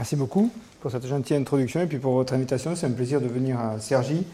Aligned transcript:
Merci 0.00 0.16
beaucoup 0.16 0.50
pour 0.80 0.90
cette 0.90 1.06
gentille 1.06 1.36
introduction 1.36 1.82
et 1.82 1.86
puis 1.86 1.98
pour 1.98 2.14
votre 2.14 2.32
invitation. 2.32 2.74
C'est 2.74 2.86
un 2.86 2.90
plaisir 2.90 3.20
de 3.20 3.26
venir 3.26 3.60
à 3.60 3.78
Sergi. 3.80 4.24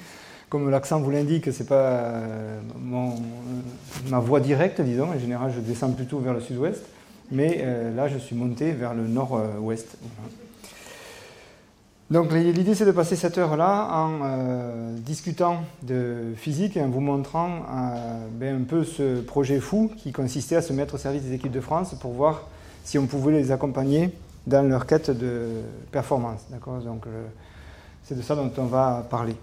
Comme 0.49 0.71
l'accent 0.71 1.01
vous 1.01 1.11
l'indique, 1.11 1.53
ce 1.53 1.59
n'est 1.59 1.69
pas 1.69 1.75
euh, 1.75 2.61
mon, 2.79 3.17
ma 4.09 4.21
voie 4.21 4.39
directe, 4.39 4.81
disons. 4.81 5.09
En 5.09 5.19
général, 5.19 5.53
je 5.53 5.59
descends 5.59 5.91
plutôt 5.91 6.21
vers 6.21 6.35
le 6.35 6.41
sud-ouest. 6.41 6.85
Mais 7.33 7.63
euh, 7.63 7.93
là, 7.97 8.07
je 8.07 8.17
suis 8.17 8.37
monté 8.37 8.71
vers 8.71 8.95
le 8.95 9.09
nord-ouest. 9.09 9.97
Donc 12.13 12.33
l'idée 12.33 12.77
c'est 12.77 12.87
de 12.87 12.93
passer 12.93 13.17
cette 13.17 13.37
heure-là 13.37 13.89
en 13.91 14.21
euh, 14.23 14.97
discutant 14.99 15.65
de 15.83 16.33
physique 16.37 16.77
et 16.77 16.81
en 16.81 16.91
vous 16.91 17.01
montrant 17.01 17.67
ben, 18.39 18.63
un 18.63 18.65
peu 18.65 18.85
ce 18.85 19.21
projet 19.21 19.59
fou 19.59 19.91
qui 19.97 20.13
consistait 20.13 20.55
à 20.55 20.63
se 20.63 20.73
mettre 20.73 20.95
au 20.95 20.99
service 20.99 21.23
des 21.23 21.35
équipes 21.35 21.51
de 21.51 21.61
France 21.61 21.97
pour 22.01 22.13
voir 22.13 22.43
si 22.85 23.01
on 23.01 23.07
pouvait 23.07 23.33
les 23.33 23.51
accompagner 23.51 24.13
dans 24.47 24.69
leur 24.69 24.87
quête 24.87 25.11
de 25.11 25.63
performance. 25.91 26.41
Donc 26.51 27.05
c'est 28.05 28.17
de 28.17 28.23
ça 28.23 28.37
dont 28.37 28.53
on 28.59 28.67
va 28.67 29.07
parler. 29.11 29.37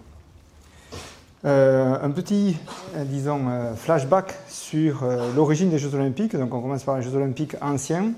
Euh, 1.45 1.97
un 2.01 2.11
petit, 2.11 2.55
euh, 2.95 3.03
disons, 3.03 3.49
euh, 3.49 3.75
flashback 3.75 4.33
sur 4.47 5.03
l'origine 5.35 5.69
des 5.69 5.77
Jeux 5.77 5.93
Olympiques. 5.93 6.35
Donc 6.37 6.53
on 6.53 6.61
commence 6.61 6.83
par 6.83 6.97
les 6.97 7.03
Jeux 7.03 7.15
Olympiques 7.15 7.55
anciens. 7.61 8.13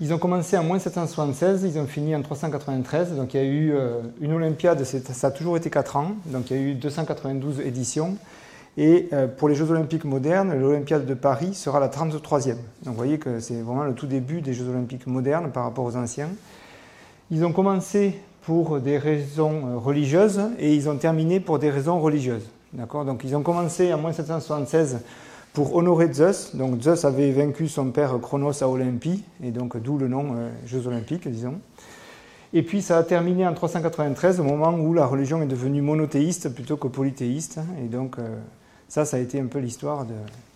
Ils 0.00 0.14
ont 0.14 0.18
commencé 0.18 0.56
en 0.56 0.62
moins 0.62 0.78
776, 0.78 1.64
ils 1.64 1.76
ont 1.76 1.86
fini 1.86 2.14
en 2.14 2.22
393. 2.22 3.16
Donc 3.16 3.34
il 3.34 3.36
y 3.38 3.40
a 3.40 3.46
eu 3.46 3.74
une 4.20 4.32
Olympiade, 4.32 4.84
ça 4.84 5.26
a 5.26 5.30
toujours 5.32 5.56
été 5.56 5.70
4 5.70 5.96
ans. 5.96 6.12
Donc 6.26 6.50
il 6.50 6.56
y 6.56 6.60
a 6.60 6.62
eu 6.62 6.74
292 6.74 7.60
éditions. 7.62 8.16
Et 8.80 9.08
pour 9.38 9.48
les 9.48 9.56
Jeux 9.56 9.68
Olympiques 9.72 10.04
modernes, 10.04 10.54
l'Olympiade 10.54 11.04
de 11.04 11.14
Paris 11.14 11.52
sera 11.54 11.80
la 11.80 11.88
33e. 11.88 12.50
Donc 12.52 12.58
vous 12.84 12.94
voyez 12.94 13.18
que 13.18 13.40
c'est 13.40 13.60
vraiment 13.60 13.82
le 13.82 13.92
tout 13.92 14.06
début 14.06 14.40
des 14.40 14.54
Jeux 14.54 14.68
Olympiques 14.68 15.08
modernes 15.08 15.50
par 15.50 15.64
rapport 15.64 15.84
aux 15.84 15.96
anciens. 15.96 16.28
Ils 17.32 17.44
ont 17.44 17.52
commencé 17.52 18.14
pour 18.48 18.80
des 18.80 18.96
raisons 18.96 19.66
euh, 19.66 19.76
religieuses 19.76 20.40
et 20.58 20.74
ils 20.74 20.88
ont 20.88 20.96
terminé 20.96 21.40
pour 21.40 21.58
des 21.58 21.68
raisons 21.68 22.00
religieuses. 22.00 22.48
D'accord? 22.72 23.04
Donc 23.04 23.22
ils 23.22 23.36
ont 23.36 23.42
commencé 23.42 23.92
en 23.92 23.98
1776 23.98 25.00
pour 25.52 25.76
honorer 25.76 26.10
Zeus. 26.10 26.56
Donc 26.56 26.80
Zeus 26.80 27.04
avait 27.04 27.30
vaincu 27.32 27.68
son 27.68 27.90
père 27.90 28.18
Chronos 28.22 28.62
à 28.62 28.66
Olympie, 28.66 29.22
et 29.42 29.50
donc 29.50 29.76
d'où 29.76 29.98
le 29.98 30.08
nom 30.08 30.28
euh, 30.34 30.48
Jeux 30.64 30.86
olympiques, 30.86 31.28
disons. 31.28 31.60
Et 32.54 32.62
puis 32.62 32.80
ça 32.80 32.96
a 32.96 33.02
terminé 33.02 33.46
en 33.46 33.52
393, 33.52 34.40
au 34.40 34.44
moment 34.44 34.72
où 34.72 34.94
la 34.94 35.04
religion 35.04 35.42
est 35.42 35.46
devenue 35.46 35.82
monothéiste 35.82 36.54
plutôt 36.54 36.78
que 36.78 36.88
polythéiste. 36.88 37.60
Et 37.84 37.88
donc 37.88 38.18
euh, 38.18 38.34
ça, 38.88 39.04
ça 39.04 39.16
a 39.16 39.20
été 39.20 39.40
un 39.40 39.46
peu 39.46 39.58
l'histoire 39.58 40.06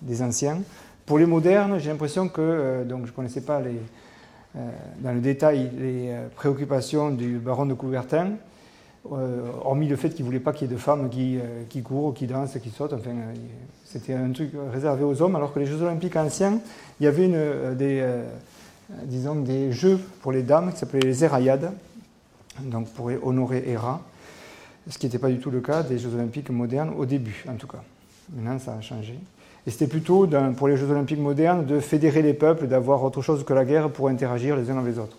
des 0.00 0.22
anciens. 0.22 0.60
Pour 1.06 1.18
les 1.18 1.26
modernes, 1.26 1.78
j'ai 1.78 1.90
l'impression 1.90 2.28
que, 2.28 2.84
donc 2.84 3.06
je 3.06 3.10
ne 3.10 3.16
connaissais 3.16 3.42
pas 3.42 3.60
euh, 4.54 4.70
dans 5.00 5.12
le 5.12 5.20
détail 5.20 5.70
les 5.78 6.10
euh, 6.10 6.28
préoccupations 6.36 7.10
du 7.10 7.38
baron 7.38 7.64
de 7.64 7.72
Coubertin, 7.72 8.32
euh, 9.10 9.48
hormis 9.64 9.88
le 9.88 9.96
fait 9.96 10.10
qu'il 10.10 10.24
ne 10.24 10.26
voulait 10.26 10.40
pas 10.40 10.52
qu'il 10.52 10.68
y 10.68 10.70
ait 10.70 10.74
de 10.74 10.78
femmes 10.78 11.08
qui, 11.08 11.38
qui, 11.70 11.82
courent, 11.82 12.12
qui 12.14 12.26
dansent, 12.26 12.58
qui 12.62 12.70
sautent. 12.70 12.92
Enfin, 12.92 13.10
c'était 13.84 14.14
un 14.14 14.30
truc 14.30 14.50
réservé 14.72 15.04
aux 15.04 15.22
hommes, 15.22 15.36
alors 15.36 15.52
que 15.52 15.58
les 15.58 15.66
Jeux 15.66 15.80
Olympiques 15.82 16.16
anciens, 16.16 16.60
il 17.00 17.04
y 17.04 17.06
avait 17.06 17.28
des, 17.74 18.06
disons, 19.04 19.36
des 19.36 19.72
jeux 19.72 19.98
pour 20.20 20.32
les 20.32 20.42
dames 20.42 20.72
qui 20.72 20.78
s'appelaient 20.78 21.00
les 21.00 21.24
Hérayades, 21.24 21.72
donc 22.60 22.88
pour 22.90 23.10
honorer 23.22 23.64
Héra, 23.66 24.02
ce 24.88 24.98
qui 24.98 25.06
n'était 25.06 25.18
pas 25.18 25.30
du 25.30 25.38
tout 25.38 25.50
le 25.50 25.60
cas 25.60 25.82
des 25.82 25.98
Jeux 25.98 26.14
Olympiques 26.14 26.50
modernes 26.50 26.92
au 26.96 27.04
début, 27.04 27.44
en 27.48 27.54
tout 27.54 27.66
cas. 27.66 27.82
Maintenant, 28.30 28.58
ça 28.58 28.74
a 28.74 28.80
changé. 28.80 29.18
Et 29.66 29.70
c'était 29.70 29.86
plutôt, 29.86 30.28
pour 30.56 30.68
les 30.68 30.76
Jeux 30.76 30.90
olympiques 30.90 31.20
modernes, 31.20 31.64
de 31.64 31.80
fédérer 31.80 32.22
les 32.22 32.34
peuples, 32.34 32.66
d'avoir 32.66 33.02
autre 33.04 33.22
chose 33.22 33.44
que 33.44 33.52
la 33.52 33.64
guerre 33.64 33.90
pour 33.90 34.08
interagir 34.08 34.56
les 34.56 34.70
uns 34.70 34.78
avec 34.78 34.94
les 34.94 34.98
autres. 34.98 35.16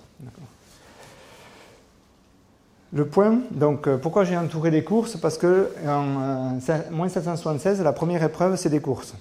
Le 2.93 3.07
point, 3.07 3.39
donc 3.49 3.87
euh, 3.87 3.97
pourquoi 3.97 4.23
j'ai 4.23 4.37
entouré 4.37 4.69
les 4.69 4.83
courses? 4.83 5.17
Parce 5.17 5.39
que 5.39 5.69
en 5.87 6.59
1776, 6.91 7.79
euh, 7.79 7.83
la 7.83 7.91
première 7.91 8.21
épreuve, 8.21 8.55
c'est 8.55 8.69
des 8.69 8.81
courses. 8.81 9.15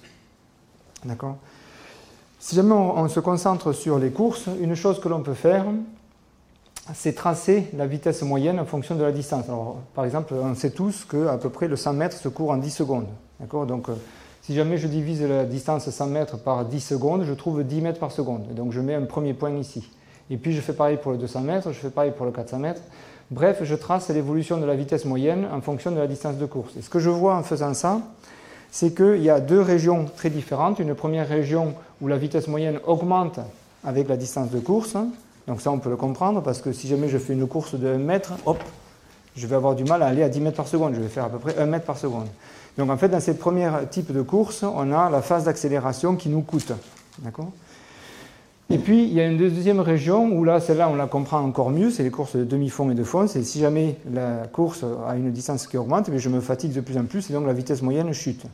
D'accord 1.07 1.37
Si 2.39 2.55
jamais 2.55 2.75
on, 2.75 3.09
se 3.09 3.19
concentre 3.19 3.73
sur 3.73 3.99
les 3.99 4.11
courses, 4.11 4.47
une 4.61 4.75
chose 4.75 5.01
que 5.01 5.09
l'on 5.09 5.23
peut 5.23 5.33
faire, 5.33 5.65
c'est 6.95 7.15
tracer 7.15 7.71
la 7.75 7.87
vitesse 7.87 8.21
moyenne 8.23 8.61
en 8.61 8.67
fonction 8.67 8.95
de 8.95 9.03
la 9.03 9.13
distance. 9.13 9.47
Alors, 9.49 9.79
par 9.95 10.05
exemple, 10.05 10.35
on 10.35 10.55
sait 10.55 10.73
tous 10.73 11.07
qu'à 11.07 11.39
peu 11.39 11.49
près 11.49 11.67
le 11.67 11.77
100 11.77 11.95
mètres 11.95 12.19
se 12.19 12.29
court 12.29 12.51
en 12.51 12.59
10 12.59 12.71
secondes. 12.71 13.07
D'accord? 13.43 13.67
Donc, 13.67 13.89
euh, 13.89 13.95
si 14.41 14.55
jamais 14.55 14.79
je 14.79 14.87
divise 14.87 15.23
la 15.23 15.45
distance 15.45 15.91
100 15.91 16.07
mètres 16.07 16.39
par 16.39 16.65
10 16.65 16.81
secondes, 16.81 17.25
je 17.25 17.33
trouve 17.35 17.63
10 17.63 17.81
mètres 17.81 17.99
par 17.99 18.13
seconde. 18.13 18.55
donc 18.55 18.73
je 18.73 18.81
mets 18.81 18.95
un 18.95 19.03
premier 19.03 19.35
point 19.35 19.51
ici. 19.51 19.89
Et 20.31 20.37
puis 20.37 20.53
je 20.53 20.61
fais 20.61 20.73
pareil 20.73 20.97
pour 20.97 21.13
le 21.13 21.19
200 21.19 21.41
mètres, 21.43 21.73
je 21.73 21.79
fais 21.79 21.91
pareil 21.91 22.13
pour 22.17 22.25
le 22.25 22.33
400 22.33 22.59
mètres. 22.59 22.81
Bref, 23.31 23.61
je 23.63 23.75
trace 23.75 24.09
l'évolution 24.11 24.59
de 24.59 24.65
la 24.65 24.75
vitesse 24.75 25.05
moyenne 25.05 25.47
en 25.53 25.61
fonction 25.61 25.91
de 25.91 25.99
la 25.99 26.07
distance 26.07 26.37
de 26.37 26.47
course. 26.47 26.77
Et 26.77 26.83
ce 26.83 26.89
que 26.89 26.99
je 26.99 27.11
vois 27.11 27.35
en 27.35 27.43
faisant 27.43 27.75
ça, 27.75 28.01
c'est 28.71 28.95
qu'il 28.95 29.23
y 29.23 29.31
a 29.31 29.41
deux 29.41 29.61
régions 29.61 30.07
très 30.17 30.31
différentes. 30.31 30.79
Une 30.79 30.95
première 30.95 31.29
région 31.29 31.75
où 32.01 32.09
la 32.09 32.17
vitesse 32.17 32.47
moyenne 32.49 32.79
augmente 32.87 33.41
avec 33.85 34.09
la 34.09 34.17
distance 34.17 34.51
de 34.51 34.61
course. 34.61 34.97
Donc 35.47 35.61
ça, 35.61 35.71
on 35.71 35.79
peut 35.79 35.91
le 35.91 35.97
comprendre 35.97 36.43
parce 36.43 36.61
que 36.61 36.73
si 36.73 36.89
jamais 36.89 37.09
je 37.09 37.19
fais 37.19 37.33
une 37.33 37.47
course 37.47 37.75
de 37.75 37.89
1 37.89 37.99
mètre, 37.99 38.33
hop, 38.47 38.63
je 39.35 39.47
vais 39.47 39.57
avoir 39.57 39.75
du 39.75 39.85
mal 39.85 40.03
à 40.03 40.07
aller 40.07 40.23
à 40.23 40.29
10 40.29 40.41
mètres 40.41 40.57
par 40.57 40.69
seconde. 40.69 40.95
Je 40.95 41.01
vais 41.01 41.09
faire 41.09 41.25
à 41.25 41.29
peu 41.29 41.39
près 41.39 41.59
1 41.59 41.67
mètre 41.67 41.87
par 41.87 41.99
seconde. 41.99 42.29
Donc 42.79 42.91
en 42.91 42.97
fait, 42.97 43.09
dans 43.09 43.21
ces 43.21 43.35
premiers 43.35 43.71
types 43.91 44.13
de 44.13 44.23
courses, 44.23 44.63
on 44.63 44.93
a 44.93 45.11
la 45.11 45.23
phase 45.23 45.45
d'accélération 45.45 46.17
qui 46.17 46.29
nous 46.29 46.43
coûte. 46.43 46.73
Et 48.71 48.79
puis, 48.79 49.05
il 49.05 49.13
y 49.13 49.21
a 49.21 49.27
une 49.27 49.37
deuxième 49.37 49.81
région 49.81 50.25
où 50.33 50.45
là, 50.45 50.59
celle-là, 50.59 50.89
on 50.89 50.95
la 50.95 51.07
comprend 51.07 51.41
encore 51.41 51.69
mieux, 51.69 51.91
c'est 51.91 52.03
les 52.03 52.11
courses 52.11 52.37
de 52.37 52.45
demi-fond 52.45 52.91
et 52.91 52.95
de 52.95 53.05
fond. 53.05 53.27
C'est 53.27 53.43
si 53.43 53.61
jamais 53.61 53.99
la 54.11 54.47
course 54.51 54.83
a 55.07 55.15
une 55.15 55.31
distance 55.31 55.67
qui 55.67 55.77
augmente, 55.77 56.09
mais 56.09 56.19
je 56.19 56.31
me 56.31 56.41
fatigue 56.41 56.73
de 56.73 56.81
plus 56.81 56.97
en 56.97 57.05
plus 57.05 57.29
et 57.29 57.35
donc 57.35 57.47
la 57.47 57.53
vitesse 57.53 57.83
moyenne 57.83 58.11
chute. 58.15 58.47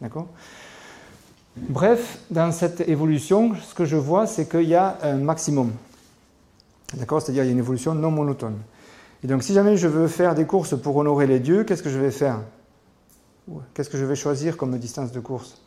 D'accord? 0.00 0.28
Bref, 1.56 2.20
dans 2.30 2.52
cette 2.52 2.88
évolution, 2.88 3.52
ce 3.68 3.74
que 3.74 3.84
je 3.84 3.96
vois, 3.96 4.26
c'est 4.26 4.48
qu'il 4.48 4.68
y 4.68 4.74
a 4.74 4.96
un 5.02 5.16
maximum. 5.16 5.72
D'accord? 6.94 7.20
C'est-à-dire 7.20 7.42
qu'il 7.42 7.48
y 7.48 7.50
a 7.50 7.52
une 7.52 7.58
évolution 7.58 7.94
non 7.94 8.10
monotone. 8.10 8.56
Et 9.24 9.26
donc, 9.26 9.42
si 9.42 9.52
jamais 9.52 9.76
je 9.76 9.88
veux 9.88 10.08
faire 10.08 10.34
des 10.34 10.46
courses 10.46 10.74
pour 10.78 10.96
honorer 10.96 11.26
les 11.26 11.40
dieux, 11.40 11.64
qu'est-ce 11.64 11.82
que 11.82 11.90
je 11.90 11.98
vais 11.98 12.10
faire? 12.10 12.38
Qu'est-ce 13.74 13.90
que 13.90 13.98
je 13.98 14.04
vais 14.04 14.16
choisir 14.16 14.56
comme 14.56 14.76
distance 14.78 15.12
de 15.12 15.20
course? 15.20 15.60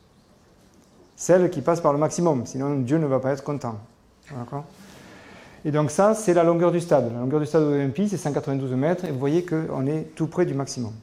Celle 1.16 1.50
qui 1.50 1.62
passe 1.62 1.81
par 1.81 1.94
le 1.94 2.00
maximum, 2.00 2.45
sinon 2.45 2.79
Dieu 2.79 2.97
ne 2.97 3.06
va 3.06 3.19
pas 3.19 3.31
être 3.31 3.44
content. 3.44 3.79
Et 5.66 5.72
donc 5.72 5.91
ça, 5.91 6.13
c'est 6.13 6.34
la 6.34 6.44
longueur 6.44 6.72
du 6.72 6.79
stade. 6.79 7.12
La 7.13 7.19
longueur 7.19 7.40
du 7.40 7.45
stade 7.45 7.63
olympique, 7.63 8.09
c'est 8.09 8.17
192 8.17 8.72
mètres, 8.73 9.06
et 9.06 9.12
vous 9.12 9.19
voyez 9.19 9.45
qu'on 9.45 9.85
est 9.88 10.16
tout 10.16 10.28
près 10.28 10.45
du 10.45 10.53
maximum. 10.53 10.94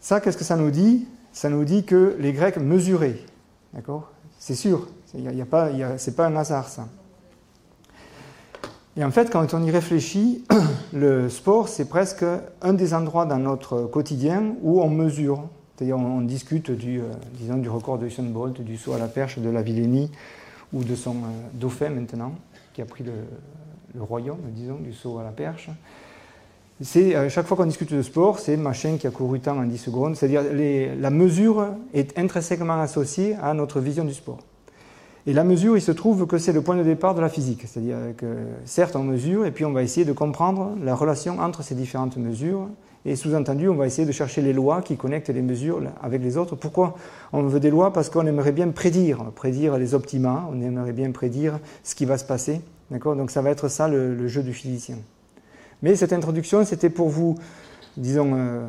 Ça, 0.00 0.20
qu'est-ce 0.20 0.36
que 0.36 0.44
ça 0.44 0.56
nous 0.56 0.70
dit? 0.70 1.06
Ça 1.32 1.48
nous 1.48 1.64
dit 1.64 1.84
que 1.84 2.16
les 2.18 2.32
Grecs 2.32 2.56
mesuraient. 2.58 3.18
D'accord? 3.72 4.10
C'est 4.38 4.54
sûr, 4.54 4.88
ce 5.10 5.16
n'est 5.16 5.44
pas, 5.44 5.70
pas 6.16 6.26
un 6.26 6.36
hasard, 6.36 6.68
ça. 6.68 6.86
Et 8.96 9.04
en 9.04 9.10
fait, 9.10 9.30
quand 9.30 9.54
on 9.54 9.62
y 9.62 9.70
réfléchit, 9.70 10.44
le 10.92 11.28
sport, 11.28 11.68
c'est 11.68 11.88
presque 11.88 12.24
un 12.62 12.72
des 12.72 12.94
endroits 12.94 13.26
dans 13.26 13.38
notre 13.38 13.82
quotidien 13.86 14.54
où 14.62 14.80
on 14.80 14.88
mesure. 14.88 15.48
C'est-à-dire, 15.74 15.96
on, 15.96 16.20
discute 16.20 16.70
du, 16.70 17.00
euh, 17.00 17.04
disons, 17.32 17.56
du 17.56 17.68
record 17.68 17.98
de 17.98 18.06
Usain 18.06 18.22
Bolt, 18.22 18.60
du 18.60 18.76
saut 18.76 18.92
à 18.92 18.98
la 18.98 19.08
perche 19.08 19.40
de 19.40 19.50
la 19.50 19.62
Villenie 19.62 20.10
ou 20.72 20.84
de 20.84 20.94
son 20.94 21.16
euh, 21.16 21.48
dauphin 21.54 21.90
maintenant, 21.90 22.34
qui 22.72 22.82
a 22.82 22.84
pris 22.84 23.02
le, 23.02 23.12
royaume, 24.00 24.38
disons, 24.50 24.76
du 24.76 24.92
saut 24.92 25.18
à 25.18 25.24
la 25.24 25.30
perche. 25.30 25.70
Euh, 26.96 27.28
chaque 27.28 27.46
fois 27.46 27.56
qu'on 27.56 27.66
discute 27.66 27.92
de 27.92 28.02
sport, 28.02 28.38
c'est 28.38 28.56
machin 28.56 28.96
qui 28.96 29.08
a 29.08 29.10
couru 29.10 29.40
tant 29.40 29.58
en 29.58 29.64
10 29.64 29.78
secondes. 29.78 30.14
C'est-à-dire, 30.14 30.42
la 31.00 31.10
mesure 31.10 31.66
est 31.92 32.16
intrinsèquement 32.16 32.80
associée 32.80 33.36
à 33.42 33.54
notre 33.54 33.80
vision 33.80 34.04
du 34.04 34.14
sport. 34.14 34.38
Et 35.26 35.32
la 35.32 35.44
mesure, 35.44 35.76
il 35.76 35.80
se 35.80 35.92
trouve 35.92 36.26
que 36.26 36.36
c'est 36.36 36.52
le 36.52 36.60
point 36.60 36.76
de 36.76 36.82
départ 36.82 37.14
de 37.14 37.20
la 37.22 37.30
physique. 37.30 37.64
C'est-à-dire 37.66 37.96
que 38.16 38.26
certes, 38.66 38.94
on 38.94 39.02
mesure 39.02 39.46
et 39.46 39.50
puis 39.50 39.64
on 39.64 39.72
va 39.72 39.82
essayer 39.82 40.04
de 40.04 40.12
comprendre 40.12 40.76
la 40.82 40.94
relation 40.94 41.38
entre 41.38 41.62
ces 41.62 41.74
différentes 41.74 42.18
mesures. 42.18 42.68
Et 43.06 43.16
sous-entendu, 43.16 43.68
on 43.68 43.74
va 43.74 43.86
essayer 43.86 44.06
de 44.06 44.12
chercher 44.12 44.42
les 44.42 44.52
lois 44.52 44.82
qui 44.82 44.96
connectent 44.96 45.30
les 45.30 45.42
mesures 45.42 45.82
avec 46.02 46.22
les 46.22 46.36
autres. 46.36 46.56
Pourquoi 46.56 46.94
on 47.32 47.42
veut 47.42 47.60
des 47.60 47.70
lois? 47.70 47.92
Parce 47.92 48.10
qu'on 48.10 48.26
aimerait 48.26 48.52
bien 48.52 48.68
prédire, 48.68 49.24
prédire 49.34 49.78
les 49.78 49.94
optima, 49.94 50.48
on 50.50 50.60
aimerait 50.60 50.92
bien 50.92 51.10
prédire 51.10 51.58
ce 51.82 51.94
qui 51.94 52.04
va 52.04 52.18
se 52.18 52.24
passer. 52.24 52.60
D'accord? 52.90 53.16
Donc 53.16 53.30
ça 53.30 53.40
va 53.40 53.50
être 53.50 53.68
ça 53.68 53.88
le, 53.88 54.26
jeu 54.28 54.42
du 54.42 54.52
physicien. 54.52 54.96
Mais 55.82 55.96
cette 55.96 56.12
introduction, 56.12 56.64
c'était 56.64 56.90
pour 56.90 57.08
vous, 57.08 57.36
disons, 57.96 58.32
euh, 58.34 58.66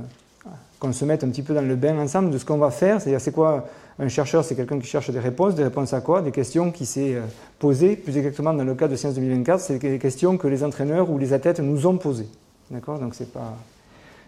qu'on 0.80 0.92
se 0.92 1.06
mette 1.06 1.24
un 1.24 1.30
petit 1.30 1.44
peu 1.44 1.54
dans 1.54 1.66
le 1.66 1.76
bain 1.76 1.98
ensemble 1.98 2.30
de 2.30 2.38
ce 2.38 2.44
qu'on 2.44 2.58
va 2.58 2.72
faire. 2.72 3.00
C'est-à-dire, 3.00 3.22
c'est 3.22 3.32
quoi 3.32 3.66
un 3.98 4.08
chercheur, 4.10 4.44
c'est 4.44 4.56
quelqu'un 4.56 4.80
qui 4.80 4.88
cherche 4.88 5.10
des 5.10 5.20
réponses. 5.20 5.56
Des 5.56 5.64
réponses 5.64 5.94
à 5.94 6.02
quoi? 6.02 6.22
Des 6.22 6.32
questions 6.32 6.72
qui 6.72 6.86
s'est 6.86 7.16
euh, 7.16 7.22
posées, 7.60 7.96
plus 7.96 8.18
exactement 8.18 8.54
dans 8.54 8.64
le 8.64 8.76
cas 8.76 8.88
de 8.88 8.96
Sciences 8.96 9.16
2024, 9.16 9.60
c'est 9.60 9.80
des 9.80 10.00
questions 10.00 10.38
que 10.38 10.48
les 10.48 10.64
entraîneurs 10.64 11.10
ou 11.10 11.18
les 11.18 11.32
athlètes 11.32 11.60
nous 11.60 11.88
ont 11.88 11.98
posées. 11.98 12.28
D'accord? 12.70 13.00
Donc 13.00 13.16
c'est 13.16 13.32
pas, 13.32 13.56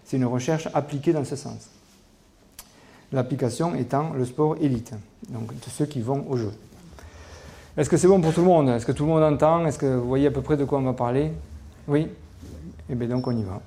c'est 0.05 0.17
une 0.17 0.25
recherche 0.25 0.69
appliquée 0.73 1.11
dans 1.11 1.25
ce 1.25 1.35
sens. 1.35 1.69
L'application 3.11 3.75
étant 3.75 4.11
le 4.13 4.25
sport 4.25 4.55
élite, 4.61 4.93
donc 5.29 5.51
ceux 5.69 5.85
qui 5.85 6.01
vont 6.01 6.25
au 6.29 6.37
jeu. 6.37 6.51
Est-ce 7.77 7.89
que 7.89 7.97
c'est 7.97 8.07
bon 8.07 8.19
pour 8.19 8.33
tout 8.33 8.41
le 8.41 8.47
monde? 8.47 8.69
Est-ce 8.69 8.85
que 8.85 8.91
tout 8.91 9.03
le 9.03 9.09
monde 9.09 9.23
entend? 9.23 9.65
Est-ce 9.65 9.77
que 9.77 9.85
vous 9.85 10.07
voyez 10.07 10.27
à 10.27 10.31
peu 10.31 10.41
près 10.41 10.57
de 10.57 10.65
quoi 10.65 10.79
on 10.79 10.83
va 10.83 10.93
parler? 10.93 11.31
Oui? 11.87 12.07
Eh 12.89 12.95
bien 12.95 13.07
donc 13.07 13.27
on 13.27 13.37
y 13.37 13.43
va. 13.43 13.61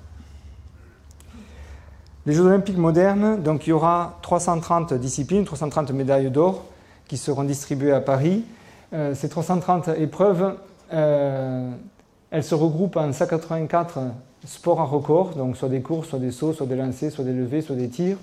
Les 2.27 2.33
Jeux 2.33 2.45
olympiques 2.45 2.77
modernes, 2.77 3.41
donc 3.41 3.65
il 3.65 3.71
y 3.71 3.73
aura 3.73 4.19
330 4.21 4.93
disciplines, 4.93 5.43
330 5.43 5.91
médailles 5.91 6.29
d'or 6.29 6.65
qui 7.07 7.17
seront 7.17 7.43
distribuées 7.43 7.93
à 7.93 7.99
Paris. 7.99 8.45
Euh, 8.93 9.15
ces 9.15 9.27
330 9.27 9.89
épreuves, 9.97 10.55
euh, 10.93 11.71
elles 12.29 12.43
se 12.43 12.53
regroupent 12.53 12.97
en 12.97 13.11
184 13.11 13.99
sports 14.45 14.81
à 14.81 14.83
record, 14.83 15.31
donc 15.35 15.57
soit 15.57 15.69
des 15.69 15.81
courses, 15.81 16.09
soit 16.09 16.19
des 16.19 16.29
sauts, 16.31 16.53
soit 16.53 16.67
des 16.67 16.75
lancers, 16.75 17.11
soit 17.11 17.25
des 17.25 17.33
levées, 17.33 17.61
soit 17.61 17.75
des 17.75 17.89
tirs. 17.89 18.17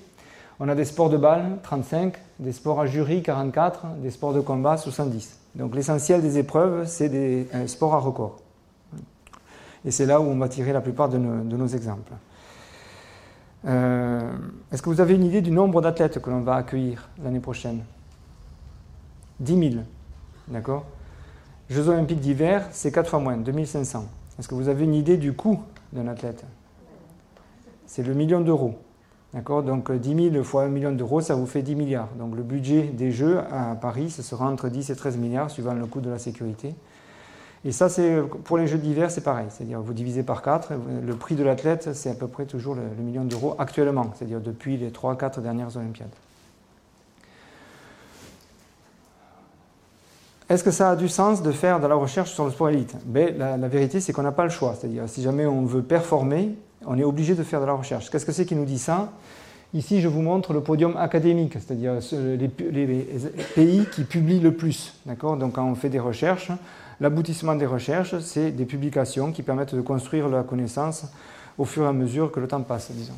On 0.61 0.69
a 0.69 0.77
des 0.77 0.85
sports 0.85 1.11
de 1.11 1.17
balle, 1.17 1.59
35, 1.65 2.15
des 2.39 2.53
sports 2.53 2.81
à 2.81 2.87
jury, 2.87 3.23
44, 3.23 3.87
des 4.03 4.11
sports 4.11 4.33
de 4.33 4.41
combat, 4.41 4.77
70. 4.77 5.39
Donc 5.57 5.75
l'essentiel 5.75 6.23
des 6.23 6.39
épreuves, 6.39 6.87
c'est 6.87 7.09
des 7.09 7.49
euh, 7.53 7.67
sports 7.67 7.95
à 7.95 7.99
record. 7.99 8.37
Et 9.85 9.91
c'est 9.91 10.07
là 10.07 10.21
où 10.21 10.25
on 10.25 10.37
va 10.37 10.49
tirer 10.49 10.73
la 10.73 10.81
plupart 10.81 11.09
de 11.09 11.19
nos, 11.19 11.67
exemples. 11.67 12.13
Euh, 13.67 14.33
est-ce 14.73 14.83
que 14.83 14.89
vous 14.89 15.01
avez 15.01 15.15
une 15.15 15.25
idée 15.25 15.43
du 15.43 15.51
nombre 15.51 15.81
d'athlètes 15.81 16.21
que 16.21 16.31
l'on 16.31 16.41
va 16.41 16.57
accueillir 16.57 17.09
l'année 17.23 17.41
prochaine? 17.41 17.83
10 19.41 19.71
000. 19.71 19.83
D'accord? 20.49 20.85
Jeux 21.69 21.89
olympiques 21.89 22.21
d'hiver, 22.21 22.67
c'est 22.73 22.93
4 22.93 23.11
fois 23.11 23.19
moins, 23.19 23.37
2500. 23.37 24.07
Est-ce 24.39 24.49
que 24.49 24.55
vous 24.55 24.69
avez 24.69 24.85
une 24.85 24.95
idée 24.95 25.17
du 25.17 25.33
coût 25.33 25.61
d'un 25.93 26.07
athlète? 26.09 26.45
C'est 27.87 28.03
le 28.03 28.15
million 28.15 28.41
d'euros. 28.41 28.79
D'accord? 29.35 29.63
Donc 29.63 29.93
10 29.93 30.31
000 30.33 30.45
fois 30.45 30.65
1 30.65 30.69
million 30.69 30.93
d'euros, 30.93 31.21
ça 31.21 31.35
vous 31.35 31.47
fait 31.47 31.63
10 31.63 31.75
milliards. 31.75 32.09
Donc 32.19 32.35
le 32.37 32.43
budget 32.43 32.83
des 32.83 33.11
Jeux 33.11 33.41
à 33.51 33.75
Paris, 33.75 34.11
ce 34.11 34.23
sera 34.23 34.49
entre 34.49 34.69
10 34.69 34.91
et 34.91 34.97
13 34.97 35.19
milliards, 35.19 35.51
suivant 35.51 35.75
le 35.75 35.87
coût 35.87 36.01
de 36.01 36.11
la 36.11 36.19
sécurité. 36.19 36.75
Et 37.65 37.73
ça, 37.73 37.89
c'est 37.89 38.23
pour 38.45 38.57
les 38.57 38.67
Jeux 38.67 38.79
d'hiver, 38.79 39.11
c'est 39.11 39.23
pareil. 39.23 39.47
C'est-à-dire, 39.51 39.81
vous 39.81 39.93
divisez 39.93 40.23
par 40.23 40.43
4, 40.43 40.73
le 41.05 41.15
prix 41.15 41.35
de 41.35 41.43
l'athlète, 41.43 41.91
c'est 41.95 42.11
à 42.11 42.15
peu 42.15 42.29
près 42.29 42.47
toujours 42.47 42.75
le, 42.75 42.83
million 43.03 43.25
d'euros 43.25 43.57
actuellement, 43.59 44.13
c'est-à-dire 44.15 44.41
depuis 44.41 44.77
les 44.77 44.91
3-4 44.91 45.41
dernières 45.41 45.77
Olympiades. 45.77 46.09
Est-ce 50.49 50.65
que 50.65 50.71
ça 50.71 50.91
a 50.91 50.97
du 50.97 51.09
sens 51.09 51.43
de 51.43 51.53
faire 51.53 51.79
de 51.79 51.87
la 51.87 51.95
recherche 51.95 52.33
sur 52.33 52.45
le 52.45 52.51
sport 52.51 52.71
élite? 52.71 52.95
Ben, 53.05 53.37
la, 53.37 53.57
la, 53.59 53.69
vérité, 53.69 54.01
c'est 54.01 54.15
qu'on 54.15 54.23
n'a 54.23 54.33
pas 54.33 54.45
le 54.45 54.51
choix. 54.51 54.75
C'est-à-dire, 54.79 55.07
si 55.07 55.21
jamais 55.21 55.45
on 55.45 55.67
veut 55.67 55.83
performer, 55.83 56.57
on 56.87 56.97
est 56.97 57.05
obligé 57.05 57.35
de 57.35 57.43
faire 57.43 57.61
de 57.61 57.67
la 57.67 57.75
recherche. 57.75 58.09
Qu'est-ce 58.09 58.25
que 58.25 58.33
c'est 58.33 58.47
qui 58.47 58.55
nous 58.55 58.65
dit 58.65 58.79
ça? 58.79 59.11
Ici, 59.75 60.01
je 60.01 60.09
vous 60.09 60.23
montre 60.23 60.55
le 60.55 60.63
podium 60.63 60.97
académique, 60.97 61.55
c'est-à-dire 61.55 61.95
les, 62.13 62.49
pays 63.55 63.87
qui 63.93 64.05
publient 64.05 64.41
le 64.41 64.53
plus. 64.53 64.95
Donc, 65.05 65.53
quand 65.53 65.65
on 65.65 65.75
fait 65.75 65.91
des 65.91 65.99
recherches, 65.99 66.51
l'aboutissement 67.01 67.55
des 67.55 67.67
recherches, 67.67 68.19
c'est 68.21 68.51
des 68.51 68.65
publications 68.65 69.31
qui 69.31 69.43
permettent 69.43 69.75
de 69.75 69.81
construire 69.83 70.29
la 70.29 70.43
connaissance 70.43 71.05
au 71.59 71.67
fur 71.67 71.85
et 71.85 71.89
à 71.89 71.93
mesure 71.93 72.33
que 72.33 72.41
le 72.41 72.49
temps 72.49 72.63
passe, 72.63 72.91
disons. 72.93 73.13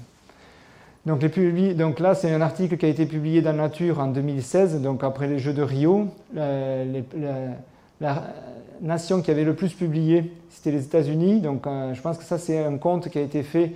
Donc, 1.06 1.22
les 1.22 1.74
donc 1.74 2.00
là, 2.00 2.14
c'est 2.14 2.32
un 2.32 2.40
article 2.40 2.76
qui 2.76 2.86
a 2.86 2.88
été 2.88 3.06
publié 3.06 3.42
dans 3.42 3.52
Nature 3.52 4.00
en 4.00 4.08
2016, 4.08 4.82
donc 4.82 5.04
après 5.04 5.28
les 5.28 5.38
Jeux 5.38 5.54
de 5.54 5.62
Rio. 5.62 6.08
La, 6.34 6.84
la 8.00 8.24
nation 8.80 9.22
qui 9.22 9.30
avait 9.30 9.44
le 9.44 9.54
plus 9.54 9.72
publié, 9.72 10.32
c'était 10.50 10.70
les 10.70 10.84
États-Unis. 10.84 11.40
Donc, 11.40 11.66
euh, 11.66 11.94
je 11.94 12.00
pense 12.00 12.18
que 12.18 12.24
ça, 12.24 12.38
c'est 12.38 12.64
un 12.64 12.78
compte 12.78 13.08
qui 13.08 13.18
a 13.18 13.22
été 13.22 13.42
fait 13.42 13.72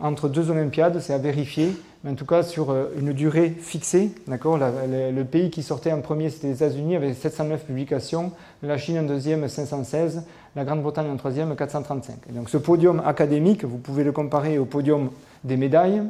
entre 0.00 0.28
deux 0.28 0.50
Olympiades, 0.50 1.00
c'est 1.00 1.14
à 1.14 1.18
vérifier, 1.18 1.74
mais 2.04 2.10
en 2.10 2.14
tout 2.14 2.26
cas 2.26 2.42
sur 2.42 2.70
euh, 2.70 2.92
une 2.98 3.12
durée 3.12 3.50
fixée. 3.50 4.10
Le, 4.26 5.22
pays 5.22 5.50
qui 5.50 5.62
sortait 5.62 5.92
en 5.92 6.00
premier, 6.00 6.30
c'était 6.30 6.48
les 6.48 6.54
États-Unis, 6.54 6.96
avec 6.96 7.14
709 7.14 7.64
publications, 7.64 8.32
la 8.62 8.78
Chine 8.78 8.98
en 8.98 9.02
deuxième, 9.02 9.48
516, 9.48 10.24
la 10.54 10.64
Grande-Bretagne 10.64 11.10
en 11.10 11.16
troisième, 11.16 11.54
435. 11.56 12.16
Et 12.28 12.32
donc 12.32 12.50
ce 12.50 12.58
podium 12.58 13.02
académique, 13.04 13.64
vous 13.64 13.78
pouvez 13.78 14.04
le 14.04 14.12
comparer 14.12 14.58
au 14.58 14.64
podium 14.64 15.10
des 15.44 15.56
médailles. 15.56 16.02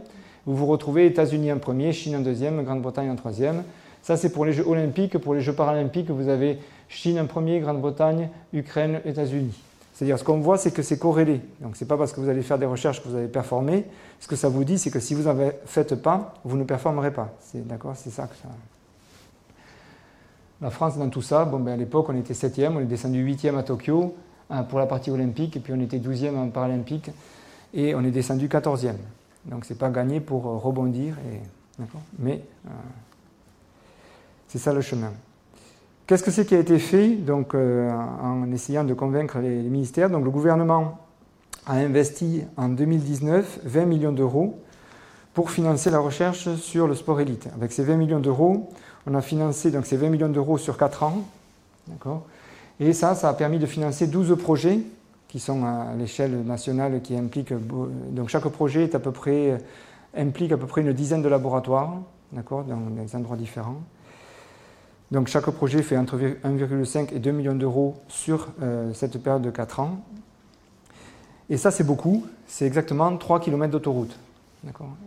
Vous 0.47 0.57
vous 0.57 0.67
retrouvez 0.67 1.07
États-Unis 1.07 1.53
en 1.53 1.59
premier, 1.59 1.93
Chine 1.93 2.17
en 2.17 2.21
deuxième, 2.21 2.63
Grande-Bretagne 2.63 3.11
en 3.11 3.17
troisième. 3.17 3.63
Ça, 4.03 4.17
c'est 4.17 4.31
pour 4.31 4.45
les 4.45 4.53
Jeux 4.53 4.67
olympiques. 4.69 5.19
Pour 5.19 5.35
les 5.35 5.41
Jeux 5.41 5.53
paralympiques, 5.53 6.11
vous 6.11 6.29
avez 6.29 6.59
Chine 6.89 7.19
en 7.19 7.27
premier, 7.27 7.59
Grande-Bretagne, 7.59 8.29
Ukraine, 8.53 9.01
États-Unis. 9.05 9.61
C'est-à-dire, 9.97 10.19
ce 10.19 10.25
qu'on 10.25 10.41
voit, 10.41 10.59
c'est 10.59 10.73
que 10.73 10.83
c'est 10.83 10.99
corrélé. 10.99 11.41
Donc, 11.63 11.75
ce 11.75 11.83
n'est 11.83 11.89
pas 11.89 11.97
parce 11.97 12.13
que 12.13 12.21
vous 12.21 12.29
allez 12.29 12.43
faire 12.43 12.59
des 12.59 12.67
recherches 12.67 13.03
que 13.03 13.09
vous 13.09 13.17
allez 13.17 13.29
performer. 13.29 13.87
Ce 14.21 14.29
que 14.29 14.37
ça 14.37 14.51
vous 14.51 14.63
dit, 14.63 14.79
c'est 14.79 14.91
que 14.91 15.01
si 15.01 15.15
vous 15.15 15.27
ne 15.27 15.51
faites 15.65 15.95
pas, 15.95 16.35
vous 16.45 16.59
ne 16.59 16.65
performerez 16.65 17.15
pas. 17.15 17.35
D'accord 17.55 17.95
C'est 17.97 18.11
ça 18.11 18.27
que 18.27 18.37
ça. 18.37 18.49
La 20.61 20.69
France, 20.69 20.99
dans 20.99 21.09
tout 21.09 21.23
ça, 21.23 21.47
bon, 21.47 21.61
ben, 21.61 21.73
à 21.73 21.77
l'époque, 21.79 22.11
on 22.11 22.17
était 22.19 22.35
7e, 22.35 22.77
on 22.77 22.81
est 22.81 22.85
descendu 22.85 23.25
8e 23.25 23.57
à 23.57 23.63
Tokyo 23.63 24.15
pour 24.69 24.79
la 24.79 24.85
partie 24.85 25.11
olympique, 25.11 25.57
et 25.57 25.61
puis 25.61 25.73
on 25.73 25.81
était 25.81 25.99
12e 25.99 26.37
en 26.37 26.51
paralympique, 26.51 27.11
et 27.73 27.95
on 27.95 28.05
est 28.05 28.11
descendu 28.11 28.49
14e. 28.49 28.97
Donc, 29.47 29.65
ce 29.65 29.73
n'est 29.73 29.79
pas 29.79 29.89
gagné 29.89 30.21
pour 30.21 30.43
rebondir. 30.63 31.17
Mais 32.19 32.43
euh, 32.67 32.71
c'est 34.47 34.59
ça 34.59 34.75
le 34.75 34.83
chemin. 34.83 35.15
Qu'est-ce 36.07 36.23
que 36.23 36.31
c'est 36.31 36.47
qui 36.47 36.55
a 36.55 36.61
été 36.61 36.79
fait 36.79 37.17
donc, 37.17 37.53
euh, 37.53 37.91
en 37.91 38.53
essayant 38.53 38.85
de 38.85 38.95
convaincre 38.95 39.41
les, 39.41 39.63
ministères? 39.63 40.09
Donc, 40.09 40.25
Le 40.25 40.31
gouvernement 40.31 40.99
a 41.67 41.75
investi 41.75 42.45
en 42.57 42.69
2019 42.69 43.63
20 43.65 43.87
millions 43.87 44.13
d'euros 44.13 44.61
pour 45.35 45.51
financer 45.51 45.91
la 45.91 45.99
recherche 45.99 46.55
sur 46.59 46.87
le 46.87 46.95
sport 46.95 47.21
élite. 47.21 47.49
Avec 47.57 47.73
ces 47.73 47.83
20 47.83 47.97
millions 47.97 48.21
d'euros, 48.21 48.71
on 49.09 49.15
a 49.15 49.21
financé 49.21 49.73
donc, 49.73 49.85
ces 49.85 49.97
20 49.97 50.11
millions 50.11 50.29
d'euros 50.29 50.59
sur 50.59 50.79
4 50.79 51.03
ans. 51.03 51.25
Et 52.79 52.93
ça, 52.93 53.17
ça 53.17 53.29
a 53.29 53.35
permis 53.35 53.59
de 53.59 53.67
financer 53.67 54.07
12 54.07 54.39
projets 54.39 54.79
qui 55.27 55.41
sont 55.41 55.65
à 55.65 55.93
l'échelle 55.99 56.45
nationale, 56.45 57.01
qui 57.03 57.17
impliquent. 57.17 57.53
Donc 58.13 58.29
chaque 58.29 58.47
projet 58.47 58.85
est 58.85 58.95
à 58.95 59.01
peu 59.01 59.11
près, 59.11 59.59
implique 60.17 60.53
à 60.53 60.57
peu 60.57 60.67
près 60.67 60.83
une 60.83 60.93
dizaine 60.93 61.23
de 61.23 61.29
laboratoires, 61.29 61.95
dans 62.33 62.63
des 62.91 63.17
endroits 63.17 63.37
différents. 63.37 63.83
Donc 65.11 65.29
chaque 65.29 65.49
projet 65.51 65.83
fait 65.83 65.97
entre 65.97 66.19
1,5 66.19 67.15
et 67.15 67.19
2 67.19 67.31
millions 67.31 67.55
d'euros 67.55 67.95
sur 68.09 68.49
euh, 68.63 68.93
cette 68.93 69.23
période 69.23 69.43
de 69.43 69.51
4 69.51 69.81
ans. 69.81 70.01
Et 71.49 71.57
ça, 71.57 71.71
c'est 71.71 71.85
beaucoup. 71.85 72.27
C'est 72.47 72.67
exactement 72.67 73.17
3 73.17 73.41
km 73.41 73.71
d'autoroute. 73.71 74.19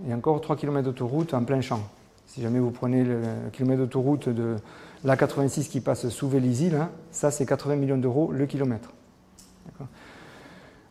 Et 0.08 0.14
encore 0.14 0.40
3 0.40 0.56
km 0.56 0.86
d'autoroute 0.86 1.34
en 1.34 1.44
plein 1.44 1.60
champ. 1.60 1.82
Si 2.28 2.42
jamais 2.42 2.60
vous 2.60 2.72
prenez 2.72 3.04
le 3.04 3.22
kilomètre 3.52 3.82
d'autoroute 3.82 4.30
de 4.30 4.56
l'A86 5.04 5.68
qui 5.68 5.82
passe 5.82 6.08
sous 6.10 6.30
Vélizy, 6.30 6.72
ça 7.12 7.32
c'est 7.32 7.46
80 7.46 7.76
millions 7.76 7.98
d'euros 7.98 8.32
le 8.32 8.46
kilomètre. 8.46 8.92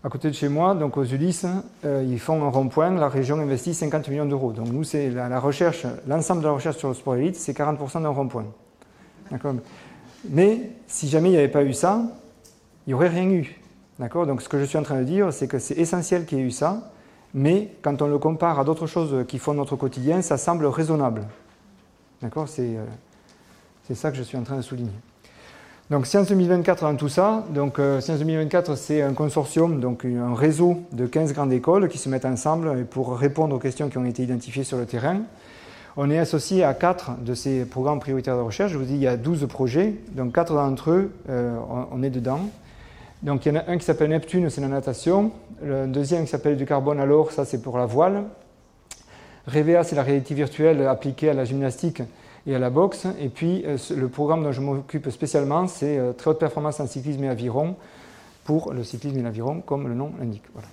À 0.05 0.09
côté 0.11 0.29
de 0.29 0.35
chez 0.35 0.49
moi, 0.49 0.75
donc 0.75 0.97
aux 0.97 1.05
Ulysses, 1.05 1.47
euh, 1.85 2.05
ils 2.07 2.21
font 2.21 2.45
un 2.45 2.50
rond-point, 2.50 2.91
la 2.91 3.09
région 3.09 3.38
investit 3.38 3.75
50 3.75 4.09
millions 4.09 4.27
d'euros. 4.27 4.53
Donc 4.53 4.69
nous, 4.69 4.85
c'est 4.85 5.11
la, 5.11 5.41
recherche, 5.41 5.87
l'ensemble 6.07 6.43
de 6.43 6.47
la 6.47 6.53
recherche 6.53 6.77
sur 6.77 6.88
le 6.88 6.95
sport 6.95 7.17
élite, 7.17 7.37
c'est 7.37 7.57
40% 7.57 8.03
d'un 8.03 8.09
rond-point. 8.09 8.47
Mais 10.28 10.70
si 10.87 11.08
jamais 11.08 11.28
il 11.28 11.32
n'y 11.32 11.38
avait 11.38 11.49
pas 11.49 11.64
eu 11.64 11.73
ça, 11.73 12.02
il 12.87 12.90
n'y 12.90 12.94
aurait 12.94 13.08
rien 13.08 13.28
eu. 13.30 13.61
Donc 13.99 14.42
ce 14.42 14.49
que 14.49 14.58
je 14.58 14.64
suis 14.64 14.78
en 14.78 14.82
train 14.82 14.99
de 15.00 15.04
dire, 15.04 15.32
c'est 15.32 15.49
que 15.49 15.58
c'est 15.58 15.75
essentiel 15.75 16.25
qu'il 16.25 16.38
y 16.38 16.40
ait 16.40 16.44
eu 16.44 16.50
ça, 16.50 16.92
mais 17.35 17.73
quand 17.82 18.00
on 18.00 18.06
le 18.06 18.18
compare 18.18 18.58
à 18.61 18.64
d'autres 18.64 18.87
choses 18.87 19.26
qui 19.26 19.38
font 19.38 19.54
notre 19.54 19.76
quotidien, 19.76 20.23
ça 20.23 20.38
semble 20.38 20.66
raisonnable. 20.66 21.23
D'accord 22.23 22.49
C'est 22.49 22.76
euh, 22.76 23.94
ça 23.94 24.11
que 24.11 24.16
je 24.16 24.23
suis 24.23 24.37
en 24.37 24.42
train 24.42 24.56
de 24.56 24.62
souligner. 24.62 24.92
Donc 25.90 26.06
Science 26.06 26.28
2024 26.28 26.82
dans 26.82 26.97
tout 26.97 27.08
ça, 27.08 27.44
donc 27.50 27.78
euh, 27.78 28.00
Science 28.00 28.18
2024 28.18 28.76
c'est 28.76 29.02
un 29.02 29.14
consortium, 29.14 29.80
donc 29.80 30.04
un 30.04 30.35
réseau 30.35 30.82
de 30.92 31.06
15 31.06 31.32
grandes 31.32 31.52
écoles 31.52 31.88
qui 31.88 31.97
se 31.97 32.08
mettent 32.08 32.26
ensemble 32.26 32.85
pour 32.85 33.16
répondre 33.16 33.56
aux 33.56 33.58
questions 33.58 33.88
qui 33.88 33.99
ont 33.99 34.04
été 34.04 34.23
identifiées 34.23 34.64
sur 34.64 34.76
le 34.76 34.85
terrain. 34.85 35.23
On 36.00 36.11
est 36.11 36.19
associé 36.21 36.62
à 36.62 36.75
quatre 36.75 37.19
de 37.23 37.35
ces 37.35 37.64
programmes 37.64 37.99
prioritaires 37.99 38.37
de 38.37 38.43
recherche. 38.43 38.71
Je 38.71 38.78
vous 38.78 38.85
dis, 38.85 38.95
il 38.95 39.00
y 39.00 39.09
a 39.09 39.17
12 39.17 39.49
projets, 39.49 39.97
donc 40.12 40.33
quatre 40.33 40.55
d'entre 40.55 40.93
eux, 40.93 41.12
euh, 41.28 41.59
on, 41.90 42.05
est 42.05 42.11
dedans. 42.11 42.38
Donc 43.25 43.45
il 43.45 43.52
y 43.52 43.57
en 43.57 43.61
a 43.61 43.64
un 43.69 43.76
qui 43.78 43.85
s'appelle 43.85 44.11
Neptune, 44.11 44.49
c'est 44.49 44.61
la 44.61 44.69
natation. 44.69 45.33
Le 45.61 45.88
deuxième 45.88 46.23
qui 46.23 46.31
s'appelle 46.31 46.57
du 46.57 46.67
carbone 46.67 47.00
alors, 47.00 47.33
ça 47.33 47.45
c'est 47.45 47.61
pour 47.61 47.78
la 47.78 47.87
voile. 47.87 48.23
REVEA, 49.49 49.83
c'est 49.83 49.97
la 49.97 50.05
réalité 50.05 50.35
virtuelle 50.35 50.87
appliquée 50.87 51.31
à 51.31 51.35
la 51.35 51.45
gymnastique 51.45 52.00
et 52.47 52.55
à 52.55 52.61
la 52.61 52.71
boxe. 52.71 53.09
Et 53.21 53.28
puis 53.28 53.64
euh, 53.67 53.76
le 53.97 54.07
programme 54.07 54.45
dont 54.45 54.52
je 54.52 54.61
m'occupe 54.61 55.11
spécialement, 55.11 55.67
c'est 55.67 55.99
euh, 55.99 56.12
très 56.12 56.31
haute 56.31 56.38
performance 56.38 56.78
en 56.78 56.87
cyclisme 56.87 57.25
et 57.25 57.28
aviron 57.28 57.75
pour 58.45 58.73
le 58.73 58.85
cyclisme 58.85 59.19
et 59.19 59.23
l'aviron, 59.23 59.62
comme 59.62 59.88
le 59.88 59.95
nom 59.95 60.12
l'indique. 60.21 60.45
Voilà. 60.52 60.69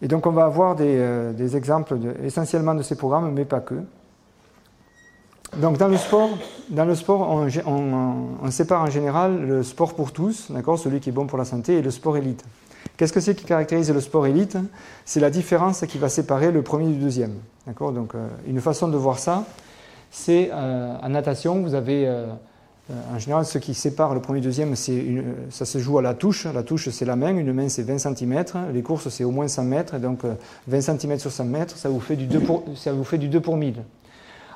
Et 0.00 0.08
donc 0.08 0.26
on 0.26 0.30
va 0.30 0.44
avoir 0.44 0.76
des, 0.76 0.96
euh, 0.98 1.48
exemples 1.54 1.96
essentiellement 2.22 2.74
de 2.74 2.82
ces 2.82 2.96
programmes, 2.96 3.32
mais 3.32 3.44
pas 3.44 3.60
que. 3.60 3.74
Donc 5.56 5.78
dans 5.78 5.88
le 5.88 5.96
sport, 5.96 6.30
dans 6.68 6.84
le 6.84 6.94
sport 6.94 7.20
on, 7.66 8.50
sépare 8.50 8.82
en 8.82 8.90
général 8.90 9.46
le 9.46 9.62
sport 9.62 9.94
pour 9.94 10.12
tous, 10.12 10.52
celui 10.76 11.00
qui 11.00 11.08
est 11.08 11.12
bon 11.12 11.26
pour 11.26 11.38
la 11.38 11.44
santé, 11.44 11.78
et 11.78 11.82
le 11.82 11.90
sport 11.90 12.16
élite. 12.16 12.44
Qu'est-ce 12.96 13.12
que 13.12 13.20
c'est 13.20 13.34
qui 13.34 13.44
caractérise 13.44 13.90
le 13.90 14.00
sport 14.00 14.26
élite? 14.26 14.58
C'est 15.04 15.20
la 15.20 15.30
différence 15.30 15.84
qui 15.86 15.98
va 15.98 16.08
séparer 16.08 16.52
le 16.52 16.62
premier 16.62 16.88
du 16.88 16.98
deuxième. 16.98 17.34
Donc 17.66 18.14
euh, 18.14 18.28
une 18.46 18.60
façon 18.60 18.88
de 18.88 18.96
voir 18.96 19.18
ça, 19.18 19.44
c'est 20.10 20.50
euh, 20.52 20.96
en 21.02 21.08
natation, 21.08 21.62
vous 21.62 21.74
avez 21.74 22.06
en 22.90 23.18
général, 23.18 23.44
ce 23.44 23.58
qui 23.58 23.74
sépare 23.74 24.14
le 24.14 24.20
premier 24.20 24.38
et 24.38 24.42
le 24.42 24.46
deuxième, 24.46 24.74
ça 24.74 25.64
se 25.64 25.78
joue 25.78 25.98
à 25.98 26.02
la 26.02 26.14
touche. 26.14 26.46
La 26.46 26.62
touche, 26.62 26.88
c'est 26.88 27.04
la 27.04 27.16
main. 27.16 27.36
Une 27.36 27.52
main, 27.52 27.68
c'est 27.68 27.82
20 27.82 27.98
cm. 27.98 28.44
Les 28.72 28.82
courses, 28.82 29.08
c'est 29.10 29.24
au 29.24 29.30
moins 29.30 29.46
100 29.46 29.64
mètres. 29.64 29.98
Donc, 29.98 30.20
20 30.68 30.80
cm 30.80 31.18
sur 31.18 31.30
100 31.30 31.44
mètres, 31.44 31.76
ça 31.76 31.90
vous 31.90 32.00
fait 32.00 32.16
du 32.16 32.26
2 32.26 32.40
pour, 32.40 32.64
ça 32.76 32.92
vous 32.92 33.04
fait 33.04 33.18
du 33.18 33.28
2 33.28 33.40
pour 33.40 33.56
1000. 33.56 33.82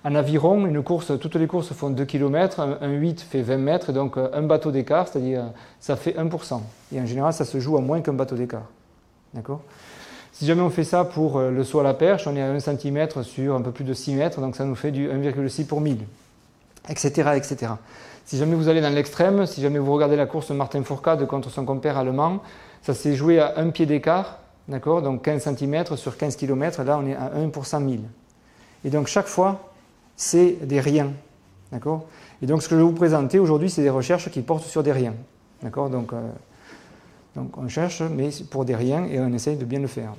En 0.05 0.15
aviron, 0.17 0.67
une 0.67 0.83
course, 0.83 1.13
toutes 1.21 1.37
les 1.37 1.47
courses 1.47 1.73
font 1.73 1.91
2 1.91 2.05
km, 2.05 2.61
un 2.81 2.91
8 2.91 3.21
fait 3.21 3.43
20 3.43 3.57
mètres, 3.59 3.93
donc 3.93 4.17
un 4.17 4.43
bateau 4.43 4.73
d'écart, 4.73 5.07
c'est-à-dire 5.07 5.45
ça 5.79 5.95
fait 5.95 6.13
1%. 6.13 6.61
Et 6.93 7.01
en 7.01 7.07
général, 7.07 7.33
ça 7.33 7.45
se 7.45 7.61
joue 7.61 7.77
à 7.77 7.81
moins 7.81 8.01
qu'un 8.01 8.13
bateau 8.13 8.35
d'écart. 8.35 8.67
D'accord? 9.33 9.61
Si 10.33 10.45
jamais 10.45 10.63
on 10.63 10.71
fait 10.71 10.83
ça 10.83 11.05
pour 11.05 11.37
euh, 11.37 11.51
le 11.51 11.63
saut 11.63 11.79
à 11.81 11.83
la 11.85 11.95
perche, 11.95 12.27
on 12.27 12.35
est 12.35 12.43
à 12.43 12.51
1 12.51 12.59
cm 12.59 13.23
sur 13.23 13.55
un 13.55 13.61
peu 13.61 13.71
plus 13.71 13.85
de 13.85 13.95
6 13.95 14.15
mètres, 14.15 14.41
donc 14.41 14.57
ça 14.57 14.65
nous 14.65 14.75
fait 14.75 14.91
du 14.91 15.09
1,6 15.09 15.67
pour 15.67 15.81
1000, 15.81 15.99
etc., 16.89 17.31
etc. 17.37 17.73
Si 18.25 18.37
jamais 18.39 18.55
vous 18.55 18.69
allez 18.69 18.81
dans 18.81 18.95
l'extrême, 18.95 19.47
si 19.47 19.61
jamais 19.61 19.79
vous 19.79 19.93
regardez 19.93 20.17
la 20.17 20.27
course 20.27 20.51
Martin 20.51 20.83
Fourcade 20.83 21.27
contre 21.27 21.51
son 21.51 21.65
compère 21.65 21.99
allemand, 21.99 22.41
ça 22.83 22.95
s'est 22.95 23.15
joué 23.15 23.39
à 23.39 23.55
un 23.57 23.71
pied 23.71 23.87
d'écart, 23.87 24.39
d'accord 24.69 25.03
Donc 25.03 25.23
15 25.23 25.57
cm 25.57 25.97
sur 25.97 26.17
15 26.17 26.37
km, 26.37 26.83
là 26.83 26.99
on 27.03 27.07
est 27.07 27.15
à 27.15 27.33
1 27.35 27.49
pour 27.49 27.67
100 27.67 27.81
000. 27.81 27.93
Et 28.85 28.91
donc 28.91 29.07
chaque 29.07 29.27
fois, 29.27 29.73
c'est 30.17 30.67
des 30.67 30.81
riens. 30.81 31.13
D'accord 31.71 32.07
Et 32.43 32.47
donc 32.47 32.63
ce 32.63 32.69
que 32.69 32.75
je 32.75 32.81
vais 32.81 32.87
vous 32.87 32.93
présenter 32.93 33.39
aujourd'hui, 33.39 33.71
c'est 33.71 33.83
des 33.83 33.91
recherches 33.91 34.31
qui 34.31 34.43
portent 34.43 34.65
sur 34.65 34.83
des 34.83 34.93
riens. 34.93 35.15
D'accord 35.63 35.91
donc, 35.91 36.13
euh, 36.13 36.21
donc, 37.35 37.57
on 37.57 37.69
cherche, 37.69 38.03
mais 38.03 38.31
pour 38.51 38.65
des 38.65 38.77
riens, 38.77 39.07
et 39.07 39.19
on 39.19 39.33
essaye 39.33 39.57
de 39.57 39.65
bien 39.65 39.81
le 39.81 39.87
faire. 39.87 40.13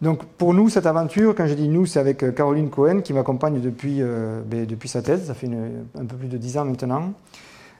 Donc 0.00 0.24
pour 0.24 0.54
nous, 0.54 0.68
cette 0.68 0.86
aventure, 0.86 1.34
quand 1.34 1.46
je 1.46 1.54
dis 1.54 1.68
nous, 1.68 1.86
c'est 1.86 1.98
avec 1.98 2.22
euh, 2.22 2.30
Caroline 2.30 2.70
Cohen 2.70 3.00
qui 3.00 3.12
m'accompagne 3.12 3.60
depuis, 3.60 4.00
euh, 4.00 4.42
ben, 4.46 4.64
depuis 4.64 4.88
sa 4.88 5.02
thèse, 5.02 5.26
ça 5.26 5.34
fait 5.34 5.48
un 5.48 6.04
peu 6.04 6.16
plus 6.16 6.28
de 6.28 6.36
dix 6.36 6.56
ans 6.56 6.64
maintenant. 6.64 7.12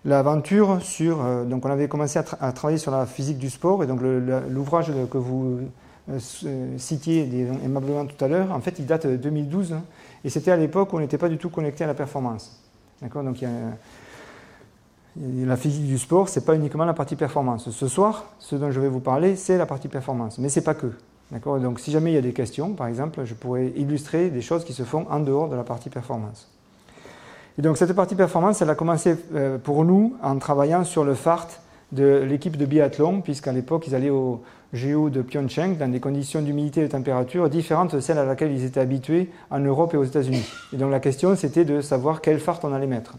L'aventure 0.05 0.81
sur. 0.81 1.19
donc 1.45 1.67
on 1.67 1.71
avait 1.71 1.89
commencé 1.89 2.19
à, 2.19 2.53
travailler 2.53 2.79
sur 2.79 2.93
la 2.93 3.05
physique 3.05 3.37
du 3.37 3.51
sport, 3.51 3.83
et 3.83 3.87
donc 3.87 4.01
l'ouvrage 4.49 4.93
que 5.11 5.19
vous 5.19 5.59
euh, 6.11 6.19
euh, 6.45 6.79
citiez 6.79 7.29
aimablement 7.65 8.07
tout 8.07 8.25
à 8.25 8.29
l'heure, 8.29 8.53
en 8.53 8.61
fait, 8.61 8.79
il 8.79 8.87
date 8.87 9.07
de 9.07 9.17
2012, 9.17 9.75
hein, 9.75 9.83
et 10.25 10.31
c'était 10.31 10.51
à 10.51 10.57
l'époque 10.57 10.93
où 10.93 10.97
on 10.97 11.01
n'était 11.01 11.19
pas 11.19 11.29
du 11.29 11.37
tout 11.37 11.51
connecté 11.51 11.85
à 11.85 11.87
la 11.87 11.95
performance. 11.95 12.63
D'accord? 13.03 13.23
Donc, 13.23 13.45
la 15.17 15.57
physique 15.57 15.87
du 15.87 15.99
sport, 15.99 16.29
ce 16.29 16.39
n'est 16.39 16.47
pas 16.47 16.55
uniquement 16.55 16.85
la 16.85 16.95
partie 16.95 17.17
performance. 17.17 17.71
Ce 17.71 17.89
soir, 17.89 18.33
ce 18.39 18.57
dont 18.57 18.71
je 18.71 18.81
vais 18.81 18.89
vous 18.89 19.01
parler, 19.01 19.37
c'est 19.37 19.59
la 19.59 19.67
partie 19.67 19.89
performance, 19.89 20.39
mais 20.39 20.49
ce 20.49 20.61
n'est 20.61 20.65
pas 20.65 20.75
que. 20.75 20.93
D'accord 21.31 21.61
Donc, 21.61 21.81
si 21.81 21.91
jamais 21.91 22.13
il 22.13 22.15
y 22.15 22.19
a 22.19 22.23
des 22.23 22.33
questions, 22.33 22.73
par 22.73 22.87
exemple, 22.87 23.25
je 23.25 23.35
pourrais 23.35 23.69
illustrer 23.77 24.31
des 24.31 24.41
choses 24.41 24.65
qui 24.65 24.73
se 24.73 24.83
font 24.83 25.07
en 25.11 25.21
dehors 25.21 25.49
de 25.49 25.57
la 25.57 25.65
partie 25.65 25.91
performance. 25.91 26.49
Et 27.59 27.63
donc, 27.63 27.77
cette 27.77 27.93
partie 27.93 28.15
performance, 28.15 28.63
elle 28.63 28.71
a 28.71 28.75
commencé 28.75 29.17
euh, 29.35 29.59
pour 29.59 29.85
nous 29.85 30.17
en 30.23 30.39
travaillant 30.39 30.85
sur 30.85 31.05
le 31.05 31.15
FART 31.15 31.49
de 31.93 32.25
l'équipe 32.27 32.57
de 32.57 32.65
biathlon, 32.65 33.21
puisqu'à 33.21 33.53
l'époque, 33.53 33.87
ils 33.89 33.95
allaient 33.95 34.11
au, 34.11 34.43
géo 34.73 35.09
de 35.09 35.23
Pyeongchang 35.23 35.77
dans 35.79 35.91
des 35.91 36.01
conditions 36.01 36.43
d'humidité 36.43 36.81
et 36.81 36.85
de 36.85 36.91
température 36.91 37.49
différentes 37.49 37.95
de 37.95 38.01
celles 38.01 38.19
à 38.19 38.25
laquelle 38.25 38.53
ils 38.53 38.65
étaient 38.65 38.81
habitués 38.81 39.31
en 39.51 39.61
Europe 39.61 39.95
et 39.95 39.97
aux 39.97 40.05
États-Unis. 40.05 40.45
Et 40.73 40.77
donc 40.77 40.91
la 40.91 41.01
question 41.01 41.35
c'était 41.37 41.65
de 41.65 41.81
savoir 41.81 42.21
quel 42.21 42.39
phare 42.39 42.61
on 42.63 42.73
allait 42.73 42.87
mettre. 42.87 43.15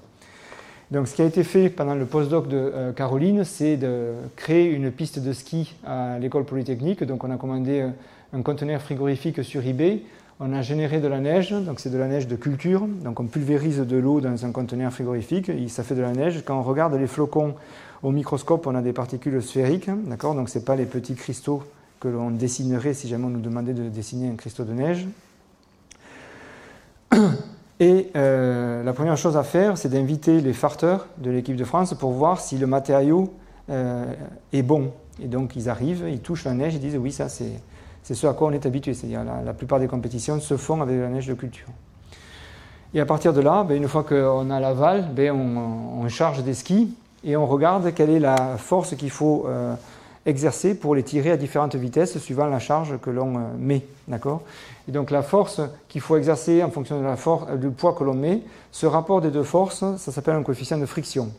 Donc 0.92 1.08
ce 1.08 1.14
qui 1.14 1.22
a 1.22 1.26
été 1.26 1.44
fait 1.44 1.70
pendant 1.70 1.94
le 1.94 2.06
postdoc 2.06 2.48
de 2.48 2.58
euh, 2.58 2.92
Caroline, 2.94 3.44
c'est 3.44 3.78
de 3.78 4.14
créer 4.36 4.72
une 4.72 4.92
piste 4.92 5.20
de 5.20 5.34
ski 5.34 5.76
à 5.86 6.18
l'école 6.18 6.46
polytechnique. 6.46 7.04
Donc 7.04 7.24
on 7.24 7.30
a 7.30 7.38
commandé 7.38 7.82
euh, 7.82 7.90
un 8.34 8.42
conteneur 8.42 8.82
frigorifique 8.82 9.44
sur 9.44 9.64
eBay. 9.64 10.02
On 10.40 10.52
a 10.52 10.64
généré 10.64 11.00
de 11.00 11.08
la 11.08 11.20
neige, 11.20 11.52
donc 11.52 11.80
c'est 11.80 11.92
de 11.92 11.98
la 11.98 12.08
neige 12.08 12.28
de 12.28 12.36
culture. 12.36 12.88
Donc 12.88 13.20
on 13.20 13.26
pulvérise 13.26 13.80
de 13.80 13.98
l'eau 13.98 14.20
dans 14.20 14.46
un 14.46 14.52
conteneur 14.52 14.92
frigorifique 14.92 15.52
ça 15.70 15.84
fait 15.84 15.96
de 15.96 16.02
la 16.02 16.14
neige. 16.14 16.42
Quand 16.44 16.58
on 16.58 16.64
regarde 16.64 16.96
les 16.96 17.08
flocons 17.08 17.54
au 18.02 18.12
microscope, 18.12 18.66
on 18.66 18.74
a 18.74 18.82
des 18.82 18.94
particules 18.94 19.44
sphériques, 19.44 19.90
d'accord? 20.08 20.34
Donc 20.34 20.50
ce 20.50 20.58
pas 20.58 20.76
les 20.76 20.86
petits 20.86 21.16
cristaux 21.16 21.62
que 22.00 22.08
l'on 22.08 22.32
dessinerait 22.32 22.96
si 22.96 23.08
jamais 23.08 23.26
on 23.26 23.30
nous 23.30 23.42
demandait 23.42 23.74
de 23.74 23.90
dessiner 23.90 24.30
un 24.30 24.36
cristaux 24.36 24.64
de 24.64 24.74
neige. 24.74 25.06
Et 27.80 28.10
euh, 28.16 28.84
la 28.84 28.94
première 28.94 29.16
chose 29.16 29.38
à 29.38 29.44
faire, 29.44 29.78
c'est 29.78 29.90
d'inviter 29.90 30.42
les 30.42 30.54
farteurs 30.54 31.08
de 31.18 31.32
l'équipe 31.32 31.56
de 31.56 31.64
France 31.64 31.94
pour 31.94 32.12
voir 32.12 32.42
si 32.42 32.58
le 32.58 32.68
matériau 32.68 33.34
euh, 33.70 34.06
est 34.52 34.64
bon. 34.64 34.92
Et 35.22 35.28
donc 35.28 35.56
ils 35.56 35.70
arrivent, 35.70 36.06
ils 36.10 36.20
touchent 36.20 36.46
la 36.46 36.54
neige, 36.54 36.76
ils 36.76 36.82
disent 36.82 36.98
oui, 36.98 37.12
ça 37.12 37.30
c'est, 37.30 37.54
ce 38.04 38.28
à 38.28 38.34
quoi 38.34 38.50
on 38.50 38.52
est 38.52 38.66
habitué. 38.66 38.94
C'est-à-dire 38.94 39.24
la, 39.24 39.42
la 39.44 39.54
plupart 39.54 39.80
des 39.80 39.88
compétitions 39.88 40.40
se 40.42 40.58
font 40.58 40.82
avec 40.82 41.00
la 41.00 41.08
neige 41.08 41.28
de 41.28 41.34
culture. 41.34 41.70
Et 42.94 43.00
à 43.00 43.06
partir 43.06 43.34
de 43.34 43.42
là, 43.42 43.64
ben, 43.64 43.78
une 43.78 43.88
fois 43.88 44.04
qu'on 44.04 44.50
a 44.50 44.60
l'aval, 44.60 45.10
ben, 45.14 45.32
on, 45.32 46.02
on, 46.04 46.10
charge 46.10 46.44
des 46.44 46.56
skis 46.56 46.94
et 47.24 47.38
on 47.38 47.46
regarde 47.46 47.94
quelle 47.94 48.10
est 48.10 48.20
la 48.20 48.58
force 48.58 48.96
qu'il 48.96 49.12
faut 49.12 49.46
euh, 49.48 49.76
exercer 50.30 50.76
pour 50.76 50.96
les 50.96 51.04
tirer 51.04 51.32
à 51.32 51.38
différentes 51.38 51.76
vitesses 51.76 52.18
suivant 52.20 52.48
la 52.48 52.60
charge 52.60 52.98
que 53.02 53.10
l'on 53.10 53.36
euh, 53.36 53.42
met. 53.58 53.86
Et 54.88 54.92
donc 54.92 55.12
la 55.12 55.22
force 55.22 55.62
qu'il 55.88 56.02
faut 56.02 56.18
exercer 56.18 56.64
en 56.64 56.72
fonction 56.72 57.00
de 57.00 57.06
la 57.06 57.18
force, 57.18 57.46
euh, 57.50 57.58
du 57.58 57.70
poids 57.70 57.94
que 57.94 58.04
l'on 58.04 58.14
met, 58.14 58.42
ce 58.72 58.86
rapport 58.86 59.22
des 59.22 59.32
deux 59.32 59.44
forces, 59.44 59.84
ça 59.98 60.12
s'appelle 60.12 60.36
un 60.36 60.44
coefficient 60.44 60.78
de 60.78 60.86
friction. 60.86 61.30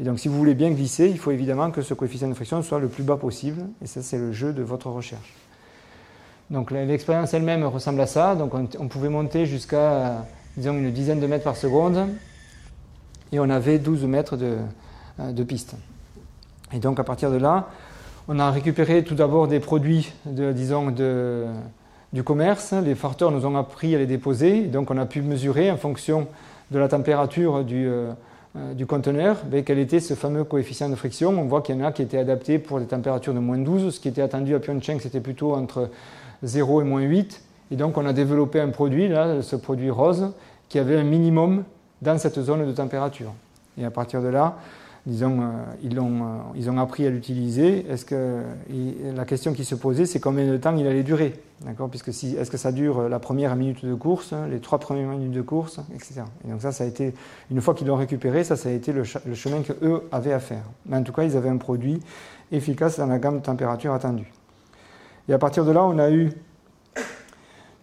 Et 0.00 0.04
donc 0.04 0.18
si 0.18 0.28
vous 0.28 0.36
voulez 0.36 0.54
bien 0.54 0.70
glisser, 0.70 1.08
il 1.08 1.18
faut 1.18 1.30
évidemment 1.30 1.70
que 1.70 1.82
ce 1.82 1.94
coefficient 1.94 2.28
de 2.28 2.34
friction 2.34 2.62
soit 2.62 2.80
le 2.80 2.88
plus 2.88 3.04
bas 3.04 3.16
possible, 3.16 3.62
et 3.82 3.86
ça 3.86 4.02
c'est 4.02 4.18
le 4.18 4.32
jeu 4.32 4.52
de 4.52 4.62
votre 4.62 4.88
recherche. 4.88 5.34
Donc 6.50 6.70
l'expérience 6.70 7.32
elle-même 7.34 7.64
ressemble 7.64 8.00
à 8.00 8.06
ça, 8.06 8.34
donc 8.34 8.54
on, 8.54 8.68
on 8.78 8.88
pouvait 8.88 9.08
monter 9.08 9.46
jusqu'à 9.46 10.26
disons 10.56 10.74
une 10.74 10.90
dizaine 10.90 11.20
de 11.20 11.26
mètres 11.26 11.44
par 11.44 11.56
seconde, 11.56 12.08
et 13.32 13.40
on 13.40 13.48
avait 13.48 13.78
12 13.78 14.04
mètres 14.04 14.36
de, 14.36 14.58
euh, 15.20 15.32
de 15.32 15.44
piste. 15.44 15.74
Et 16.72 16.78
donc 16.78 16.98
à 17.00 17.04
partir 17.04 17.30
de 17.30 17.36
là, 17.36 17.68
on 18.28 18.38
a 18.38 18.50
récupéré 18.50 19.04
tout 19.04 19.14
d'abord 19.14 19.48
des 19.48 19.60
produits, 19.60 20.12
de, 20.26 20.52
disons, 20.52 20.94
du 22.12 22.22
commerce. 22.22 22.72
Les 22.72 22.94
farteurs 22.94 23.30
nous 23.30 23.46
ont 23.46 23.56
appris 23.56 23.94
à 23.94 23.98
les 23.98 24.06
déposer. 24.06 24.62
donc 24.62 24.90
on 24.90 24.98
a 24.98 25.06
pu 25.06 25.22
mesurer 25.22 25.70
en 25.70 25.76
fonction 25.76 26.28
de 26.70 26.78
la 26.78 26.88
température 26.88 27.64
du, 27.64 27.86
euh, 27.86 28.12
euh, 28.56 28.86
conteneur 28.86 29.38
ben, 29.44 29.62
quel 29.64 29.78
était 29.78 30.00
ce 30.00 30.14
fameux 30.14 30.44
coefficient 30.44 30.88
de 30.88 30.94
friction. 30.94 31.30
On 31.30 31.44
voit 31.44 31.62
qu'il 31.62 31.76
y 31.76 31.82
en 31.82 31.84
a 31.84 31.92
qui 31.92 32.02
étaient 32.02 32.18
adaptés 32.18 32.58
pour 32.58 32.80
des 32.80 32.86
températures 32.86 33.34
de 33.34 33.40
moins 33.40 33.58
12. 33.58 33.94
Ce 33.94 34.00
qui 34.00 34.08
était 34.08 34.22
attendu 34.22 34.54
à 34.54 34.60
Pyeongchang, 34.60 34.98
c'était 35.00 35.20
plutôt 35.20 35.54
entre 35.54 35.90
0 36.42 36.82
et 36.82 36.84
moins 36.84 37.02
8. 37.02 37.42
Et 37.72 37.76
donc 37.76 37.96
on 37.98 38.06
a 38.06 38.12
développé 38.12 38.60
un 38.60 38.68
produit, 38.68 39.08
là, 39.08 39.42
ce 39.42 39.56
produit 39.56 39.90
rose, 39.90 40.32
qui 40.68 40.78
avait 40.78 40.96
un 40.96 41.04
minimum 41.04 41.64
dans 42.00 42.18
cette 42.18 42.40
zone 42.40 42.66
de 42.66 42.72
température. 42.72 43.32
Et 43.78 43.84
à 43.84 43.90
partir 43.90 44.22
de 44.22 44.28
là, 44.28 44.56
disons, 45.06 45.40
euh, 45.40 45.44
ils, 45.82 45.98
ont, 45.98 46.22
euh, 46.22 46.38
ils 46.54 46.70
ont 46.70 46.78
appris 46.78 47.06
à 47.06 47.10
l'utiliser. 47.10 47.86
Est-ce 47.90 48.04
que 48.04 48.42
la 49.14 49.24
question 49.24 49.52
qui 49.52 49.64
se 49.64 49.74
posait, 49.74 50.06
c'est 50.06 50.20
combien 50.20 50.46
de 50.46 50.56
temps 50.56 50.76
il 50.76 50.86
allait 50.86 51.02
durer, 51.02 51.40
d'accord? 51.64 51.88
Puisque 51.88 52.12
si, 52.12 52.36
est-ce 52.36 52.50
que 52.50 52.56
ça 52.56 52.72
dure 52.72 53.08
la 53.08 53.18
première 53.18 53.56
minute 53.56 53.84
de 53.84 53.94
course, 53.94 54.32
les 54.50 54.60
trois 54.60 54.78
premières 54.78 55.08
minutes 55.08 55.32
de 55.32 55.42
course, 55.42 55.80
etc. 55.94 56.22
Et 56.46 56.50
donc 56.50 56.62
ça, 56.62 56.72
ça 56.72 56.84
a 56.84 56.86
été 56.86 57.14
une 57.50 57.60
fois 57.60 57.74
qu'ils 57.74 57.88
l'ont 57.88 57.96
récupéré, 57.96 58.44
ça, 58.44 58.56
ça 58.56 58.68
a 58.68 58.72
été 58.72 58.92
le, 58.92 59.04
chemin 59.04 59.62
que 59.62 59.72
eux 59.82 60.08
avaient 60.12 60.32
à 60.32 60.40
faire. 60.40 60.64
Mais 60.86 60.96
en 60.96 61.02
tout 61.02 61.12
cas, 61.12 61.24
ils 61.24 61.36
avaient 61.36 61.50
un 61.50 61.58
produit 61.58 62.00
efficace 62.52 62.98
dans 62.98 63.06
la 63.06 63.18
gamme 63.18 63.38
de 63.38 63.42
température 63.42 63.92
attendue. 63.92 64.32
Et 65.28 65.32
à 65.32 65.38
partir 65.38 65.64
de 65.64 65.72
là, 65.72 65.84
on 65.84 65.98
a 65.98 66.10
eu, 66.10 66.32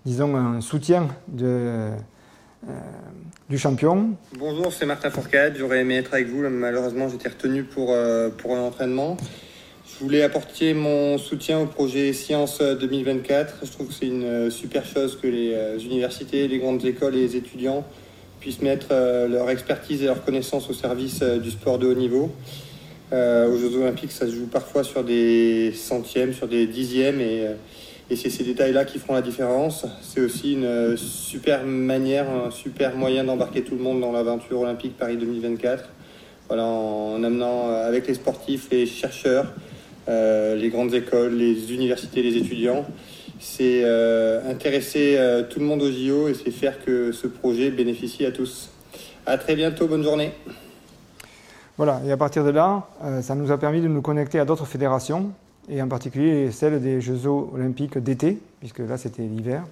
disons, 0.06 0.36
un 0.36 0.62
soutien 0.62 1.08
de 1.28 1.92
euh, 2.68 2.72
du 3.50 3.58
champion. 3.58 4.16
Bonjour, 4.38 4.74
c'est 4.74 4.86
Martin 4.86 5.10
Fourcade. 5.10 5.56
J'aurais 5.58 5.80
aimé 5.80 5.96
être 5.96 6.14
avec 6.14 6.28
vous. 6.28 6.42
Malheureusement, 6.50 7.08
j'étais 7.08 7.30
retenu 7.30 7.64
pour, 7.64 7.92
euh, 7.92 8.30
pour 8.30 8.56
un 8.56 8.60
entraînement. 8.60 9.18
Je 9.86 10.04
voulais 10.04 10.24
apporter 10.24 10.74
mon 10.74 11.18
soutien 11.18 11.60
au 11.60 11.66
projet 11.66 12.12
Science 12.14 12.62
2024. 12.62 13.60
Je 13.64 13.72
trouve 13.72 13.88
que 13.88 13.94
c'est 13.94 14.08
une 14.08 14.24
euh, 14.24 14.50
super 14.50 14.86
chose 14.86 15.18
que 15.22 15.28
les 15.28 15.84
universités, 15.86 16.48
les 16.48 16.60
grandes 16.60 16.84
écoles 16.86 17.16
et 17.16 17.22
les 17.22 17.36
étudiants 17.38 17.86
puissent 18.40 18.62
mettre 18.62 18.94
leur 19.28 19.50
expertise 19.50 20.02
et 20.02 20.06
leur 20.06 20.24
connaissance 20.24 20.70
au 20.70 20.74
service 20.74 21.22
du 21.22 21.52
sport 21.52 21.78
de 21.78 21.88
haut 21.88 21.94
niveau. 21.94 22.32
aux 23.12 23.58
Jeux 23.58 23.76
Olympiques, 23.76 24.14
ça 24.14 24.28
se 24.28 24.32
joue 24.32 24.48
parfois 24.48 24.86
sur 24.86 25.04
des 25.04 25.74
centièmes, 25.74 26.34
sur 26.34 26.48
des 26.48 26.66
dixièmes 26.66 27.20
et 27.20 27.48
et 28.10 28.16
c'est 28.16 28.30
ces 28.30 28.44
détails-là 28.44 28.86
qui 28.86 28.98
feront 28.98 29.14
la 29.14 29.22
différence. 29.22 29.86
C'est 30.02 30.22
aussi 30.22 30.54
une 30.54 30.66
euh, 30.66 30.98
super 30.98 31.64
manière, 31.64 32.28
un 32.30 32.50
super 32.50 32.96
moyen 32.96 33.24
d'embarquer 33.24 33.62
tout 33.62 33.76
le 33.76 33.84
monde 33.84 34.02
dans 34.02 34.12
l'aventure 34.12 34.62
olympique 34.62 34.98
Paris 34.98 35.18
2024. 35.18 35.86
Voilà, 36.48 36.66
en 36.66 37.24
amenant 37.24 37.70
euh, 37.70 37.88
avec 37.88 38.08
les 38.08 38.16
sportifs, 38.16 38.70
les 38.72 38.88
chercheurs, 38.88 39.54
euh, 40.08 40.56
les 40.56 40.70
grandes 40.70 40.94
écoles, 40.96 41.36
les 41.36 41.72
universités, 41.72 42.24
les 42.24 42.38
étudiants. 42.38 42.86
C'est 43.40 43.86
intéresser 44.50 45.18
tout 45.50 45.62
le 45.62 45.66
monde 45.66 45.82
au 45.82 45.90
JO 45.90 46.28
et 46.28 46.34
c'est 46.34 46.52
faire 46.52 46.84
que 46.84 47.14
ce 47.14 47.26
projet 47.26 47.72
bénéficie 47.72 48.26
à 48.26 48.34
tous. 48.34 48.70
À 49.26 49.38
très 49.38 49.56
bientôt, 49.56 49.88
bonne 49.88 50.04
journée. 50.04 50.34
Voilà, 51.78 52.02
et 52.06 52.12
à 52.12 52.18
partir 52.18 52.44
de 52.44 52.50
là, 52.50 52.90
ça 53.22 53.36
nous 53.36 53.50
a 53.54 53.58
permis 53.58 53.80
de 53.80 53.88
nous 53.88 54.02
connecter 54.02 54.40
à 54.40 54.46
d'autres 54.46 54.66
fédérations 54.66 55.32
et 55.68 55.82
en 55.82 55.88
particulier 55.88 56.52
celle 56.52 56.82
des 56.82 57.02
Jeux 57.02 57.28
olympiques 57.28 57.98
d'été, 57.98 58.40
puisque 58.60 58.80
là 58.80 58.98
c'était 58.98 59.24
l'hiver. 59.24 59.66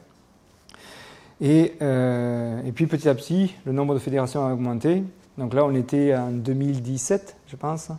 Et, 1.39 1.74
et, 1.79 2.72
puis 2.74 2.88
petit 2.88 3.08
à 3.08 3.13
petit, 3.13 3.53
le 3.65 3.72
nombre 3.72 3.94
de 3.94 4.00
fédérations 4.00 4.46
a 4.46 4.51
augmenté. 4.51 5.03
Donc 5.38 5.53
là, 5.53 5.63
on 5.65 5.75
était 5.75 6.15
en 6.15 6.32
2017, 6.32 7.38
je 7.48 7.56
pense, 7.56 7.91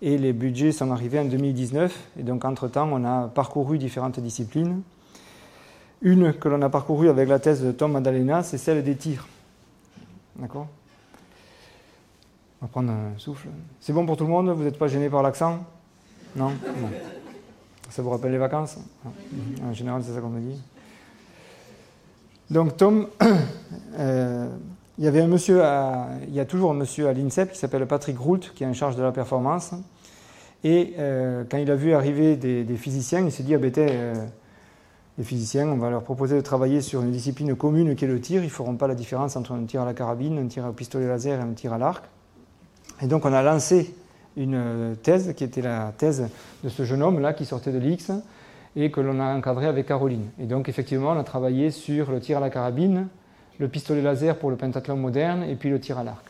et 0.00 0.16
les 0.16 0.32
budgets 0.32 0.72
sont 0.72 0.90
arrivés 0.90 1.18
en 1.18 1.26
2019. 1.26 2.08
Et 2.18 2.22
donc, 2.22 2.44
entre-temps, 2.44 2.88
on 2.90 3.04
a 3.04 3.28
parcouru 3.28 3.76
différentes 3.76 4.18
disciplines. 4.18 4.82
Une 6.00 6.32
que 6.32 6.48
l'on 6.48 6.62
a 6.62 6.70
parcourue 6.70 7.10
avec 7.10 7.28
la 7.28 7.38
thèse 7.38 7.62
de 7.62 7.72
Tom 7.72 7.92
Maddalena, 7.92 8.42
c'est 8.42 8.56
celle 8.56 8.82
des 8.82 8.96
tirs. 8.96 9.28
D'accord? 10.36 10.68
On 12.62 12.66
va 12.66 12.70
prendre 12.70 12.92
un 12.92 13.18
souffle. 13.18 13.48
C'est 13.78 13.92
bon 13.92 14.06
pour 14.06 14.16
tout 14.16 14.24
le 14.24 14.30
monde? 14.30 14.48
Vous 14.48 14.62
n'êtes 14.62 14.78
pas 14.78 14.88
gêné 14.88 15.10
par 15.10 15.22
l'accent? 15.22 15.64
Non, 16.36 16.52
Ça 17.88 18.02
vous 18.02 18.10
rappelle 18.10 18.32
les 18.32 18.38
vacances? 18.38 18.78
En 19.64 19.72
général, 19.72 20.02
c'est 20.04 20.12
ça 20.12 20.20
qu'on 20.20 20.28
me 20.28 20.40
dit. 20.40 20.60
Donc, 22.50 22.76
Tom, 22.76 23.08
euh, 23.98 24.48
il 24.98 25.04
y 25.04 25.08
avait 25.08 25.20
un 25.20 25.26
monsieur, 25.26 25.62
il 26.28 26.34
y 26.34 26.40
a 26.40 26.44
toujours 26.44 26.70
un 26.70 26.74
monsieur 26.74 27.08
à 27.08 27.12
l'INSEP 27.12 27.52
qui 27.52 27.58
s'appelle 27.58 27.86
Patrick 27.86 28.18
Roult, 28.18 28.40
qui 28.54 28.64
est 28.64 28.66
en 28.66 28.74
charge 28.74 28.96
de 28.96 29.02
la 29.02 29.12
performance. 29.12 29.72
Et 30.62 30.94
euh, 30.98 31.44
quand 31.50 31.56
il 31.56 31.70
a 31.70 31.76
vu 31.76 31.94
arriver 31.94 32.36
des, 32.36 32.76
physiciens, 32.76 33.20
il 33.20 33.32
s'est 33.32 33.42
dit 33.42 33.54
ah, 33.54 33.58
ben, 33.58 33.72
euh, 33.78 34.14
les 35.16 35.24
physiciens, 35.24 35.68
on 35.68 35.78
va 35.78 35.90
leur 35.90 36.02
proposer 36.02 36.36
de 36.36 36.42
travailler 36.42 36.82
sur 36.82 37.02
une 37.02 37.10
discipline 37.10 37.54
commune 37.56 37.94
qui 37.94 38.04
est 38.04 38.08
le 38.08 38.20
tir. 38.20 38.42
Ils 38.42 38.46
ne 38.46 38.50
feront 38.50 38.76
pas 38.76 38.86
la 38.86 38.94
différence 38.94 39.36
entre 39.36 39.52
un 39.52 39.64
tir 39.64 39.82
à 39.82 39.84
la 39.84 39.94
carabine, 39.94 40.38
un 40.38 40.46
tir 40.46 40.66
au 40.66 40.72
pistolet 40.72 41.06
laser 41.06 41.40
et 41.40 41.42
un 41.42 41.52
tir 41.54 41.72
à 41.72 41.78
l'arc. 41.78 42.04
Et 43.00 43.06
donc 43.06 43.24
on 43.24 43.32
a 43.32 43.42
lancé 43.42 43.94
une 44.36 44.54
euh, 44.54 44.94
thèse 44.94 45.34
qui 45.34 45.44
était 45.44 45.62
la 45.62 45.92
thèse 45.96 46.28
de 46.62 46.68
ce 46.68 46.84
jeune 46.84 47.02
homme-là 47.02 47.32
qui 47.32 47.44
sortait 47.44 47.72
de 47.72 47.78
l'X 47.78 48.12
et 48.76 48.90
que 48.90 49.00
l'on 49.00 49.20
a 49.20 49.34
encadré 49.34 49.66
avec 49.66 49.86
Caroline. 49.86 50.26
Et 50.38 50.46
donc 50.46 50.68
effectivement, 50.68 51.10
on 51.10 51.18
a 51.18 51.24
travaillé 51.24 51.70
sur 51.70 52.10
le 52.10 52.20
tir 52.20 52.38
à 52.38 52.40
la 52.40 52.50
carabine, 52.50 53.08
le 53.58 53.68
pistolet 53.68 54.02
laser 54.02 54.36
pour 54.36 54.50
le 54.50 54.56
pentathlon 54.56 54.96
moderne 54.96 55.42
et 55.42 55.56
puis 55.56 55.70
le 55.70 55.80
tir 55.80 55.98
à 55.98 56.04
l'arc. 56.04 56.24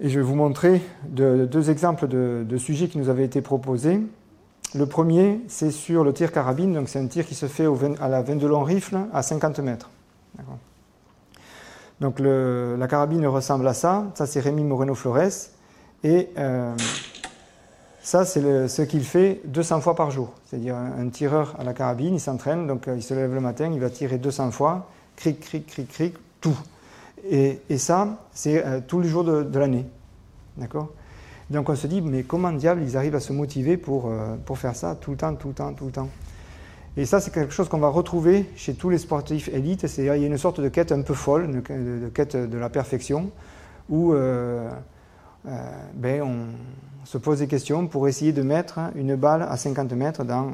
Et 0.00 0.08
je 0.08 0.18
vais 0.18 0.24
vous 0.24 0.34
montrer 0.34 0.82
deux 1.08 1.70
exemples 1.70 2.06
de, 2.06 2.56
sujets 2.58 2.88
qui 2.88 2.98
nous 2.98 3.08
avaient 3.08 3.24
été 3.24 3.40
proposés. 3.40 4.00
Le 4.74 4.86
premier, 4.86 5.40
c'est 5.48 5.70
sur 5.70 6.04
le 6.04 6.12
tir 6.12 6.32
carabine, 6.32 6.74
donc 6.74 6.88
c'est 6.88 6.98
un 6.98 7.06
tir 7.06 7.24
qui 7.24 7.34
se 7.34 7.46
fait 7.46 7.66
à 8.00 8.08
la 8.08 8.22
de 8.22 8.46
long 8.46 8.62
rifle 8.62 8.98
à 9.12 9.22
50 9.22 9.58
mètres. 9.60 9.90
Donc 12.00 12.20
la 12.20 12.86
carabine 12.88 13.26
ressemble 13.26 13.66
à 13.66 13.74
ça. 13.74 14.04
Ça, 14.14 14.26
c'est 14.26 14.40
Rémi 14.40 14.64
Moreno-Flores. 14.64 15.55
Et 16.04 16.28
euh, 16.38 16.74
ça, 18.02 18.24
c'est 18.24 18.68
ce 18.68 18.82
qu'il 18.82 19.04
fait 19.04 19.40
200 19.46 19.80
fois 19.80 19.94
par 19.94 20.10
jour. 20.10 20.32
C'est-à-dire 20.46 20.76
un, 20.76 21.08
tireur 21.08 21.56
à 21.58 21.64
la 21.64 21.72
carabine, 21.72 22.14
il 22.14 22.20
s'entraîne, 22.20 22.66
donc 22.66 22.88
euh, 22.88 22.96
il 22.96 23.02
se 23.02 23.14
lève 23.14 23.32
le 23.32 23.40
matin, 23.40 23.70
il 23.72 23.80
va 23.80 23.90
tirer 23.90 24.18
200 24.18 24.50
fois 24.50 24.88
cric, 25.16 25.40
cric, 25.40 25.66
cric, 25.66 25.88
cric, 25.88 26.14
tout. 26.40 26.56
Et, 27.28 27.58
ça, 27.78 28.18
c'est 28.32 28.64
euh, 28.64 28.80
tous 28.86 29.00
les 29.00 29.08
jours 29.08 29.24
de, 29.24 29.58
l'année. 29.58 29.86
D'accord? 30.56 30.90
Donc 31.50 31.68
on 31.68 31.76
se 31.76 31.86
dit, 31.86 32.02
mais 32.02 32.22
comment 32.24 32.52
diable 32.52 32.82
ils 32.82 32.96
arrivent 32.96 33.14
à 33.14 33.20
se 33.20 33.32
motiver 33.32 33.76
pour, 33.76 34.10
pour 34.44 34.58
faire 34.58 34.74
ça 34.74 34.96
tout 34.96 35.12
le 35.12 35.16
temps, 35.16 35.34
tout 35.36 35.48
le 35.48 35.54
temps, 35.54 35.72
tout 35.72 35.86
le 35.86 35.92
temps? 35.92 36.08
Et 36.96 37.04
ça, 37.04 37.20
c'est 37.20 37.32
quelque 37.32 37.52
chose 37.52 37.68
qu'on 37.68 37.78
va 37.78 37.88
retrouver 37.88 38.46
chez 38.56 38.74
tous 38.74 38.90
les 38.90 38.98
sportifs 38.98 39.48
élites. 39.48 39.86
C'est, 39.86 40.02
il 40.02 40.06
y 40.06 40.10
a 40.10 40.16
une 40.16 40.38
sorte 40.38 40.60
de 40.60 40.68
quête 40.68 40.90
un 40.90 41.02
peu 41.02 41.14
folle, 41.14 41.62
de, 41.62 42.08
quête 42.08 42.36
de 42.36 42.58
la 42.58 42.68
perfection, 42.68 43.30
où 43.88 44.12
ben, 45.94 46.22
on 46.22 47.06
se 47.06 47.18
pose 47.18 47.38
des 47.38 47.46
questions 47.46 47.86
pour 47.86 48.08
essayer 48.08 48.32
de 48.32 48.42
mettre 48.42 48.80
une 48.96 49.14
balle 49.14 49.42
à 49.42 49.56
50 49.56 49.92
mètres 49.92 50.24
dans 50.24 50.50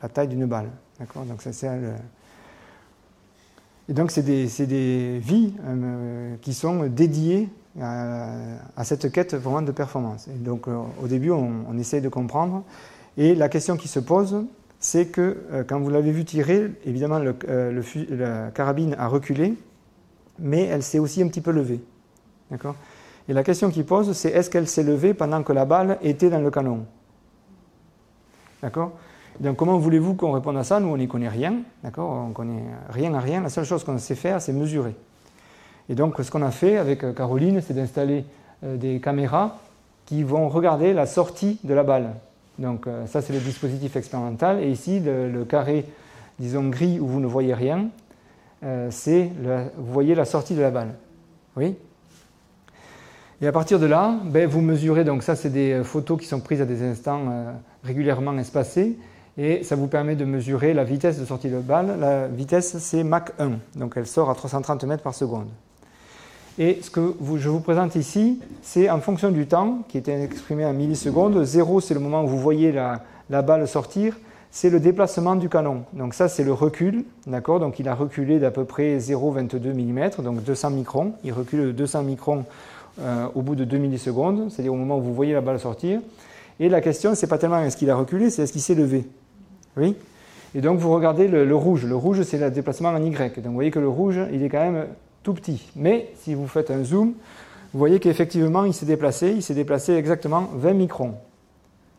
la 0.00 0.08
taille 0.08 0.28
d'une 0.28 0.46
balle. 0.46 0.70
Donc 0.98 1.42
c'est 1.42 1.52
et 3.88 3.92
donc, 3.92 4.10
c'est 4.10 4.22
des, 4.22 5.18
vies 5.18 5.54
euh, 5.64 6.34
qui 6.42 6.54
sont 6.54 6.86
dédiées 6.86 7.48
à, 7.80 8.84
cette 8.84 9.12
quête 9.12 9.34
vraiment 9.34 9.62
de 9.62 9.70
performance. 9.70 10.28
Et 10.28 10.38
donc, 10.38 10.66
euh, 10.66 10.76
au 11.02 11.06
début, 11.06 11.30
on, 11.30 11.78
essaie 11.78 12.00
de 12.00 12.08
comprendre. 12.08 12.64
Et 13.16 13.34
la 13.34 13.48
question 13.48 13.76
qui 13.76 13.86
se 13.86 14.00
pose, 14.00 14.44
c'est 14.80 15.06
que 15.06 15.44
euh, 15.52 15.64
quand 15.64 15.78
vous 15.78 15.90
l'avez 15.90 16.10
vu 16.10 16.24
tirer, 16.24 16.72
évidemment, 16.84 17.20
la 17.20 18.50
carabine 18.50 18.96
a 18.98 19.06
reculé, 19.06 19.54
mais 20.38 20.64
elle 20.64 20.82
s'est 20.82 20.98
aussi 20.98 21.22
un 21.22 21.28
petit 21.28 21.40
peu 21.40 21.52
levée. 21.52 21.80
D'accord? 22.50 22.74
Et 23.28 23.32
la 23.32 23.42
question 23.42 23.70
qui 23.70 23.82
pose, 23.82 24.12
c'est 24.12 24.30
est-ce 24.30 24.50
qu'elle 24.50 24.68
s'est 24.68 24.84
levée 24.84 25.14
pendant 25.14 25.42
que 25.42 25.52
la 25.52 25.64
balle 25.64 25.98
était 26.02 26.30
dans 26.30 26.40
le 26.40 26.50
canon 26.50 26.86
D'accord 28.62 28.92
donc 29.40 29.56
comment 29.56 29.76
voulez-vous 29.76 30.14
qu'on 30.14 30.32
réponde 30.32 30.56
à 30.56 30.64
ça 30.64 30.80
Nous, 30.80 30.88
on 30.88 30.96
n'y 30.96 31.08
connaît 31.08 31.28
rien, 31.28 31.56
d'accord 31.84 32.26
On 32.28 32.32
connaît 32.32 32.64
rien 32.88 33.12
à 33.12 33.20
rien. 33.20 33.42
La 33.42 33.50
seule 33.50 33.66
chose 33.66 33.84
qu'on 33.84 33.98
sait 33.98 34.14
faire, 34.14 34.40
c'est 34.40 34.52
mesurer. 34.52 34.94
Et 35.88 35.94
donc 35.94 36.14
ce 36.22 36.30
qu'on 36.30 36.42
a 36.42 36.50
fait 36.50 36.78
avec 36.78 37.04
euh, 37.04 37.12
Caroline, 37.12 37.60
c'est 37.60 37.74
d'installer 37.74 38.24
euh, 38.64 38.76
des 38.76 39.00
caméras 39.00 39.58
qui 40.06 40.22
vont 40.22 40.48
regarder 40.48 40.92
la 40.92 41.06
sortie 41.06 41.58
de 41.64 41.74
la 41.74 41.82
balle. 41.82 42.14
Donc 42.58 42.86
euh, 42.86 43.06
ça, 43.06 43.20
c'est 43.20 43.32
le 43.32 43.40
dispositif 43.40 43.96
expérimental. 43.96 44.62
Et 44.62 44.70
ici, 44.70 45.00
le, 45.00 45.44
carré, 45.44 45.84
disons 46.38 46.68
gris, 46.68 46.98
où 46.98 47.06
vous 47.06 47.20
ne 47.20 47.26
voyez 47.26 47.54
rien, 47.54 47.88
c'est, 48.90 49.30
vous 49.76 49.92
voyez 49.92 50.16
la 50.16 50.24
sortie 50.24 50.54
de 50.54 50.62
la 50.62 50.70
balle. 50.70 50.94
Oui 51.56 51.76
et 53.40 53.46
à 53.46 53.52
partir 53.52 53.78
de 53.78 53.86
là, 53.86 54.14
ben, 54.24 54.48
vous 54.48 54.60
mesurez, 54.60 55.04
donc 55.04 55.22
ça 55.22 55.36
c'est 55.36 55.50
des 55.50 55.82
photos 55.84 56.20
qui 56.20 56.26
sont 56.26 56.40
prises 56.40 56.60
à 56.60 56.64
des 56.64 56.82
instants 56.82 57.20
régulièrement 57.84 58.36
espacés, 58.38 58.96
et 59.38 59.62
ça 59.62 59.76
vous 59.76 59.86
permet 59.86 60.16
de 60.16 60.24
mesurer 60.24 60.72
la 60.72 60.84
vitesse 60.84 61.18
de 61.20 61.24
sortie 61.24 61.50
de 61.50 61.58
balle. 61.58 61.98
La 62.00 62.26
vitesse, 62.26 62.78
c'est 62.78 63.04
Mach 63.04 63.32
1, 63.38 63.52
donc 63.78 63.94
elle 63.96 64.06
sort 64.06 64.30
à 64.30 64.34
330 64.34 64.84
mètres 64.84 65.02
par 65.02 65.14
seconde. 65.14 65.48
Et 66.58 66.78
ce 66.80 66.88
que 66.88 67.14
je 67.36 67.48
vous 67.50 67.60
présente 67.60 67.96
ici, 67.96 68.40
c'est 68.62 68.88
en 68.88 69.00
fonction 69.00 69.30
du 69.30 69.46
temps, 69.46 69.82
qui 69.88 69.98
est 69.98 70.08
exprimé 70.08 70.64
en 70.64 70.72
millisecondes. 70.72 71.44
0, 71.44 71.82
c'est 71.82 71.92
le 71.92 72.00
moment 72.00 72.24
où 72.24 72.28
vous 72.28 72.40
voyez 72.40 72.72
la, 72.72 73.02
la 73.28 73.42
balle 73.42 73.68
sortir, 73.68 74.16
c'est 74.50 74.70
le 74.70 74.80
déplacement 74.80 75.36
du 75.36 75.50
canon. 75.50 75.82
Donc 75.92 76.14
ça, 76.14 76.28
c'est 76.28 76.44
le 76.44 76.54
recul, 76.54 77.04
d'accord? 77.26 77.60
Donc 77.60 77.78
il 77.78 77.86
a 77.90 77.94
reculé 77.94 78.38
d'à 78.38 78.50
peu 78.50 78.64
près 78.64 78.96
0,22 78.96 79.74
mm, 79.74 80.22
donc 80.22 80.42
200 80.44 80.70
microns. 80.70 81.12
Il 81.24 81.34
recule 81.34 81.66
de 81.66 81.72
200 81.72 82.04
microns 82.04 82.46
euh, 83.00 83.26
au 83.34 83.42
bout 83.42 83.54
de 83.54 83.64
2 83.64 83.76
millisecondes, 83.78 84.50
c'est-à-dire 84.50 84.72
au 84.72 84.76
moment 84.76 84.98
où 84.98 85.02
vous 85.02 85.14
voyez 85.14 85.32
la 85.32 85.40
balle 85.40 85.60
sortir. 85.60 86.00
Et 86.58 86.68
la 86.68 86.80
question, 86.80 87.14
c'est 87.14 87.26
pas 87.26 87.38
tellement 87.38 87.60
est-ce 87.60 87.76
qu'il 87.76 87.90
a 87.90 87.96
reculé, 87.96 88.30
c'est 88.30 88.42
est-ce 88.42 88.52
qu'il 88.52 88.62
s'est 88.62 88.74
levé. 88.74 89.04
Oui 89.76 89.94
Et 90.54 90.60
donc 90.60 90.78
vous 90.78 90.92
regardez 90.92 91.28
le, 91.28 91.54
rouge. 91.54 91.84
Le 91.84 91.96
rouge, 91.96 92.22
c'est 92.22 92.38
le 92.38 92.50
déplacement 92.50 92.88
en 92.88 93.02
Y. 93.02 93.36
Donc 93.36 93.46
vous 93.46 93.52
voyez 93.52 93.70
que 93.70 93.78
le 93.78 93.88
rouge, 93.88 94.18
il 94.32 94.42
est 94.42 94.48
quand 94.48 94.60
même 94.60 94.86
tout 95.22 95.34
petit. 95.34 95.70
Mais 95.76 96.10
si 96.22 96.34
vous 96.34 96.46
faites 96.46 96.70
un 96.70 96.82
zoom, 96.84 97.12
vous 97.72 97.78
voyez 97.78 98.00
qu'effectivement, 98.00 98.64
il 98.64 98.72
s'est 98.72 98.86
déplacé. 98.86 99.32
Il 99.32 99.42
s'est 99.42 99.54
déplacé 99.54 99.92
exactement 99.92 100.48
20 100.54 100.72
microns. 100.72 101.14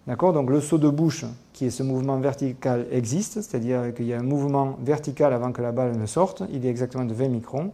D'accord? 0.08 0.34
Donc 0.34 0.50
le 0.50 0.62
saut 0.62 0.78
de 0.78 0.90
bouche, 0.90 1.26
qui 1.54 1.66
est 1.66 1.70
ce 1.70 1.84
mouvement 1.84 2.18
vertical, 2.18 2.88
existe, 2.92 3.42
c'est-à-dire 3.42 3.94
qu'il 3.94 4.06
y 4.06 4.14
a 4.14 4.20
un 4.20 4.24
mouvement 4.24 4.78
vertical 4.82 5.34
avant 5.34 5.52
que 5.52 5.62
la 5.62 5.72
balle 5.72 5.98
ne 5.98 6.06
sorte. 6.06 6.44
Il 6.52 6.66
est 6.66 6.70
exactement 6.70 7.04
de 7.04 7.14
20 7.14 7.28
microns. 7.28 7.72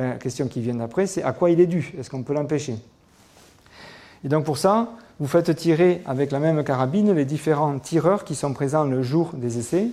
La 0.00 0.12
question 0.12 0.48
qui 0.48 0.62
vient 0.62 0.76
d'après, 0.76 1.06
c'est 1.06 1.22
à 1.22 1.32
quoi 1.32 1.50
il 1.50 1.60
est 1.60 1.66
dû? 1.66 1.92
Est-ce 1.98 2.08
qu'on 2.08 2.22
peut 2.22 2.32
l'empêcher? 2.32 2.74
Et 4.24 4.28
donc 4.28 4.44
pour 4.44 4.56
ça, 4.56 4.92
vous 5.18 5.26
faites 5.26 5.54
tirer 5.54 6.00
avec 6.06 6.30
la 6.30 6.38
même 6.38 6.64
carabine 6.64 7.12
les 7.12 7.26
différents 7.26 7.78
tireurs 7.78 8.24
qui 8.24 8.34
sont 8.34 8.54
présents 8.54 8.84
le 8.84 9.02
jour 9.02 9.32
des 9.34 9.58
essais. 9.58 9.88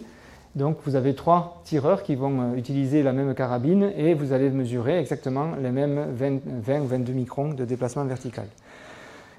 Donc 0.55 0.77
vous 0.85 0.95
avez 0.95 1.13
trois 1.13 1.61
tireurs 1.65 2.03
qui 2.03 2.15
vont 2.15 2.39
euh, 2.39 2.55
utiliser 2.55 3.03
la 3.03 3.11
même 3.11 3.35
carabine 3.35 3.91
et 3.97 4.13
vous 4.13 4.31
allez 4.31 4.49
mesurer 4.49 4.97
exactement 4.97 5.55
les 5.61 5.71
mêmes 5.71 6.07
20 6.15 6.79
ou 6.79 6.87
22 6.87 7.11
microns 7.11 7.49
de 7.49 7.65
déplacement 7.65 8.05
vertical. 8.05 8.47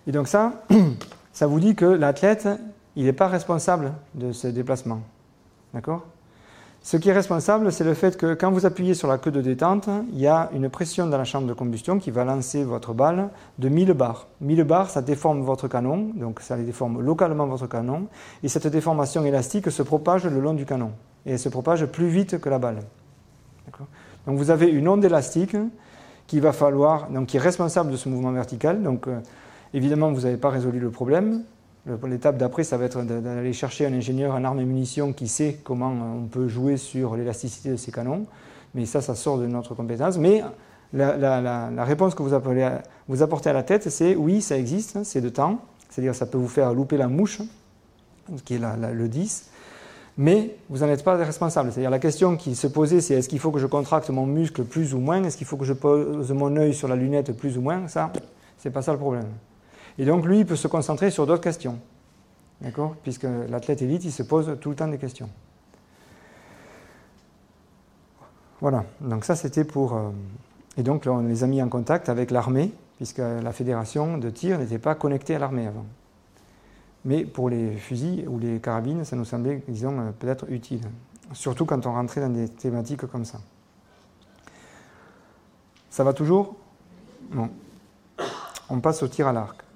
Et 0.07 0.13
donc 0.13 0.29
ça, 0.29 0.65
ça 1.33 1.47
vous 1.47 1.61
dit 1.61 1.77
que 1.77 1.87
l'athlète, 1.87 2.47
il 2.95 3.07
n'est 3.07 3.15
pas 3.15 3.29
responsable 3.29 3.95
de 4.15 4.33
ce 4.33 4.49
déplacement. 4.49 5.01
D'accord? 5.73 6.05
Ce 6.83 6.97
qui 6.97 7.11
est 7.11 7.13
responsable, 7.13 7.71
c'est 7.73 7.85
le 7.85 7.95
fait 7.95 8.17
que 8.17 8.35
quand 8.35 8.51
vous 8.51 8.65
appuyez 8.65 8.95
sur 8.95 9.09
la 9.09 9.19
queue 9.19 9.31
de 9.31 9.43
détente, 9.43 9.89
il 10.13 10.21
y 10.21 10.27
a 10.27 10.49
une 10.55 10.71
pression 10.71 11.07
dans 11.07 11.19
la 11.19 11.25
chambre 11.25 11.47
de 11.47 11.53
combustion 11.53 11.99
qui 11.99 12.11
va 12.11 12.25
lancer 12.25 12.65
votre 12.65 12.95
balle 12.95 13.29
de 13.59 13.69
1000 13.69 13.93
bars. 13.93 14.29
1000 14.41 14.65
bars, 14.65 14.89
ça 14.89 15.03
déforme 15.03 15.43
votre 15.43 15.69
canon, 15.69 16.13
donc 16.15 16.41
ça 16.41 16.57
déforme 16.57 17.03
localement 17.03 17.47
votre 17.47 17.67
canon, 17.67 18.07
et 18.43 18.49
cette 18.49 18.69
déformation 18.69 19.25
élastique 19.25 19.71
se 19.71 19.83
propage 19.83 20.25
le 20.25 20.41
long 20.41 20.55
du 20.55 20.65
canon, 20.65 20.93
et 21.27 21.33
elle 21.33 21.39
se 21.39 21.49
propage 21.49 21.85
plus 21.87 22.09
vite 22.09 22.41
que 22.41 22.49
la 22.49 22.59
balle. 22.59 22.79
Donc 24.27 24.39
vous 24.39 24.51
avez 24.51 24.69
une 24.69 24.89
onde 24.89 25.05
élastique 25.05 25.57
qui 26.27 26.41
va 26.41 26.53
falloir, 26.53 27.09
qui 27.27 27.39
est 27.39 27.41
responsable 27.41 27.91
de 27.91 27.97
ce 27.97 28.09
mouvement 28.09 28.33
vertical. 28.33 28.83
Donc 28.83 29.09
euh, 29.09 29.19
évidemment, 29.75 30.13
vous 30.13 30.23
n'avez 30.23 30.37
pas 30.37 30.51
résolu 30.51 30.79
le 30.79 30.91
problème. 30.91 31.43
L'étape 32.07 32.37
d'après, 32.37 32.65
ça 32.65 32.77
va 32.77 32.85
être 32.85 33.03
d'aller 33.03 33.53
chercher 33.53 33.87
un 33.87 33.93
ingénieur 33.93 34.35
en 34.35 34.45
armes 34.45 34.61
et 34.61 34.65
munitions 34.65 35.13
qui 35.13 35.29
sait 35.29 35.59
comment 35.65 35.91
on 35.91 36.27
peut 36.27 36.49
jouer 36.49 36.77
sur 36.77 37.17
l'élasticité 37.17 37.71
de 37.71 37.77
ces 37.77 37.93
canons. 37.93 38.27
Mais 38.75 38.85
ça, 38.85 39.01
ça 39.01 39.15
sort 39.15 39.39
de 39.39 39.47
notre 39.47 39.75
compétence. 39.75 40.19
Mais 40.19 40.43
la, 40.93 41.85
réponse 41.85 42.15
que 42.15 42.23
vous, 42.23 42.35
apportez 42.35 43.51
à 43.51 43.53
la 43.53 43.63
tête, 43.63 43.89
c'est 43.91 44.15
oui, 44.17 44.43
ça 44.43 44.59
existe, 44.59 45.03
c'est 45.05 45.21
de 45.21 45.29
temps. 45.29 45.61
C'est-à-dire 45.89 46.15
ça 46.15 46.27
peut 46.27 46.39
vous 46.39 46.49
faire 46.49 46.75
louper 46.75 46.97
la 46.97 47.09
mouche, 47.09 47.41
qui 48.45 48.55
est 48.55 48.61
le 48.61 49.09
10. 49.09 49.51
mais 50.19 50.57
vous 50.69 50.79
n'en 50.79 50.89
êtes 50.89 51.05
pas 51.05 51.17
responsable. 51.17 51.73
C'est-à-dire 51.73 51.91
la 51.91 51.99
question 51.99 52.37
qui 52.37 52.55
se 52.55 52.67
posait, 52.67 53.01
c'est 53.01 53.15
est-ce 53.15 53.29
qu'il 53.29 53.39
faut 53.39 53.51
que 53.51 53.59
je 53.59 53.67
contracte 53.67 54.11
mon 54.11 54.27
muscle 54.27 54.65
plus 54.65 54.93
ou 54.93 54.99
moins? 54.99 55.23
Est-ce 55.25 55.39
qu'il 55.39 55.47
faut 55.47 55.57
que 55.57 55.65
je 55.65 55.73
pose 55.73 56.31
mon 56.33 56.55
œil 56.57 56.75
sur 56.75 56.89
la 56.89 56.97
lunette 56.97 57.35
plus 57.37 57.57
ou 57.57 57.63
moins? 57.63 57.89
Ça, 57.89 58.13
c'est 58.59 58.71
pas 58.71 58.83
ça 58.83 58.93
le 58.93 58.99
problème. 58.99 59.29
Et 59.99 60.05
donc 60.05 60.25
lui, 60.25 60.41
il 60.41 60.47
peut 60.47 60.57
se 60.57 60.69
concentrer 60.69 61.11
sur 61.11 61.27
d'autres 61.27 61.43
questions. 61.43 61.79
D'accord? 62.61 62.97
Puisque 63.03 63.27
l'athlète 63.49 63.83
élite, 63.83 64.05
il 64.05 64.13
se 64.13 64.23
pose 64.23 64.57
tout 64.61 64.71
le 64.71 64.77
temps 64.77 64.89
des 64.89 64.99
questions. 64.99 65.29
Voilà, 68.61 68.85
donc 69.01 69.25
ça 69.25 69.37
c'était 69.37 69.65
pour... 69.65 69.95
Euh, 69.95 70.11
et 70.77 70.83
donc 70.83 71.07
on 71.07 71.21
les 71.21 71.45
a 71.45 71.47
mis 71.47 71.63
en 71.63 71.69
contact 71.69 72.09
avec 72.09 72.31
l'armée, 72.31 72.73
puisque 72.97 73.19
la 73.19 73.53
fédération 73.53 74.19
de 74.19 74.31
tir 74.31 74.59
n'était 74.59 74.79
pas 74.79 74.97
connectée 74.97 75.37
à 75.37 75.39
l'armée 75.39 75.67
avant. 75.67 75.87
Mais 77.05 77.25
pour 77.25 77.49
les 77.49 77.77
fusils 77.77 78.27
ou 78.29 78.41
les 78.41 78.59
carabines, 78.59 79.05
ça 79.05 79.15
nous 79.15 79.25
semblait, 79.25 79.63
disons, 79.69 79.99
euh, 80.01 80.11
peut-être 80.11 80.51
utile. 80.51 80.83
Surtout 81.33 81.67
quand 81.67 81.87
on 81.87 81.93
rentrait 81.93 82.21
dans 82.21 82.29
des 82.29 82.49
thématiques 82.49 83.07
comme 83.07 83.25
ça. 83.25 83.39
Ça 85.91 86.03
va 86.03 86.13
toujours? 86.13 86.57
Bon. 87.31 87.51
On 88.71 88.81
passe 88.81 89.03
au 89.03 89.09
tir 89.09 89.29
à 89.29 89.33
l'arc. 89.33 89.68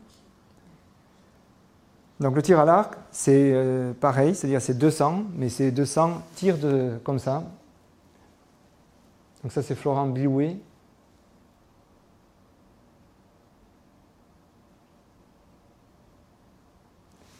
Donc 2.22 2.36
le 2.36 2.42
tir 2.42 2.60
à 2.60 2.64
l'arc, 2.64 2.94
c'est 3.10 3.50
euh, 3.52 3.92
pareil, 3.94 4.36
c'est-à-dire 4.36 4.62
c'est 4.62 4.78
200, 4.78 5.24
mais 5.34 5.48
c'est 5.48 5.72
200 5.72 6.22
tirs 6.36 6.56
de, 6.56 6.92
comme 7.02 7.18
ça. 7.18 7.42
Donc 9.42 9.50
ça 9.50 9.60
c'est 9.60 9.74
Florent 9.74 10.06
Bioué, 10.06 10.56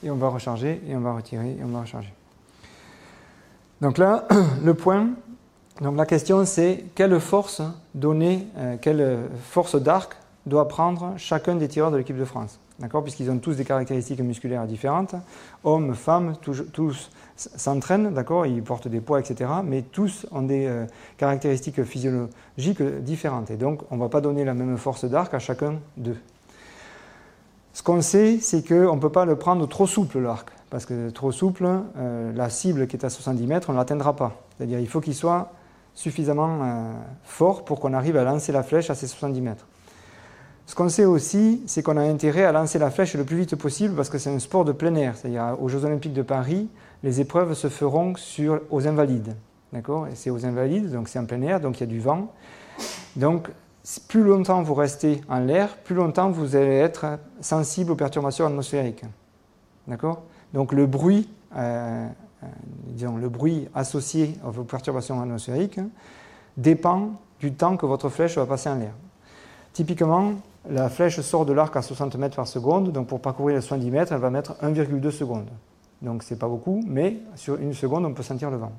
et 0.03 0.11
on 0.11 0.17
va 0.17 0.29
recharger, 0.31 0.83
et 0.89 0.97
on 0.97 1.01
va 1.01 1.15
retirer, 1.15 1.57
et 1.61 1.63
on 1.63 1.69
va 1.69 1.83
recharger. 1.83 2.13
Donc 3.81 3.99
là, 3.99 4.27
le 4.65 4.75
point, 4.75 5.11
donc 5.81 5.97
la 5.97 6.07
question 6.07 6.45
c'est 6.45 6.87
quelle 6.97 7.21
force 7.21 7.63
donner, 7.95 8.49
euh, 8.57 8.77
quelle 8.83 9.31
force 9.45 9.77
d'arc 9.77 10.17
doit 10.45 10.67
prendre 10.67 11.15
chacun 11.19 11.55
des 11.55 11.69
tireurs 11.69 11.93
de 11.93 11.99
l'équipe 11.99 12.19
de 12.19 12.25
France? 12.25 12.59
D'accord 12.83 13.05
Puisqu'ils 13.05 13.31
ont 13.31 13.39
tous 13.39 13.55
des 13.55 13.65
caractéristiques 13.65 14.19
musculaires 14.21 14.67
différentes. 14.67 15.15
Hommes, 15.63 15.95
femmes, 15.95 16.35
tous, 16.43 17.11
s'entraînent, 17.37 18.13
d'accord 18.13 18.45
Ils 18.45 18.61
portent 18.61 18.89
des 18.89 19.01
poids, 19.01 19.21
etc. 19.21 19.49
Mais 19.65 19.83
tous 19.83 20.27
ont 20.33 20.43
des 20.43 20.67
euh, 20.67 20.85
caractéristiques 21.17 21.85
physiologiques 21.85 22.83
différentes. 23.03 23.53
Et 23.53 23.57
donc, 23.57 23.83
on 23.93 23.97
ne 23.97 24.01
va 24.01 24.09
pas 24.09 24.21
donner 24.21 24.45
la 24.45 24.53
même 24.55 24.77
force 24.79 25.05
d'arc 25.05 25.33
à 25.33 25.39
chacun 25.39 25.77
d'eux. 25.97 26.17
Ce 27.73 27.85
qu'on 27.85 28.03
sait, 28.03 28.39
c'est 28.41 28.67
qu'on 28.67 28.97
ne 28.97 29.01
peut 29.01 29.13
pas 29.13 29.27
le 29.27 29.37
prendre 29.37 29.65
trop 29.69 29.87
souple, 29.87 30.19
l'arc. 30.19 30.51
Parce 30.69 30.85
que 30.85 31.11
trop 31.11 31.31
souple, 31.31 31.69
euh, 31.97 32.33
la 32.33 32.51
cible 32.51 32.89
qui 32.89 32.97
est 32.97 33.05
à 33.05 33.11
70 33.11 33.47
mètres, 33.47 33.71
on 33.71 33.75
ne 33.75 33.79
l'atteindra 33.79 34.17
pas. 34.17 34.43
C'est-à-dire 34.59 34.81
il 34.81 34.89
faut 34.89 35.01
qu'il 35.01 35.15
soit 35.15 35.53
suffisamment 35.95 36.59
euh, 36.65 36.93
fort 37.23 37.65
pour 37.65 37.79
qu'on 37.79 37.93
arrive 37.93 38.17
à 38.17 38.25
lancer 38.25 38.51
la 38.51 38.65
flèche 38.65 38.91
à 38.91 38.97
ces 38.97 39.07
70 39.07 39.41
mètres. 39.41 39.67
Ce 40.73 40.75
qu'on 40.75 40.89
sait 40.89 41.05
aussi, 41.05 41.63
c'est 41.67 41.83
qu'on 41.83 41.99
a 41.99 42.03
intérêt 42.03 42.45
à 42.45 42.53
lancer 42.53 42.79
la 42.79 42.91
flèche 42.91 43.15
le 43.15 43.25
plus 43.25 43.37
vite 43.37 43.57
possible 43.57 43.95
parce 43.95 44.09
que 44.09 44.17
c'est 44.17 44.31
un 44.31 44.39
sport 44.39 44.65
de 44.65 44.73
plein 44.73 44.95
air. 44.95 45.15
C'est-à-dire 45.19 45.55
aux 45.61 45.69
Jeux 45.69 45.85
Olympiques 45.85 46.15
de 46.15 46.23
Paris, 46.23 46.67
les 47.03 47.21
épreuves 47.21 47.53
se 47.53 47.69
feront 47.69 48.15
sur, 48.17 48.59
aux 48.71 48.89
invalides. 48.89 49.37
D'accord? 49.75 50.09
Et 50.09 50.15
c'est 50.15 50.31
aux 50.31 50.47
invalides, 50.47 50.91
donc 50.91 51.11
c'est 51.11 51.19
en 51.19 51.27
plein 51.27 51.43
air, 51.43 51.61
donc 51.61 51.77
il 51.77 51.81
y 51.81 51.83
a 51.83 51.87
du 51.87 52.01
vent. 52.01 52.33
Donc 53.17 53.51
plus 54.09 54.23
longtemps 54.23 54.63
vous 54.63 54.73
restez 54.73 55.21
en 55.29 55.41
l'air, 55.41 55.77
plus 55.77 55.95
longtemps 55.95 56.31
vous 56.31 56.57
allez 56.57 56.77
être 56.77 57.19
sensible 57.43 57.93
aux 57.93 57.97
perturbations 57.97 58.47
atmosphériques. 58.47 59.05
D'accord? 59.87 60.23
Donc 60.55 60.73
le 60.73 60.87
bruit, 60.87 61.29
euh, 61.55 62.09
euh, 62.43 62.47
disons, 62.87 63.19
le 63.19 63.29
bruit 63.29 63.69
associé 63.75 64.39
aux 64.43 64.65
perturbations 64.65 65.21
atmosphériques 65.21 65.81
dépend 66.57 67.21
du 67.41 67.53
temps 67.53 67.77
que 67.77 67.85
votre 67.85 68.09
flèche 68.09 68.39
va 68.39 68.47
passer 68.47 68.71
en 68.71 68.77
l'air. 68.77 68.95
Typiquement, 69.75 70.33
la 70.69 70.89
flèche 70.89 71.21
sort 71.21 71.45
de 71.45 71.53
l'arc 71.53 71.75
à 71.77 71.83
60 71.83 72.17
mètres 72.17 72.37
par 72.37 72.47
seconde, 72.47 72.93
donc 72.93 73.09
pour 73.09 73.21
parcourir 73.21 73.57
les 73.57 73.63
70 73.63 73.91
mètres, 73.91 74.13
elle 74.13 74.21
va 74.21 74.31
mettre 74.31 74.55
1,2 74.63 75.11
secondes. 75.11 75.49
Donc 76.03 76.23
c'est 76.23 76.39
pas 76.39 76.49
beaucoup, 76.49 76.83
mais 76.87 77.19
sur 77.37 77.57
une 77.57 77.75
seconde, 77.75 78.05
on 78.05 78.13
peut 78.13 78.23
sentir 78.23 78.51
le 78.51 78.57
vent. 78.57 78.73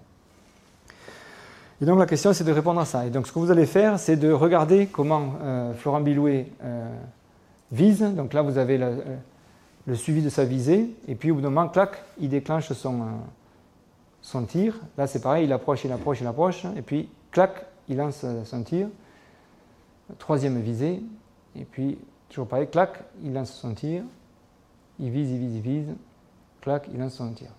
Et 1.82 1.86
donc 1.86 2.00
la 2.00 2.06
question, 2.06 2.32
c'est 2.32 2.43
de 2.43 2.52
répondre 2.52 2.80
à 2.80 2.86
ça. 2.86 3.06
Et 3.06 3.10
donc 3.10 3.28
ce 3.28 3.32
que 3.32 3.39
vous 3.39 3.52
allez 3.52 3.65
faire, 3.65 4.00
c'est 4.00 4.15
de 4.15 4.32
regarder 4.32 4.88
comment 4.88 5.34
euh, 5.41 5.74
Florent 5.74 6.02
Bilouet 6.02 6.48
euh, 6.63 6.88
vise. 7.72 8.02
Donc 8.02 8.34
là, 8.34 8.41
vous 8.41 8.58
avez 8.58 8.82
euh, 8.82 8.96
le 9.86 9.96
suivi 9.96 10.22
de 10.22 10.30
sa 10.30 10.46
visée. 10.46 10.89
Et 11.08 11.15
puis 11.15 11.32
au 11.32 11.36
bout 11.36 11.41
d'un 11.41 11.50
moment, 11.50 11.67
clac, 11.67 12.02
il 12.19 12.30
déclenche 12.30 12.72
son, 12.72 13.02
son 14.22 14.43
tir. 14.46 14.80
Là, 14.98 15.08
c'est 15.08 15.22
pareil, 15.22 15.46
il 15.46 15.52
approche, 15.52 15.84
il 15.84 15.91
approche, 15.91 16.22
il 16.22 16.28
approche. 16.28 16.65
Et 16.78 16.82
puis, 16.82 17.10
clac, 17.32 17.65
il 17.89 17.98
lance 17.98 18.26
son 18.46 18.63
tir. 18.63 18.88
Troisième 20.19 20.60
visée. 20.62 21.02
Et 21.56 21.66
puis, 21.66 21.98
toujours 22.30 22.48
pareil, 22.48 22.68
clac, 22.70 23.04
il 23.24 23.34
lance 23.34 23.54
son 23.54 23.74
tir. 23.74 24.04
Il 25.00 25.10
vise, 25.10 25.32
il 25.32 25.39
vise, 25.39 25.56
il 25.56 25.62
vise. 25.62 25.88
Clac, 26.62 26.88
il 26.94 27.00
lance 27.00 27.16
son 27.16 27.32
tir. 27.32 27.50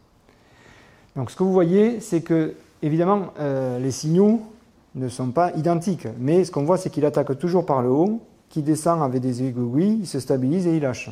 Donc 1.17 1.31
ce 1.31 1.37
que 1.37 1.43
vous 1.43 1.53
voyez, 1.53 2.01
c'est 2.01 2.23
que 2.23 2.55
Évidemment, 2.85 3.33
euh, 3.41 3.79
les 3.79 3.91
signaux 3.91 4.43
ne 4.95 5.09
sont 5.09 5.31
pas 5.31 5.53
identiques, 5.53 6.07
mais 6.19 6.45
ce 6.45 6.51
qu'on 6.51 6.65
voit, 6.65 6.77
c'est 6.77 6.91
qu'il 6.91 7.07
attaque 7.07 7.39
toujours 7.39 7.65
par 7.65 7.81
le 7.81 7.89
haut, 7.89 8.21
qu'il 8.51 8.63
descend 8.63 9.03
avec 9.03 9.23
des 9.23 9.43
aiguilles, 9.43 10.01
il 10.01 10.07
se 10.07 10.21
stabilise 10.21 10.67
et 10.67 10.77
il 10.77 10.83
lâche. 10.83 11.11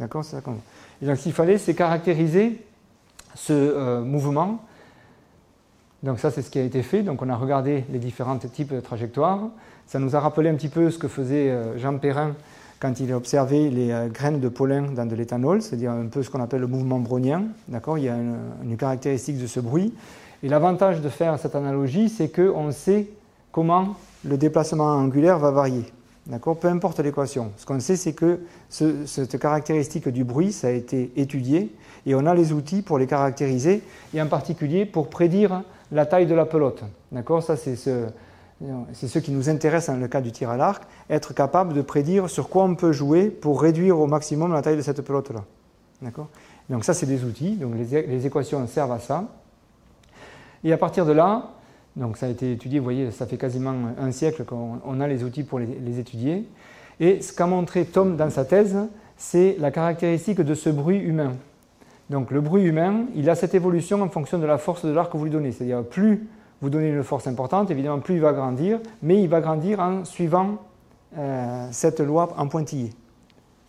D'accord 0.00 0.24
C'est 0.24 0.34
ça 0.34 0.40
qu'on. 0.40 0.56
Et 1.00 1.06
donc, 1.06 1.16
ce 1.18 1.22
qu'il 1.22 1.32
fallait, 1.32 1.58
c'est 1.58 1.74
caractériser 1.74 2.60
ce 3.36 3.52
euh, 3.52 4.02
mouvement. 4.02 4.64
Donc, 6.02 6.18
ça, 6.18 6.32
c'est 6.32 6.42
ce 6.42 6.50
qui 6.50 6.58
a 6.58 6.64
été 6.64 6.82
fait. 6.82 7.04
Donc, 7.04 7.22
on 7.22 7.28
a 7.28 7.36
regardé 7.36 7.84
les 7.92 8.00
différents 8.00 8.36
types 8.36 8.74
de 8.74 8.80
trajectoires. 8.80 9.42
Ça 9.92 9.98
nous 9.98 10.16
a 10.16 10.20
rappelé 10.20 10.48
un 10.48 10.54
petit 10.54 10.70
peu 10.70 10.90
ce 10.90 10.96
que 10.96 11.06
faisait 11.06 11.50
euh, 11.50 11.76
Jean 11.76 11.98
Perrin 11.98 12.34
quand 12.80 12.98
il 12.98 13.12
a 13.12 13.16
observé 13.18 13.68
les 13.68 13.94
graines 14.10 14.40
de 14.40 14.48
pollen 14.48 14.94
dans 14.94 15.04
de 15.04 15.14
l'éthanol, 15.14 15.60
c'est-à-dire 15.60 15.90
un 15.90 16.06
peu 16.06 16.22
ce 16.22 16.30
qu'on 16.30 16.40
appelle 16.40 16.62
le 16.62 16.66
mouvement 16.66 16.98
brownien. 16.98 17.42
D'accord? 17.68 17.98
Il 17.98 18.04
y 18.04 18.08
a 18.08 18.16
une 18.16 18.78
caractéristique 18.78 19.38
de 19.38 19.46
ce 19.46 19.60
bruit. 19.60 19.92
Et 20.42 20.48
l'avantage 20.48 21.02
de 21.02 21.10
faire 21.10 21.38
cette 21.38 21.54
analogie, 21.54 22.08
c'est 22.08 22.30
qu'on 22.34 22.72
sait 22.72 23.08
comment 23.52 23.96
le 24.24 24.38
déplacement 24.38 24.96
angulaire 24.96 25.38
va 25.38 25.50
varier. 25.50 25.84
D'accord? 26.26 26.56
Peu 26.56 26.68
importe 26.68 27.00
l'équation. 27.00 27.52
Ce 27.58 27.66
qu'on 27.66 27.78
sait, 27.78 27.96
c'est 27.96 28.14
que 28.14 28.40
cette 28.70 29.38
caractéristique 29.38 30.08
du 30.08 30.24
bruit, 30.24 30.52
ça 30.52 30.68
a 30.68 30.70
été 30.70 31.12
étudié 31.16 31.70
et 32.06 32.14
on 32.14 32.24
a 32.24 32.34
les 32.34 32.54
outils 32.54 32.80
pour 32.80 32.98
les 32.98 33.06
caractériser 33.06 33.82
et 34.14 34.22
en 34.22 34.26
particulier 34.26 34.86
pour 34.86 35.10
prédire 35.10 35.62
la 35.92 36.06
taille 36.06 36.26
de 36.26 36.34
la 36.34 36.46
pelote. 36.46 36.82
D'accord? 37.12 37.42
Ça, 37.42 37.58
c'est 37.58 37.76
ce, 37.76 38.06
c'est 38.92 39.08
ce 39.08 39.18
qui 39.18 39.32
nous 39.32 39.48
intéresse 39.48 39.86
dans 39.86 39.96
le 39.96 40.08
cas 40.08 40.20
du 40.20 40.32
tir 40.32 40.50
à 40.50 40.56
l'arc, 40.56 40.84
être 41.10 41.34
capable 41.34 41.74
de 41.74 41.82
prédire 41.82 42.30
sur 42.30 42.48
quoi 42.48 42.64
on 42.64 42.74
peut 42.74 42.92
jouer 42.92 43.28
pour 43.28 43.60
réduire 43.60 43.98
au 43.98 44.06
maximum 44.06 44.52
la 44.52 44.62
taille 44.62 44.76
de 44.76 44.82
cette 44.82 45.02
pelote-là. 45.02 45.44
D'accord? 46.00 46.28
Donc 46.70 46.84
ça, 46.84 46.94
c'est 46.94 47.06
des 47.06 47.24
outils. 47.24 47.56
Donc 47.56 47.74
les 47.76 48.26
équations 48.26 48.66
servent 48.66 48.92
à 48.92 48.98
ça. 48.98 49.24
Et 50.64 50.72
à 50.72 50.76
partir 50.76 51.04
de 51.06 51.12
là, 51.12 51.50
donc 51.96 52.16
ça 52.16 52.26
a 52.26 52.28
été 52.28 52.52
étudié, 52.52 52.78
vous 52.78 52.84
voyez, 52.84 53.10
ça 53.10 53.26
fait 53.26 53.36
quasiment 53.36 53.74
un 53.98 54.12
siècle 54.12 54.44
qu'on 54.44 55.00
a 55.00 55.06
les 55.06 55.24
outils 55.24 55.42
pour 55.42 55.58
les, 55.58 55.98
étudier. 55.98 56.48
Et 57.00 57.20
ce 57.20 57.32
qu'a 57.32 57.46
montré 57.46 57.84
Tom 57.84 58.16
dans 58.16 58.30
sa 58.30 58.44
thèse, 58.44 58.76
c'est 59.16 59.56
la 59.58 59.70
caractéristique 59.70 60.40
de 60.40 60.54
ce 60.54 60.70
bruit 60.70 60.98
humain. 60.98 61.32
Donc 62.10 62.30
le 62.30 62.40
bruit 62.40 62.62
humain, 62.62 63.06
il 63.14 63.28
a 63.28 63.34
cette 63.34 63.54
évolution 63.54 64.02
en 64.02 64.08
fonction 64.08 64.38
de 64.38 64.46
la 64.46 64.58
force 64.58 64.84
de 64.84 64.90
l'arc 64.90 65.12
que 65.12 65.16
vous 65.16 65.24
lui 65.24 65.30
donnez. 65.30 65.52
C'est-à-dire 65.52 65.84
plus 65.84 66.28
vous 66.62 66.70
donnez 66.70 66.88
une 66.88 67.02
force 67.02 67.26
importante, 67.26 67.70
évidemment 67.70 67.98
plus 67.98 68.14
il 68.14 68.20
va 68.20 68.32
grandir, 68.32 68.78
mais 69.02 69.20
il 69.20 69.28
va 69.28 69.40
grandir 69.40 69.80
en 69.80 70.04
suivant 70.04 70.58
euh, 71.18 71.66
cette 71.72 72.00
loi 72.00 72.32
en 72.38 72.46
pointillé. 72.46 72.92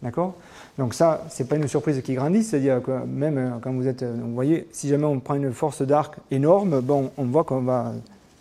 D'accord? 0.04 0.36
Donc 0.78 0.94
ça, 0.94 1.26
ce 1.30 1.42
n'est 1.42 1.50
pas 1.50 1.56
une 1.56 1.68
surprise 1.68 2.02
qui 2.02 2.14
grandit, 2.14 2.44
c'est-à-dire 2.44 2.82
que 2.84 3.04
même 3.06 3.38
euh, 3.38 3.50
quand 3.62 3.74
vous 3.74 3.88
êtes, 3.88 4.04
euh, 4.04 4.16
vous 4.22 4.34
voyez, 4.34 4.68
si 4.72 4.90
jamais 4.90 5.06
on 5.06 5.20
prend 5.20 5.34
une 5.36 5.52
force 5.54 5.82
d'arc 5.82 6.16
énorme, 6.30 6.82
bon, 6.82 7.12
on 7.18 7.26
voit 7.26 7.44
qu'on 7.44 7.62
va 7.62 7.94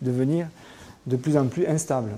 devenir 0.03 0.47
de 1.07 1.17
plus 1.17 1.37
en 1.37 1.47
plus 1.47 1.67
instable. 1.67 2.11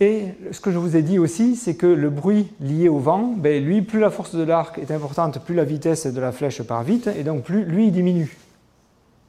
Et 0.00 0.26
ce 0.50 0.60
que 0.60 0.70
je 0.70 0.78
vous 0.78 0.96
ai 0.96 1.02
dit 1.02 1.18
aussi, 1.18 1.56
c'est 1.56 1.76
que 1.76 1.86
le 1.86 2.10
bruit 2.10 2.52
lié 2.60 2.88
au 2.88 2.98
vent, 2.98 3.32
ben 3.36 3.64
lui, 3.64 3.82
plus 3.82 4.00
la 4.00 4.10
force 4.10 4.34
de 4.34 4.42
l'arc 4.42 4.76
est 4.78 4.90
importante, 4.90 5.38
plus 5.44 5.54
la 5.54 5.64
vitesse 5.64 6.06
de 6.06 6.20
la 6.20 6.32
flèche 6.32 6.60
part 6.62 6.82
vite, 6.82 7.06
et 7.06 7.22
donc 7.22 7.44
plus 7.44 7.64
lui 7.64 7.86
il 7.86 7.92
diminue. 7.92 8.36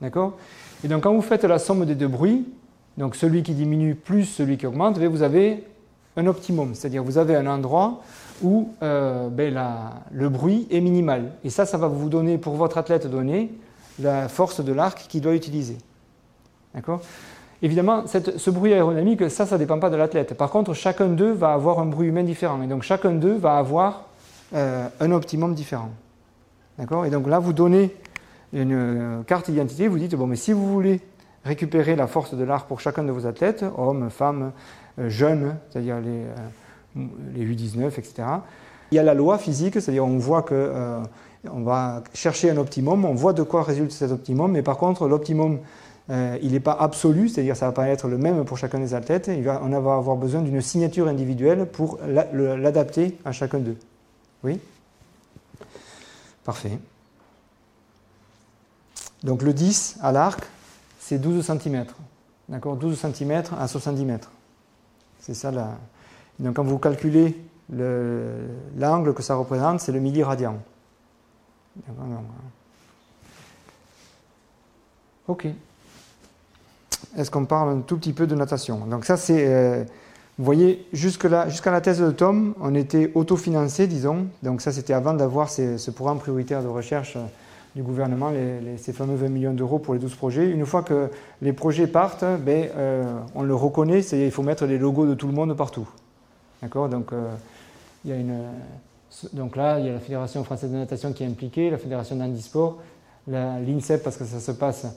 D'accord? 0.01 0.36
Et 0.83 0.87
donc 0.87 1.03
quand 1.03 1.13
vous 1.13 1.21
faites 1.21 1.43
la 1.43 1.59
somme 1.59 1.85
des 1.85 1.95
deux 1.95 2.07
bruits, 2.07 2.45
donc 2.97 3.15
celui 3.15 3.43
qui 3.43 3.53
diminue 3.53 3.95
plus 3.95 4.25
celui 4.25 4.57
qui 4.57 4.67
augmente, 4.67 4.99
ben, 4.99 5.07
vous 5.07 5.23
avez 5.23 5.63
un 6.15 6.27
optimum, 6.27 6.75
c'est-à-dire 6.75 7.03
vous 7.03 7.17
avez 7.17 7.35
un 7.35 7.47
endroit 7.47 8.01
où 8.43 8.69
euh, 8.83 9.29
ben, 9.29 9.57
le 10.11 10.29
bruit 10.29 10.67
est 10.69 10.81
minimal. 10.81 11.31
Et 11.43 11.49
ça, 11.49 11.65
ça 11.65 11.77
va 11.77 11.87
vous 11.87 12.09
donner, 12.09 12.37
pour 12.37 12.55
votre 12.55 12.77
athlète 12.77 13.07
donné, 13.07 13.51
la 13.99 14.27
force 14.27 14.63
de 14.63 14.73
l'arc 14.73 15.07
qu'il 15.07 15.21
doit 15.21 15.35
utiliser. 15.35 15.77
D'accord? 16.73 17.01
Évidemment, 17.61 18.03
ce 18.07 18.49
bruit 18.49 18.73
aérodynamique, 18.73 19.29
ça, 19.29 19.45
ça 19.45 19.55
ne 19.55 19.59
dépend 19.59 19.79
pas 19.79 19.89
de 19.89 19.95
l'athlète. 19.95 20.33
Par 20.33 20.49
contre, 20.49 20.73
chacun 20.73 21.07
d'eux 21.07 21.31
va 21.31 21.53
avoir 21.53 21.79
un 21.79 21.85
bruit 21.85 22.09
humain 22.09 22.23
différent. 22.23 22.61
Et 22.61 22.67
donc, 22.67 22.83
chacun 22.83 23.11
d'eux 23.11 23.35
va 23.35 23.57
avoir 23.57 24.07
euh, 24.53 24.87
un 24.99 25.11
optimum 25.11 25.53
différent. 25.53 25.91
D'accord? 26.77 27.05
Et 27.05 27.09
donc 27.09 27.27
là, 27.27 27.39
vous 27.39 27.53
donnez 27.53 27.95
une 28.53 29.23
carte 29.25 29.49
d'identité, 29.49 29.87
vous 29.87 29.99
dites, 29.99 30.15
bon, 30.15 30.27
mais 30.27 30.35
si 30.35 30.53
vous 30.53 30.71
voulez 30.71 31.01
récupérer 31.43 31.95
la 31.95 32.07
force 32.07 32.33
de 32.35 32.43
l'arc 32.43 32.67
pour 32.67 32.79
chacun 32.79 33.03
de 33.03 33.11
vos 33.11 33.25
athlètes, 33.25 33.65
hommes, 33.77 34.09
femmes, 34.09 34.51
jeunes, 34.97 35.57
c'est-à-dire 35.69 35.97
les, 35.99 36.23
les 37.35 37.45
8-19, 37.45 37.87
etc., 37.97 38.23
il 38.91 38.95
y 38.95 38.99
a 38.99 39.03
la 39.03 39.15
loi 39.15 39.37
physique, 39.39 39.73
c'est-à-dire 39.73 40.05
on 40.05 40.19
voit 40.19 40.43
que 40.43 41.01
on 41.51 41.61
va 41.61 42.03
chercher 42.13 42.49
un 42.49 42.57
optimum, 42.57 43.05
on 43.05 43.13
voit 43.13 43.33
de 43.33 43.43
quoi 43.43 43.63
résulte 43.63 43.91
cet 43.91 44.11
optimum, 44.11 44.51
mais 44.51 44.61
par 44.61 44.77
contre, 44.77 45.07
l'optimum, 45.07 45.59
euh, 46.09 46.37
il 46.41 46.51
n'est 46.51 46.59
pas 46.59 46.73
absolu, 46.73 47.29
c'est-à-dire 47.29 47.55
ça 47.55 47.65
ne 47.65 47.71
va 47.71 47.75
pas 47.75 47.87
être 47.87 48.07
le 48.07 48.17
même 48.17 48.43
pour 48.45 48.57
chacun 48.57 48.79
des 48.79 48.93
athlètes, 48.93 49.29
on 49.29 49.69
va 49.69 49.95
avoir 49.95 50.15
besoin 50.15 50.41
d'une 50.41 50.61
signature 50.61 51.07
individuelle 51.07 51.65
pour 51.65 51.99
l'adapter 52.05 53.17
à 53.25 53.31
chacun 53.31 53.59
d'eux. 53.59 53.77
Oui? 54.43 54.59
Parfait. 56.43 56.77
Donc 59.23 59.41
le 59.41 59.53
10 59.53 59.97
à 60.01 60.12
l'arc, 60.12 60.43
c'est 60.99 61.17
12 61.17 61.45
cm. 61.45 61.86
D'accord? 62.49 62.75
12 62.75 62.99
cm 62.99 63.43
à 63.57 63.67
70 63.67 64.05
mètres. 64.05 64.31
C'est 65.19 65.33
ça 65.33 65.51
là. 65.51 65.77
Donc 66.39 66.55
quand 66.55 66.63
vous 66.63 66.77
calculez 66.77 67.41
l'angle 67.69 69.13
que 69.13 69.23
ça 69.23 69.36
représente, 69.36 69.79
c'est 69.79 69.91
le 69.91 69.99
milliradian. 69.99 70.57
Ok. 75.27 75.47
Est-ce 77.17 77.31
qu'on 77.31 77.45
parle 77.45 77.69
un 77.69 77.81
tout 77.81 77.97
petit 77.97 78.13
peu 78.13 78.27
de 78.27 78.36
natation? 78.36 78.86
Donc 78.86 79.05
ça, 79.05 79.17
c'est... 79.17 79.45
Euh, 79.47 79.83
vous 80.39 80.45
voyez, 80.45 80.88
jusqu'à 80.93 81.45
la 81.71 81.81
thèse 81.81 81.99
de 81.99 82.09
Tom, 82.09 82.55
on 82.59 82.73
était 82.73 83.12
autofinancé, 83.13 83.86
disons. 83.86 84.27
Donc 84.41 84.62
ça, 84.62 84.71
c'était 84.71 84.93
avant 84.93 85.13
d'avoir 85.13 85.49
ce 85.49 85.91
programme 85.91 86.17
prioritaire 86.17 86.63
de 86.63 86.67
recherche 86.67 87.15
euh, 87.17 87.25
du 87.75 87.81
gouvernement, 87.81 88.31
ces 88.77 88.93
fameux 88.93 89.15
20 89.15 89.29
millions 89.29 89.53
d'euros 89.53 89.79
pour 89.79 89.93
les 89.93 89.99
12 89.99 90.15
projets. 90.15 90.49
Une 90.49 90.65
fois 90.65 90.83
que 90.83 91.09
les 91.41 91.53
projets 91.53 91.88
partent, 91.88 92.25
ben, 92.39 92.69
euh, 92.75 93.03
on 93.33 93.41
le 93.41 93.55
reconnaît, 93.55 94.01
il 94.01 94.31
faut 94.31 94.43
mettre 94.43 94.65
les 94.65 94.77
logos 94.77 95.07
de 95.07 95.15
tout 95.15 95.27
le 95.27 95.33
monde 95.33 95.55
partout. 95.55 95.88
D'accord? 96.62 96.88
Une 98.05 98.43
donc 99.33 99.55
là, 99.55 99.79
il 99.79 99.86
y 99.86 99.89
a 99.89 99.93
la 99.93 99.99
Fédération 99.99 100.43
française 100.43 100.71
de 100.71 100.77
natation 100.77 101.13
qui 101.13 101.23
est 101.23 101.27
impliquée, 101.27 101.69
la 101.69 101.77
Fédération 101.77 102.15
d'handisport, 102.15 102.79
l'INSEP 103.27 104.03
parce 104.03 104.17
que 104.17 104.25
ça 104.25 104.39
se 104.39 104.51
passe, 104.51 104.88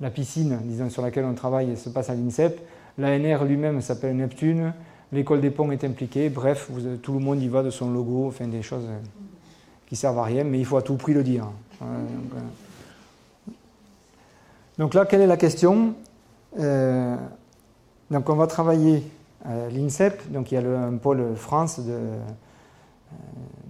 la 0.00 0.10
piscine, 0.10 0.58
sur 0.88 1.02
laquelle 1.02 1.24
on 1.24 1.34
travaille, 1.34 1.76
se 1.76 1.88
passe 1.88 2.10
à 2.10 2.14
l'INSEP. 2.14 2.60
L'ANR 2.98 3.44
lui-même 3.44 3.80
s'appelle 3.80 4.16
Neptune, 4.16 4.72
l'école 5.12 5.40
des 5.40 5.50
ponts 5.50 5.70
est 5.70 5.84
impliquée, 5.84 6.28
bref, 6.28 6.70
tout 7.02 7.12
le 7.12 7.20
monde 7.20 7.40
y 7.40 7.48
va 7.48 7.62
de 7.62 7.70
son 7.70 7.90
logo, 7.90 8.26
enfin 8.26 8.48
des 8.48 8.62
choses 8.62 8.86
qui 9.86 9.96
servent 9.96 10.18
à 10.18 10.24
rien, 10.24 10.44
mais 10.44 10.58
il 10.58 10.64
faut 10.64 10.76
à 10.76 10.82
tout 10.82 10.96
prix 10.96 11.14
le 11.14 11.22
dire. 11.22 11.46
Donc, 14.78 14.94
euh, 14.94 14.98
là, 14.98 15.06
quelle 15.06 15.20
est 15.20 15.26
la 15.26 15.36
question 15.36 15.94
euh, 16.58 17.16
Donc 18.10 18.28
on 18.28 18.36
va 18.36 18.46
travailler 18.46 19.02
l'INSEP, 19.44 20.30
donc 20.30 20.52
il 20.52 20.56
y 20.56 20.58
a 20.58 20.60
le, 20.60 20.76
un 20.76 20.96
pôle 20.96 21.34
France 21.36 21.80
de 21.80 22.18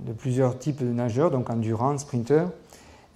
de 0.06 0.12
plusieurs 0.12 0.58
types 0.58 0.80
de 0.80 0.92
nageurs, 0.92 1.30
donc 1.30 1.50
endurance, 1.50 2.02
sprinter. 2.02 2.46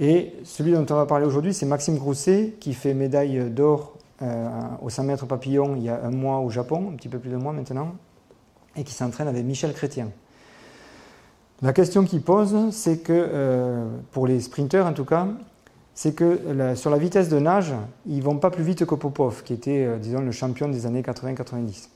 Et 0.00 0.32
celui 0.44 0.72
dont 0.72 0.86
on 0.90 0.94
va 0.94 1.06
parler 1.06 1.26
aujourd'hui, 1.26 1.54
c'est 1.54 1.66
Maxime 1.66 1.98
Grousset, 1.98 2.54
qui 2.60 2.74
fait 2.74 2.94
médaille 2.94 3.50
d'or 3.50 3.94
euh, 4.22 4.48
au 4.82 4.90
100 4.90 5.04
mètres 5.04 5.26
papillon 5.26 5.76
il 5.76 5.84
y 5.84 5.88
a 5.88 6.04
un 6.04 6.10
mois 6.10 6.38
au 6.38 6.50
Japon, 6.50 6.90
un 6.92 6.96
petit 6.96 7.08
peu 7.08 7.18
plus 7.18 7.30
d'un 7.30 7.38
mois 7.38 7.52
maintenant, 7.52 7.94
et 8.76 8.84
qui 8.84 8.92
s'entraîne 8.92 9.28
avec 9.28 9.44
Michel 9.44 9.72
Chrétien. 9.72 10.10
La 11.62 11.72
question 11.72 12.04
qu'il 12.04 12.20
pose, 12.20 12.70
c'est 12.72 12.98
que, 12.98 13.12
euh, 13.12 13.86
pour 14.10 14.26
les 14.26 14.40
sprinters 14.40 14.86
en 14.86 14.92
tout 14.92 15.04
cas, 15.04 15.28
c'est 15.94 16.14
que 16.14 16.74
sur 16.74 16.90
la 16.90 16.98
vitesse 16.98 17.28
de 17.28 17.38
nage, 17.38 17.72
ils 18.06 18.22
vont 18.22 18.38
pas 18.38 18.50
plus 18.50 18.64
vite 18.64 18.84
que 18.84 18.96
Popov, 18.96 19.44
qui 19.44 19.52
était, 19.52 19.84
euh, 19.86 19.98
disons, 19.98 20.20
le 20.20 20.32
champion 20.32 20.68
des 20.68 20.86
années 20.86 21.02
80-90. 21.02 21.88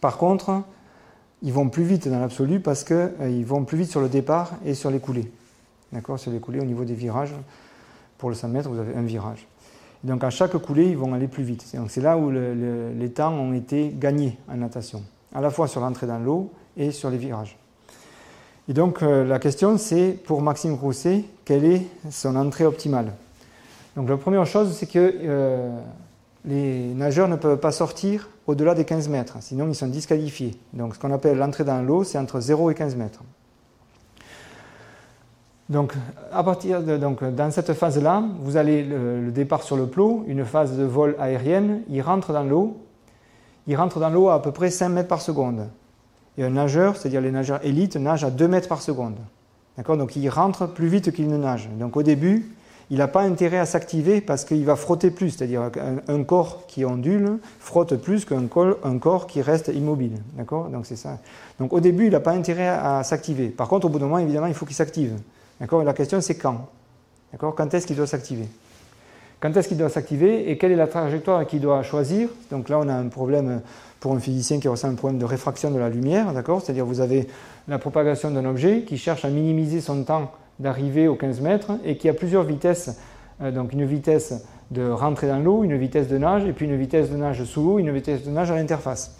Par 0.00 0.16
contre, 0.16 0.62
ils 1.42 1.52
vont 1.52 1.68
plus 1.68 1.84
vite 1.84 2.08
dans 2.08 2.18
l'absolu 2.18 2.58
parce 2.58 2.82
qu'ils 2.82 2.96
euh, 2.96 3.42
vont 3.46 3.64
plus 3.64 3.78
vite 3.78 3.90
sur 3.90 4.00
le 4.00 4.08
départ 4.08 4.52
et 4.64 4.74
sur 4.74 4.90
les 4.90 4.98
coulées. 4.98 5.30
D'accord? 5.92 6.18
Sur 6.18 6.32
les 6.32 6.40
coulées 6.40 6.60
au 6.60 6.64
niveau 6.64 6.84
des 6.84 6.94
virages. 6.94 7.34
Pour 8.18 8.28
le 8.28 8.34
100 8.34 8.48
mètres, 8.48 8.68
vous 8.68 8.78
avez 8.78 8.94
un 8.94 9.02
virage. 9.02 9.46
donc 10.02 10.24
à 10.24 10.30
chaque 10.30 10.56
coulée, 10.58 10.88
ils 10.88 10.98
vont 10.98 11.14
aller 11.14 11.28
plus 11.28 11.44
vite. 11.44 11.64
c'est 11.88 12.00
là 12.02 12.18
où 12.18 12.30
les 12.30 13.10
temps 13.12 13.32
ont 13.32 13.54
été 13.54 13.94
gagnés 13.96 14.36
en 14.46 14.56
natation, 14.56 15.02
à 15.34 15.40
la 15.40 15.48
fois 15.48 15.68
sur 15.68 15.80
l'entrée 15.80 16.06
dans 16.06 16.18
l'eau 16.18 16.52
et 16.76 16.90
sur 16.90 17.08
les 17.08 17.16
virages. 17.16 17.59
Et 18.70 18.72
donc 18.72 19.02
euh, 19.02 19.24
la 19.24 19.40
question 19.40 19.76
c'est 19.78 20.16
pour 20.24 20.42
Maxime 20.42 20.74
Rousset, 20.74 21.24
quelle 21.44 21.64
est 21.64 21.82
son 22.08 22.36
entrée 22.36 22.64
optimale 22.64 23.14
Donc 23.96 24.08
la 24.08 24.16
première 24.16 24.46
chose 24.46 24.72
c'est 24.74 24.86
que 24.86 25.12
euh, 25.24 25.76
les 26.44 26.94
nageurs 26.94 27.26
ne 27.26 27.34
peuvent 27.34 27.58
pas 27.58 27.72
sortir 27.72 28.28
au-delà 28.46 28.76
des 28.76 28.84
15 28.84 29.08
mètres, 29.08 29.38
sinon 29.40 29.66
ils 29.66 29.74
sont 29.74 29.88
disqualifiés. 29.88 30.56
Donc 30.72 30.94
ce 30.94 31.00
qu'on 31.00 31.12
appelle 31.12 31.36
l'entrée 31.36 31.64
dans 31.64 31.82
l'eau, 31.82 32.04
c'est 32.04 32.16
entre 32.16 32.38
0 32.38 32.70
et 32.70 32.74
15 32.76 32.94
mètres. 32.94 33.22
Donc, 35.68 35.94
à 36.32 36.42
partir 36.42 36.82
de, 36.82 36.96
donc, 36.96 37.22
dans 37.22 37.52
cette 37.52 37.74
phase-là, 37.74 38.24
vous 38.40 38.56
allez 38.56 38.82
le, 38.82 39.30
départ 39.30 39.62
sur 39.62 39.76
le 39.76 39.86
plot, 39.86 40.24
une 40.26 40.44
phase 40.44 40.76
de 40.76 40.82
vol 40.82 41.14
aérienne, 41.20 41.82
il 41.88 42.02
rentre 42.02 42.32
dans 42.32 42.42
l'eau, 42.42 42.76
il 43.68 43.76
rentre 43.76 44.00
dans 44.00 44.10
l'eau 44.10 44.30
à 44.30 44.34
à 44.34 44.38
peu 44.40 44.50
près 44.50 44.70
5 44.70 44.88
mètres 44.88 45.08
par 45.08 45.20
seconde. 45.20 45.68
Et 46.38 46.44
un 46.44 46.50
nageur, 46.50 46.96
c'est-à-dire 46.96 47.20
les 47.20 47.30
nageurs 47.30 47.64
élites, 47.64 47.96
nagent 47.96 48.24
à 48.24 48.30
2 48.30 48.48
mètres 48.48 48.68
par 48.68 48.82
seconde. 48.82 49.16
D'accord? 49.76 49.96
Donc 49.96 50.16
il 50.16 50.28
rentre 50.28 50.66
plus 50.66 50.88
vite 50.88 51.12
qu'il 51.12 51.28
ne 51.28 51.36
nage. 51.36 51.68
Donc 51.78 51.96
au 51.96 52.02
début, 52.02 52.50
il 52.90 52.98
n'a 52.98 53.08
pas 53.08 53.22
intérêt 53.22 53.58
à 53.58 53.66
s'activer 53.66 54.20
parce 54.20 54.44
qu'il 54.44 54.64
va 54.64 54.74
frotter 54.74 55.10
plus, 55.10 55.30
c'est-à-dire 55.30 55.70
qu'un 55.70 56.24
corps 56.24 56.66
qui 56.66 56.84
ondule 56.84 57.38
frotte 57.60 57.94
plus 57.96 58.24
qu'un 58.24 58.46
corps, 58.48 59.26
qui 59.28 59.42
reste 59.42 59.68
immobile. 59.68 60.18
D'accord? 60.34 60.68
Donc 60.68 60.86
c'est 60.86 60.96
ça. 60.96 61.18
Donc 61.58 61.72
au 61.72 61.80
début, 61.80 62.06
il 62.06 62.12
n'a 62.12 62.20
pas 62.20 62.32
intérêt 62.32 62.68
à, 62.68 63.02
s'activer. 63.04 63.48
Par 63.48 63.68
contre, 63.68 63.86
au 63.86 63.88
bout 63.88 63.98
d'un 63.98 64.06
moment, 64.06 64.18
évidemment, 64.18 64.48
il 64.48 64.54
faut 64.54 64.66
qu'il 64.66 64.74
s'active. 64.74 65.16
D'accord? 65.60 65.84
La 65.84 65.92
question, 65.92 66.20
c'est 66.20 66.36
quand? 66.36 66.68
D'accord? 67.30 67.54
Quand 67.54 67.72
est-ce 67.72 67.86
qu'il 67.86 67.96
doit 67.96 68.08
s'activer? 68.08 68.48
Quand 69.40 69.56
est-ce 69.56 69.68
qu'il 69.68 69.78
doit 69.78 69.88
s'activer 69.88 70.50
et 70.50 70.58
quelle 70.58 70.70
est 70.70 70.76
la 70.76 70.86
trajectoire 70.86 71.46
qu'il 71.46 71.60
doit 71.60 71.82
choisir 71.82 72.28
Donc 72.50 72.68
là, 72.68 72.78
on 72.78 72.88
a 72.88 72.94
un 72.94 73.08
problème 73.08 73.62
pour 73.98 74.12
un 74.12 74.20
physicien 74.20 74.60
qui 74.60 74.68
ressent 74.68 74.88
un 74.88 74.94
problème 74.94 75.18
de 75.18 75.24
réfraction 75.24 75.70
de 75.70 75.78
la 75.78 75.88
lumière, 75.88 76.32
d'accord 76.34 76.60
C'est-à-dire 76.60 76.84
vous 76.84 77.00
avez 77.00 77.26
la 77.66 77.78
propagation 77.78 78.30
d'un 78.30 78.44
objet 78.44 78.82
qui 78.82 78.98
cherche 78.98 79.24
à 79.24 79.30
minimiser 79.30 79.80
son 79.80 80.04
temps 80.04 80.32
d'arriver 80.58 81.08
aux 81.08 81.14
15 81.14 81.40
mètres 81.40 81.72
et 81.86 81.96
qui 81.96 82.08
a 82.10 82.12
plusieurs 82.12 82.42
vitesses. 82.42 82.98
Euh, 83.40 83.50
donc 83.50 83.72
une 83.72 83.86
vitesse 83.86 84.44
de 84.70 84.88
rentrée 84.90 85.26
dans 85.26 85.38
l'eau, 85.38 85.64
une 85.64 85.76
vitesse 85.76 86.08
de 86.08 86.18
nage, 86.18 86.44
et 86.44 86.52
puis 86.52 86.66
une 86.66 86.76
vitesse 86.76 87.10
de 87.10 87.16
nage 87.16 87.42
sous 87.44 87.62
l'eau, 87.62 87.78
une 87.78 87.92
vitesse 87.92 88.24
de 88.24 88.30
nage 88.30 88.50
à 88.50 88.56
l'interface. 88.56 89.16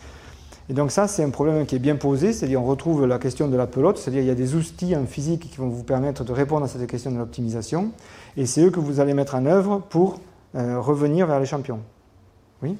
Et 0.68 0.74
donc 0.74 0.92
ça, 0.92 1.08
c'est 1.08 1.24
un 1.24 1.30
problème 1.30 1.66
qui 1.66 1.76
est 1.76 1.80
bien 1.80 1.96
posé, 1.96 2.32
c'est-à-dire 2.32 2.62
on 2.62 2.66
retrouve 2.66 3.06
la 3.06 3.18
question 3.18 3.48
de 3.48 3.56
la 3.56 3.66
pelote, 3.66 3.98
c'est-à-dire 3.98 4.22
il 4.22 4.28
y 4.28 4.30
a 4.30 4.36
des 4.36 4.54
outils 4.54 4.94
en 4.94 5.04
physique 5.06 5.50
qui 5.50 5.56
vont 5.56 5.68
vous 5.68 5.82
permettre 5.82 6.24
de 6.24 6.32
répondre 6.32 6.64
à 6.64 6.68
cette 6.68 6.86
question 6.86 7.10
de 7.10 7.16
l'optimisation, 7.18 7.90
et 8.36 8.46
c'est 8.46 8.62
eux 8.62 8.70
que 8.70 8.80
vous 8.80 9.00
allez 9.00 9.14
mettre 9.14 9.34
en 9.34 9.46
œuvre 9.46 9.78
pour 9.78 10.20
euh, 10.54 10.80
revenir 10.80 11.26
vers 11.26 11.40
les 11.40 11.46
champions. 11.46 11.80
Oui 12.62 12.76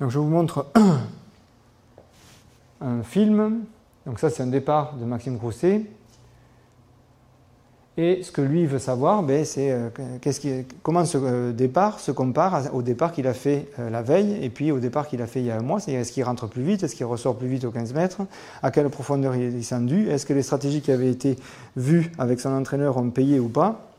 Donc 0.00 0.10
je 0.10 0.18
vous 0.18 0.28
montre 0.28 0.66
un 2.80 3.02
film. 3.02 3.64
Donc 4.06 4.18
ça, 4.18 4.30
c'est 4.30 4.42
un 4.42 4.48
départ 4.48 4.94
de 4.94 5.04
Maxime 5.04 5.36
Grousset. 5.36 5.84
Et 8.00 8.22
ce 8.22 8.30
que 8.30 8.40
lui 8.40 8.64
veut 8.64 8.78
savoir, 8.78 9.24
ben, 9.24 9.44
c'est 9.44 9.72
euh, 9.72 9.88
comment 10.84 11.04
ce 11.04 11.18
euh, 11.20 11.52
départ 11.52 11.98
se 11.98 12.12
compare 12.12 12.72
au 12.72 12.80
départ 12.80 13.10
qu'il 13.10 13.26
a 13.26 13.34
fait 13.34 13.66
euh, 13.80 13.90
la 13.90 14.02
veille 14.02 14.38
et 14.40 14.50
puis 14.50 14.70
au 14.70 14.78
départ 14.78 15.08
qu'il 15.08 15.20
a 15.20 15.26
fait 15.26 15.40
il 15.40 15.46
y 15.46 15.50
a 15.50 15.56
un 15.56 15.62
mois. 15.62 15.80
C'est-à-dire 15.80 16.02
est-ce 16.02 16.12
qu'il 16.12 16.22
rentre 16.22 16.46
plus 16.46 16.62
vite, 16.62 16.84
est-ce 16.84 16.94
qu'il 16.94 17.06
ressort 17.06 17.34
plus 17.34 17.48
vite 17.48 17.64
aux 17.64 17.72
15 17.72 17.94
mètres, 17.94 18.20
à 18.62 18.70
quelle 18.70 18.88
profondeur 18.88 19.34
il 19.34 19.42
est 19.42 19.50
descendu, 19.50 20.08
est-ce 20.10 20.26
que 20.26 20.32
les 20.32 20.42
stratégies 20.42 20.80
qui 20.80 20.92
avaient 20.92 21.10
été 21.10 21.34
vues 21.76 22.12
avec 22.20 22.38
son 22.38 22.50
entraîneur 22.50 22.96
ont 22.98 23.10
payé 23.10 23.40
ou 23.40 23.48
pas? 23.48 23.90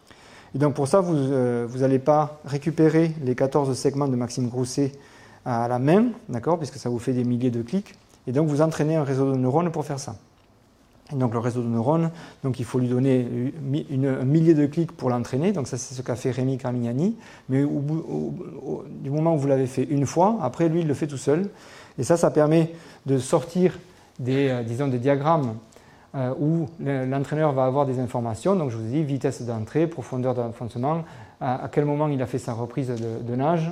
Et 0.56 0.60
donc 0.60 0.76
pour 0.76 0.88
ça, 0.88 1.02
vous 1.02 1.78
n'allez 1.78 2.00
pas 2.00 2.40
récupérer 2.46 3.12
les 3.22 3.36
14 3.36 3.78
segments 3.78 4.08
de 4.08 4.16
Maxime 4.16 4.48
Grousset 4.48 4.94
à 5.44 5.68
la 5.68 5.78
main, 5.78 6.06
d'accord, 6.30 6.58
puisque 6.58 6.78
ça 6.78 6.88
vous 6.88 7.00
fait 7.00 7.14
des 7.14 7.26
milliers 7.26 7.52
de 7.52 7.62
clics. 7.62 7.96
Et 8.28 8.32
donc 8.32 8.48
vous 8.48 8.62
entraînez 8.62 8.96
un 8.96 9.04
réseau 9.04 9.30
de 9.30 9.38
neurones 9.38 9.72
pour 9.72 9.86
faire 9.86 10.00
ça 10.00 10.16
donc 11.14 11.34
le 11.34 11.40
réseau 11.40 11.62
de 11.62 11.68
neurones, 11.68 12.12
donc 12.44 12.60
il 12.60 12.66
faut 12.66 12.80
lui 12.80 12.88
donner 12.88 13.54
un 13.66 14.26
millier 14.26 14.54
de 14.54 14.66
clics 14.66 14.92
pour 14.92 15.10
l'entraîner. 15.10 15.52
Donc 15.52 15.68
ça 15.68 15.78
c'est 15.78 15.96
ce 15.96 16.02
qu'a 16.02 16.16
fait 16.16 16.32
Rémi 16.32 16.58
Carmignani. 16.58 17.16
Mais 17.50 17.64
au, 17.64 18.84
du 19.02 19.10
moment 19.10 19.36
où 19.36 19.38
vous 19.38 19.48
l'avez 19.48 19.68
fait 19.68 19.84
une 19.84 20.06
fois, 20.06 20.38
après 20.42 20.70
lui 20.70 20.82
il 20.82 20.88
le 20.88 20.94
fait 20.94 21.08
tout 21.08 21.18
seul. 21.18 21.50
Et 22.00 22.04
ça, 22.04 22.16
ça 22.16 22.32
permet 22.32 22.72
de 23.06 23.18
sortir 23.18 23.78
des, 24.20 24.48
euh, 24.48 24.64
disons, 24.64 24.88
des 24.88 25.00
diagrammes 25.00 25.56
euh, 26.16 26.34
où 26.40 26.68
l'entraîneur 26.80 27.52
va 27.52 27.66
avoir 27.66 27.86
des 27.86 28.00
informations. 28.00 28.56
Donc 28.56 28.72
je 28.72 28.78
vous 28.78 28.86
ai 28.86 28.90
dit 28.90 29.04
vitesse 29.04 29.42
d'entrée, 29.42 29.86
profondeur 29.86 30.34
d'enfoncement, 30.34 31.04
à, 31.42 31.70
quel 31.72 31.86
moment 31.86 32.08
il 32.08 32.22
a 32.22 32.26
fait 32.26 32.40
sa 32.40 32.54
reprise 32.54 32.88
de, 32.90 33.36
nage, 33.36 33.72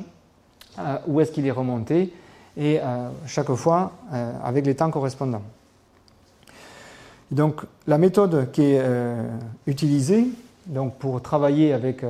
euh, 0.77 0.97
où 1.07 1.19
est-ce 1.21 1.31
qu'il 1.31 1.47
est 1.47 1.51
remonté, 1.51 2.13
et 2.55 2.79
chaque 3.27 3.53
fois 3.53 3.91
avec 4.43 4.65
les 4.65 4.73
temps 4.73 4.89
correspondants. 4.89 5.43
Donc 7.31 7.61
la 7.87 7.97
méthode 7.97 8.51
qui 8.51 8.63
est 8.63 8.79
euh, 8.79 9.21
utilisée, 9.65 10.27
donc 10.67 10.95
pour 10.95 11.21
travailler 11.21 11.73
avec 11.73 12.03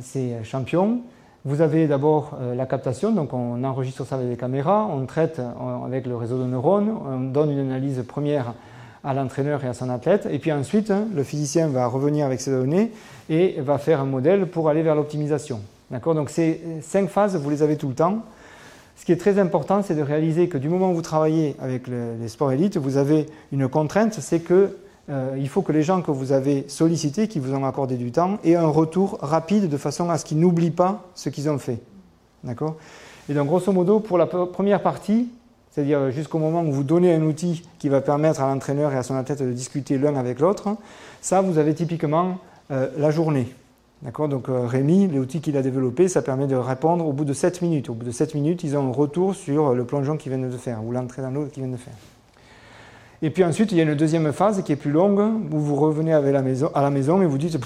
ces 0.00 0.36
champions. 0.44 1.00
Vous 1.44 1.60
avez 1.62 1.86
d'abord 1.86 2.38
la 2.54 2.66
captation, 2.66 3.12
donc 3.12 3.32
on 3.32 3.64
enregistre 3.64 4.04
ça 4.06 4.16
avec 4.16 4.28
des 4.28 4.36
caméras, 4.36 4.86
on 4.90 5.06
traite 5.06 5.40
avec 5.84 6.06
le 6.06 6.14
réseau 6.14 6.38
de 6.38 6.44
neurones, 6.44 6.90
on 6.90 7.20
donne 7.20 7.50
une 7.50 7.58
analyse 7.58 8.04
première 8.06 8.52
à 9.04 9.14
l'entraîneur 9.14 9.64
et 9.64 9.68
à 9.68 9.74
son 9.74 9.90
athlète. 9.90 10.28
Et 10.30 10.38
puis 10.38 10.52
ensuite, 10.52 10.92
le 11.14 11.24
physicien 11.24 11.68
va 11.68 11.86
revenir 11.86 12.26
avec 12.26 12.40
ces 12.40 12.50
données 12.50 12.92
et 13.28 13.60
va 13.60 13.78
faire 13.78 14.00
un 14.00 14.06
modèle 14.06 14.46
pour 14.46 14.68
aller 14.68 14.82
vers 14.82 14.94
l'optimisation. 14.94 15.60
D'accord? 15.90 16.14
Donc 16.14 16.30
ces 16.30 16.60
cinq 16.82 17.08
phases, 17.08 17.36
vous 17.36 17.50
les 17.50 17.62
avez 17.62 17.76
tout 17.76 17.88
le 17.88 17.94
temps. 17.94 18.18
Ce 18.96 19.04
qui 19.04 19.12
est 19.12 19.16
très 19.16 19.38
important, 19.38 19.82
c'est 19.82 19.94
de 19.94 20.02
réaliser 20.02 20.48
que 20.48 20.58
du 20.58 20.68
moment 20.68 20.90
où 20.90 20.94
vous 20.94 21.02
travaillez 21.02 21.56
avec 21.60 21.88
les 21.88 22.28
sports 22.28 22.52
élites, 22.52 22.76
vous 22.76 22.96
avez 22.96 23.26
une 23.50 23.68
contrainte, 23.68 24.14
c'est 24.14 24.40
que 24.40 24.76
euh, 25.10 25.36
il 25.38 25.48
faut 25.48 25.62
que 25.62 25.72
les 25.72 25.82
gens 25.82 26.02
que 26.02 26.10
vous 26.10 26.32
avez 26.32 26.64
sollicités, 26.68 27.26
qui 27.26 27.40
vous 27.40 27.54
ont 27.54 27.64
accordé 27.64 27.96
du 27.96 28.12
temps, 28.12 28.38
aient 28.44 28.54
un 28.54 28.68
retour 28.68 29.18
rapide 29.20 29.68
de 29.68 29.76
façon 29.76 30.10
à 30.10 30.18
ce 30.18 30.24
qu'ils 30.24 30.38
n'oublient 30.38 30.70
pas 30.70 31.08
ce 31.14 31.28
qu'ils 31.28 31.50
ont 31.50 31.58
fait. 31.58 31.80
D'accord? 32.44 32.76
Et 33.28 33.34
donc, 33.34 33.48
grosso 33.48 33.72
modo, 33.72 34.00
pour 34.00 34.18
la 34.18 34.26
première 34.26 34.82
partie, 34.82 35.28
c'est-à-dire 35.70 36.10
jusqu'au 36.10 36.38
moment 36.38 36.62
où 36.62 36.72
vous 36.72 36.84
donnez 36.84 37.14
un 37.14 37.22
outil 37.22 37.62
qui 37.78 37.88
va 37.88 38.00
permettre 38.00 38.40
à 38.42 38.46
l'entraîneur 38.46 38.92
et 38.92 38.96
à 38.96 39.02
son 39.02 39.16
athlète 39.16 39.42
de 39.42 39.52
discuter 39.52 39.98
l'un 39.98 40.16
avec 40.16 40.38
l'autre, 40.38 40.76
ça, 41.20 41.40
vous 41.40 41.58
avez 41.58 41.74
typiquement 41.74 42.38
euh, 42.70 42.88
la 42.96 43.10
journée. 43.10 43.52
D'accord 44.02 44.28
Donc 44.28 44.48
euh, 44.48 44.66
Rémi, 44.66 45.06
l'outil 45.06 45.40
qu'il 45.40 45.56
a 45.56 45.62
développé, 45.62 46.08
ça 46.08 46.22
permet 46.22 46.48
de 46.48 46.56
répondre 46.56 47.06
au 47.06 47.12
bout 47.12 47.24
de 47.24 47.32
7 47.32 47.62
minutes. 47.62 47.88
Au 47.88 47.94
bout 47.94 48.04
de 48.04 48.10
7 48.10 48.34
minutes, 48.34 48.64
ils 48.64 48.76
ont 48.76 48.88
un 48.88 48.92
retour 48.92 49.34
sur 49.34 49.74
le 49.74 49.84
plongeon 49.84 50.16
qu'ils 50.16 50.32
viennent 50.32 50.50
de 50.50 50.56
faire 50.56 50.84
ou 50.84 50.90
l'entrée 50.90 51.22
dans 51.22 51.30
l'eau 51.30 51.46
qu'ils 51.46 51.62
viennent 51.62 51.72
de 51.72 51.80
faire. 51.80 51.94
Et 53.22 53.30
puis 53.30 53.44
ensuite, 53.44 53.70
il 53.70 53.78
y 53.78 53.80
a 53.80 53.84
une 53.84 53.94
deuxième 53.94 54.32
phase 54.32 54.62
qui 54.64 54.72
est 54.72 54.76
plus 54.76 54.90
longue, 54.90 55.20
où 55.52 55.58
vous 55.58 55.76
revenez 55.76 56.12
à 56.12 56.20
la 56.20 56.42
maison, 56.42 57.22
et 57.22 57.26
vous 57.26 57.38
dites 57.38 57.56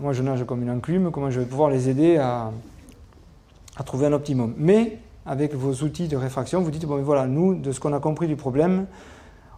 Moi, 0.00 0.12
je 0.12 0.22
nage 0.22 0.44
comme 0.44 0.62
une 0.62 0.70
enclume, 0.70 1.12
comment 1.12 1.30
je 1.30 1.38
vais 1.38 1.46
pouvoir 1.46 1.70
les 1.70 1.88
aider 1.88 2.16
à, 2.16 2.50
à 3.76 3.82
trouver 3.84 4.06
un 4.06 4.12
optimum 4.12 4.54
Mais 4.58 4.98
avec 5.24 5.54
vos 5.54 5.84
outils 5.84 6.08
de 6.08 6.16
réfraction, 6.16 6.60
vous 6.60 6.72
dites, 6.72 6.86
bon, 6.86 7.00
voilà, 7.02 7.28
nous, 7.28 7.54
de 7.54 7.70
ce 7.70 7.78
qu'on 7.78 7.92
a 7.92 8.00
compris 8.00 8.26
du 8.26 8.34
problème, 8.34 8.86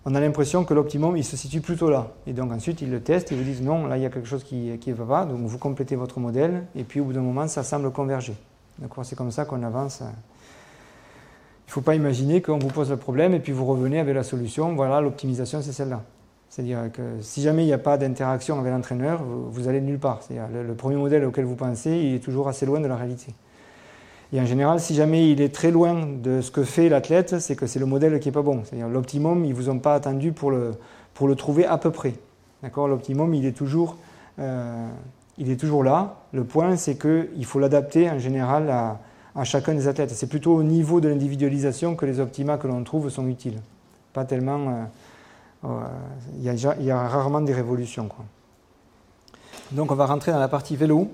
on 0.05 0.15
a 0.15 0.21
l'impression 0.21 0.65
que 0.65 0.75
l'optimum, 0.75 1.17
il 1.17 1.25
se 1.25 1.37
situe 1.37 1.61
plutôt 1.61 1.91
là. 1.91 2.09
Et 2.27 2.33
donc 2.33 2.53
ensuite, 2.53 2.81
ils 2.83 2.91
le 2.91 3.01
testent 3.01 3.33
et 3.33 3.37
vous 3.37 3.43
disent, 3.43 3.63
non, 3.63 3.87
là, 3.87 3.97
il 3.97 4.03
y 4.03 4.07
a 4.07 4.11
quelque 4.11 4.29
chose 4.29 4.45
qui 4.45 4.71
ne 4.87 4.95
va 4.95 5.05
pas. 5.05 5.25
Donc 5.27 5.41
vous 5.41 5.59
complétez 5.59 5.97
votre 5.97 6.21
modèle 6.21 6.65
et 6.75 6.85
puis 6.85 7.01
au 7.01 7.05
bout 7.05 7.13
d'un 7.13 7.21
moment, 7.21 7.47
ça 7.49 7.63
semble 7.63 7.91
converger. 7.91 8.35
D'accord 8.79 9.05
C'est 9.05 9.17
comme 9.17 9.31
ça 9.31 9.45
qu'on 9.45 9.63
avance. 9.63 10.01
Il 10.01 10.07
ne 11.69 11.73
faut 11.73 11.81
pas 11.81 11.95
imaginer 11.95 12.41
qu'on 12.41 12.59
vous 12.59 12.69
pose 12.69 12.91
le 12.91 12.97
problème 12.97 13.35
et 13.35 13.41
puis 13.41 13.53
vous 13.53 13.67
revenez 13.67 13.99
avec 13.99 14.15
la 14.15 14.23
solution. 14.23 14.75
Voilà, 14.75 15.01
l'optimisation, 15.01 15.61
c'est 15.63 15.73
celle-là. 15.73 16.03
C'est-à-dire 16.49 16.91
que 16.93 17.03
si 17.21 17.43
jamais 17.43 17.65
il 17.65 17.67
n'y 17.67 17.75
a 17.75 17.79
pas 17.79 17.99
d'interaction 17.99 18.59
avec 18.59 18.73
l'entraîneur, 18.73 19.23
vous, 19.23 19.69
allez 19.69 19.83
nulle 19.83 19.99
part. 19.99 20.23
C'est-à-dire 20.23 20.49
le, 20.51 20.67
le 20.67 20.75
premier 20.75 20.97
modèle 20.97 21.25
auquel 21.25 21.45
vous 21.45 21.57
pensez, 21.57 21.91
il 21.91 22.15
est 22.15 22.21
toujours 22.21 22.49
assez 22.49 22.65
loin 22.65 22.81
de 22.81 22.87
la 22.87 22.97
réalité. 22.97 23.35
Et 24.33 24.41
en 24.41 24.47
général, 24.47 24.79
si 24.79 24.95
jamais 24.95 25.31
il 25.31 25.41
est 25.41 25.55
très 25.55 25.71
loin 25.71 26.07
de 26.07 26.41
ce 26.43 26.51
que 26.51 26.63
fait 26.63 26.89
l'athlète, 26.89 27.39
c'est 27.39 27.57
que 27.57 27.67
c'est 27.67 27.79
le 27.79 27.87
modèle 27.87 28.21
qui 28.21 28.29
n'est 28.29 28.33
pas 28.33 28.43
bon. 28.43 28.63
C'est-à-dire 28.65 28.89
l'optimum, 28.89 29.45
ils 29.45 29.51
ne 29.51 29.55
vous 29.55 29.71
ont 29.71 29.79
pas 29.79 29.95
attendu 29.95 30.33
pour 30.33 30.51
le, 30.51 30.73
pour 31.15 31.29
le 31.29 31.35
trouver 31.35 31.65
à 31.65 31.79
peu 31.79 31.91
près. 31.91 32.15
D'accord? 32.63 32.89
L'optimum, 32.89 33.33
il, 33.33 33.47
est 33.47 33.53
toujours, 33.53 33.97
euh, 34.39 34.89
il 35.39 35.51
est 35.51 35.57
toujours 35.57 35.83
là. 35.83 36.17
Le 36.33 36.45
point, 36.45 36.77
c'est 36.77 36.99
qu'il 37.01 37.45
faut 37.47 37.59
l'adapter 37.59 38.11
en 38.11 38.19
général 38.19 38.69
à, 38.69 38.99
à, 39.35 39.45
chacun 39.45 39.75
des 39.75 39.89
athlètes. 39.89 40.11
C'est 40.11 40.29
plutôt 40.29 40.55
au 40.55 40.63
niveau 40.63 41.01
de 41.01 41.09
l'individualisation 41.09 41.97
que 41.97 42.05
les 42.05 42.21
optima 42.21 42.59
que 42.59 42.67
l'on 42.67 42.85
trouve 42.85 43.09
sont 43.09 43.27
utiles. 43.29 43.61
Pas 44.13 44.25
tellement. 44.27 44.69
Euh, 44.69 44.85
euh, 45.65 45.69
il, 46.39 46.85
y 46.85 46.91
a, 46.91 47.09
rarement 47.09 47.41
des 47.41 47.55
révolutions. 47.55 48.09
Donc 49.73 49.91
on 49.91 49.95
va 49.95 50.07
rentrer 50.07 50.33
dans 50.33 50.39
la 50.39 50.49
partie 50.49 50.77
vélo. 50.77 51.11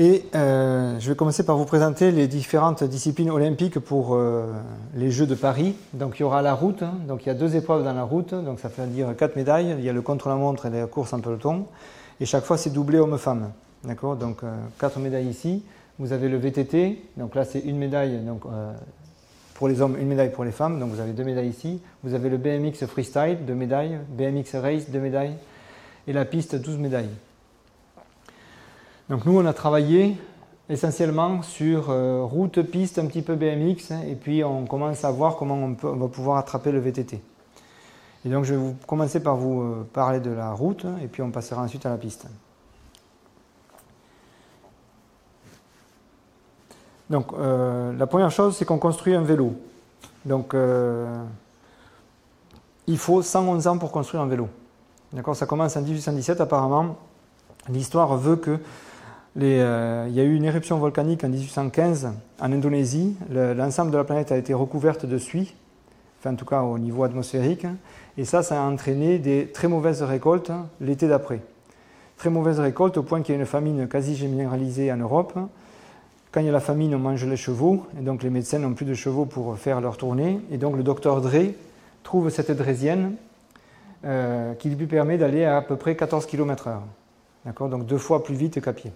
Et 0.00 0.26
euh, 0.36 0.96
je 1.00 1.08
vais 1.08 1.16
commencer 1.16 1.44
par 1.44 1.56
vous 1.56 1.64
présenter 1.64 2.12
les 2.12 2.28
différentes 2.28 2.84
disciplines 2.84 3.30
olympiques 3.30 3.80
pour 3.80 4.14
euh, 4.14 4.46
les 4.94 5.10
Jeux 5.10 5.26
de 5.26 5.34
Paris. 5.34 5.74
Donc 5.92 6.18
il 6.18 6.22
y 6.22 6.24
aura 6.24 6.40
la 6.40 6.54
route, 6.54 6.84
hein. 6.84 6.94
donc 7.08 7.26
il 7.26 7.26
y 7.26 7.32
a 7.32 7.34
deux 7.34 7.56
épreuves 7.56 7.82
dans 7.82 7.92
la 7.92 8.04
route, 8.04 8.32
donc 8.32 8.60
ça 8.60 8.68
fait 8.68 8.86
dire 8.86 9.16
quatre 9.16 9.34
médailles. 9.34 9.74
Il 9.76 9.84
y 9.84 9.88
a 9.88 9.92
le 9.92 10.00
contre-la-montre 10.00 10.66
et 10.66 10.70
la 10.70 10.86
course 10.86 11.12
en 11.14 11.18
peloton. 11.18 11.66
Et 12.20 12.26
chaque 12.26 12.44
fois 12.44 12.56
c'est 12.56 12.70
doublé 12.70 13.00
homme-femme. 13.00 13.50
D'accord? 13.82 14.14
Donc 14.14 14.44
euh, 14.44 14.54
quatre 14.78 15.00
médailles 15.00 15.26
ici. 15.26 15.64
Vous 15.98 16.12
avez 16.12 16.28
le 16.28 16.38
VTT, 16.38 17.02
donc 17.16 17.34
là 17.34 17.44
c'est 17.44 17.58
une 17.58 17.76
médaille 17.76 18.18
donc, 18.18 18.42
pour 19.54 19.66
les 19.66 19.80
hommes, 19.80 19.96
une 19.98 20.06
médaille 20.06 20.30
pour 20.30 20.44
les 20.44 20.52
femmes, 20.52 20.78
donc 20.78 20.90
vous 20.90 21.00
avez 21.00 21.10
deux 21.10 21.24
médailles 21.24 21.48
ici. 21.48 21.80
Vous 22.04 22.14
avez 22.14 22.28
le 22.28 22.36
BMX 22.36 22.86
Freestyle, 22.86 23.38
deux 23.44 23.54
médailles. 23.54 23.98
BMX 24.16 24.60
Race, 24.62 24.90
deux 24.90 25.00
médailles. 25.00 25.34
Et 26.06 26.12
la 26.12 26.24
piste, 26.24 26.54
12 26.54 26.78
médailles. 26.78 27.10
Donc 29.08 29.24
nous, 29.24 29.38
on 29.38 29.46
a 29.46 29.54
travaillé 29.54 30.16
essentiellement 30.68 31.40
sur 31.42 31.88
euh, 31.88 32.22
route, 32.22 32.60
piste, 32.62 32.98
un 32.98 33.06
petit 33.06 33.22
peu 33.22 33.36
BMX, 33.36 33.92
et 34.06 34.14
puis 34.14 34.44
on 34.44 34.66
commence 34.66 35.02
à 35.04 35.10
voir 35.10 35.36
comment 35.36 35.54
on, 35.54 35.96
va 35.96 36.08
pouvoir 36.08 36.36
attraper 36.36 36.72
le 36.72 36.78
VTT. 36.78 37.22
Et 38.24 38.28
donc 38.28 38.44
je 38.44 38.52
vais 38.52 38.60
vous 38.60 38.76
commencer 38.86 39.22
par 39.22 39.36
vous 39.36 39.62
euh, 39.62 39.88
parler 39.92 40.20
de 40.20 40.30
la 40.30 40.52
route, 40.52 40.84
et 41.02 41.06
puis 41.06 41.22
on 41.22 41.30
passera 41.30 41.62
ensuite 41.62 41.86
à 41.86 41.90
la 41.90 41.96
piste. 41.96 42.26
Donc 47.08 47.32
euh, 47.32 47.94
la 47.96 48.06
première 48.06 48.30
chose, 48.30 48.54
c'est 48.54 48.66
qu'on 48.66 48.78
construit 48.78 49.14
un 49.14 49.22
vélo. 49.22 49.54
Donc 50.26 50.54
il 52.86 52.98
faut 52.98 53.22
111 53.22 53.66
ans 53.66 53.78
pour 53.78 53.90
construire 53.90 54.22
un 54.22 54.26
vélo. 54.26 54.48
D'accord? 55.14 55.34
Ça 55.34 55.46
commence 55.46 55.74
en 55.78 55.80
1817 55.80 56.42
apparemment. 56.42 56.98
L'histoire 57.70 58.14
veut 58.18 58.36
que 58.36 58.58
euh, 59.36 60.06
il 60.08 60.14
y 60.14 60.20
a 60.20 60.24
eu 60.24 60.34
une 60.34 60.44
éruption 60.44 60.78
volcanique 60.78 61.22
en 61.24 61.28
1815 61.28 62.10
en 62.40 62.52
Indonésie. 62.52 63.16
L'ensemble 63.30 63.90
de 63.90 63.96
la 63.96 64.04
planète 64.04 64.32
a 64.32 64.36
été 64.36 64.54
recouverte 64.54 65.06
de 65.06 65.18
suie, 65.18 65.54
enfin 66.18 66.32
en 66.32 66.36
tout 66.36 66.44
cas 66.44 66.62
au 66.62 66.78
niveau 66.78 67.04
atmosphérique, 67.04 67.66
et 68.16 68.24
ça, 68.24 68.42
ça 68.42 68.62
a 68.62 68.66
entraîné 68.66 69.18
des 69.18 69.48
très 69.48 69.68
mauvaises 69.68 70.02
récoltes 70.02 70.50
l'été 70.80 71.06
d'après. 71.08 71.40
Très 72.16 72.30
mauvaises 72.30 72.58
récoltes 72.58 72.96
au 72.96 73.04
point 73.04 73.22
qu'il 73.22 73.34
y 73.34 73.38
a 73.38 73.40
une 73.40 73.46
famine 73.46 73.86
quasi 73.86 74.16
généralisée 74.16 74.90
en 74.92 74.96
Europe. 74.96 75.38
Quand 76.32 76.40
il 76.40 76.46
y 76.46 76.48
a 76.48 76.52
la 76.52 76.60
famine, 76.60 76.94
on 76.94 76.98
mange 76.98 77.24
les 77.24 77.36
chevaux, 77.36 77.86
et 77.98 78.02
donc 78.02 78.22
les 78.22 78.30
médecins 78.30 78.58
n'ont 78.58 78.74
plus 78.74 78.86
de 78.86 78.94
chevaux 78.94 79.24
pour 79.24 79.56
faire 79.56 79.80
leur 79.80 79.96
tournée. 79.96 80.40
Et 80.50 80.58
donc 80.58 80.76
le 80.76 80.82
docteur 80.82 81.20
Dre 81.20 81.52
trouve 82.02 82.28
cette 82.30 82.50
draisienne 82.50 83.14
euh, 84.04 84.54
qui 84.54 84.68
lui 84.70 84.86
permet 84.86 85.16
d'aller 85.16 85.44
à 85.44 85.58
à 85.58 85.62
peu 85.62 85.76
près 85.76 85.94
14 85.94 86.26
km/h. 86.26 87.68
Donc 87.70 87.86
deux 87.86 87.98
fois 87.98 88.24
plus 88.24 88.34
vite 88.34 88.60
qu'à 88.60 88.72
pied. 88.72 88.92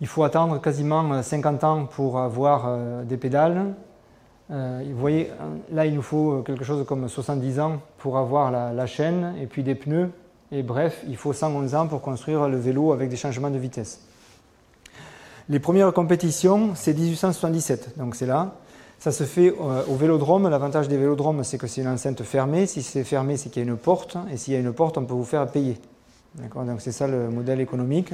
Il 0.00 0.06
faut 0.06 0.24
attendre 0.24 0.60
quasiment 0.60 1.22
50 1.22 1.64
euh, 1.64 1.66
ans 1.66 1.86
pour 1.86 2.18
avoir 2.18 2.64
euh, 2.66 3.02
des 3.04 3.16
pédales. 3.16 3.74
Euh, 4.50 4.82
vous 4.86 4.98
voyez, 4.98 5.30
là, 5.72 5.86
il 5.86 5.94
nous 5.94 6.02
faut 6.02 6.42
quelque 6.42 6.64
chose 6.64 6.84
comme 6.86 7.08
70 7.08 7.60
ans 7.60 7.80
pour 7.98 8.18
avoir 8.18 8.50
la, 8.50 8.86
chaîne 8.86 9.34
et 9.40 9.46
puis 9.46 9.62
des 9.62 9.74
pneus. 9.74 10.10
Et 10.52 10.62
bref, 10.62 11.02
il 11.08 11.16
faut 11.16 11.32
111 11.32 11.74
ans 11.74 11.86
pour 11.88 12.02
construire 12.02 12.48
le 12.48 12.58
vélo 12.58 12.92
avec 12.92 13.08
des 13.08 13.16
changements 13.16 13.50
de 13.50 13.58
vitesse. 13.58 14.00
Les 15.48 15.58
premières 15.58 15.92
compétitions, 15.92 16.72
c'est 16.74 16.92
1877, 16.92 17.98
donc 17.98 18.14
c'est 18.14 18.26
là. 18.26 18.54
Ça 18.98 19.12
se 19.12 19.24
fait 19.24 19.50
au 19.50 19.94
vélodrome. 19.94 20.48
L'avantage 20.48 20.88
des 20.88 20.96
vélodromes, 20.96 21.44
c'est 21.44 21.58
que 21.58 21.66
c'est 21.66 21.82
une 21.82 21.88
enceinte 21.88 22.22
fermée. 22.22 22.66
Si 22.66 22.82
c'est 22.82 23.04
fermé, 23.04 23.36
c'est 23.36 23.50
qu'il 23.50 23.64
y 23.64 23.66
a 23.66 23.68
une 23.68 23.76
porte. 23.76 24.16
Et 24.32 24.36
s'il 24.36 24.54
y 24.54 24.56
a 24.56 24.60
une 24.60 24.72
porte, 24.72 24.96
on 24.96 25.04
peut 25.04 25.14
vous 25.14 25.24
faire 25.24 25.46
payer. 25.48 25.78
Donc 26.34 26.80
c'est 26.80 26.92
ça 26.92 27.06
le 27.06 27.28
modèle 27.28 27.60
économique. 27.60 28.12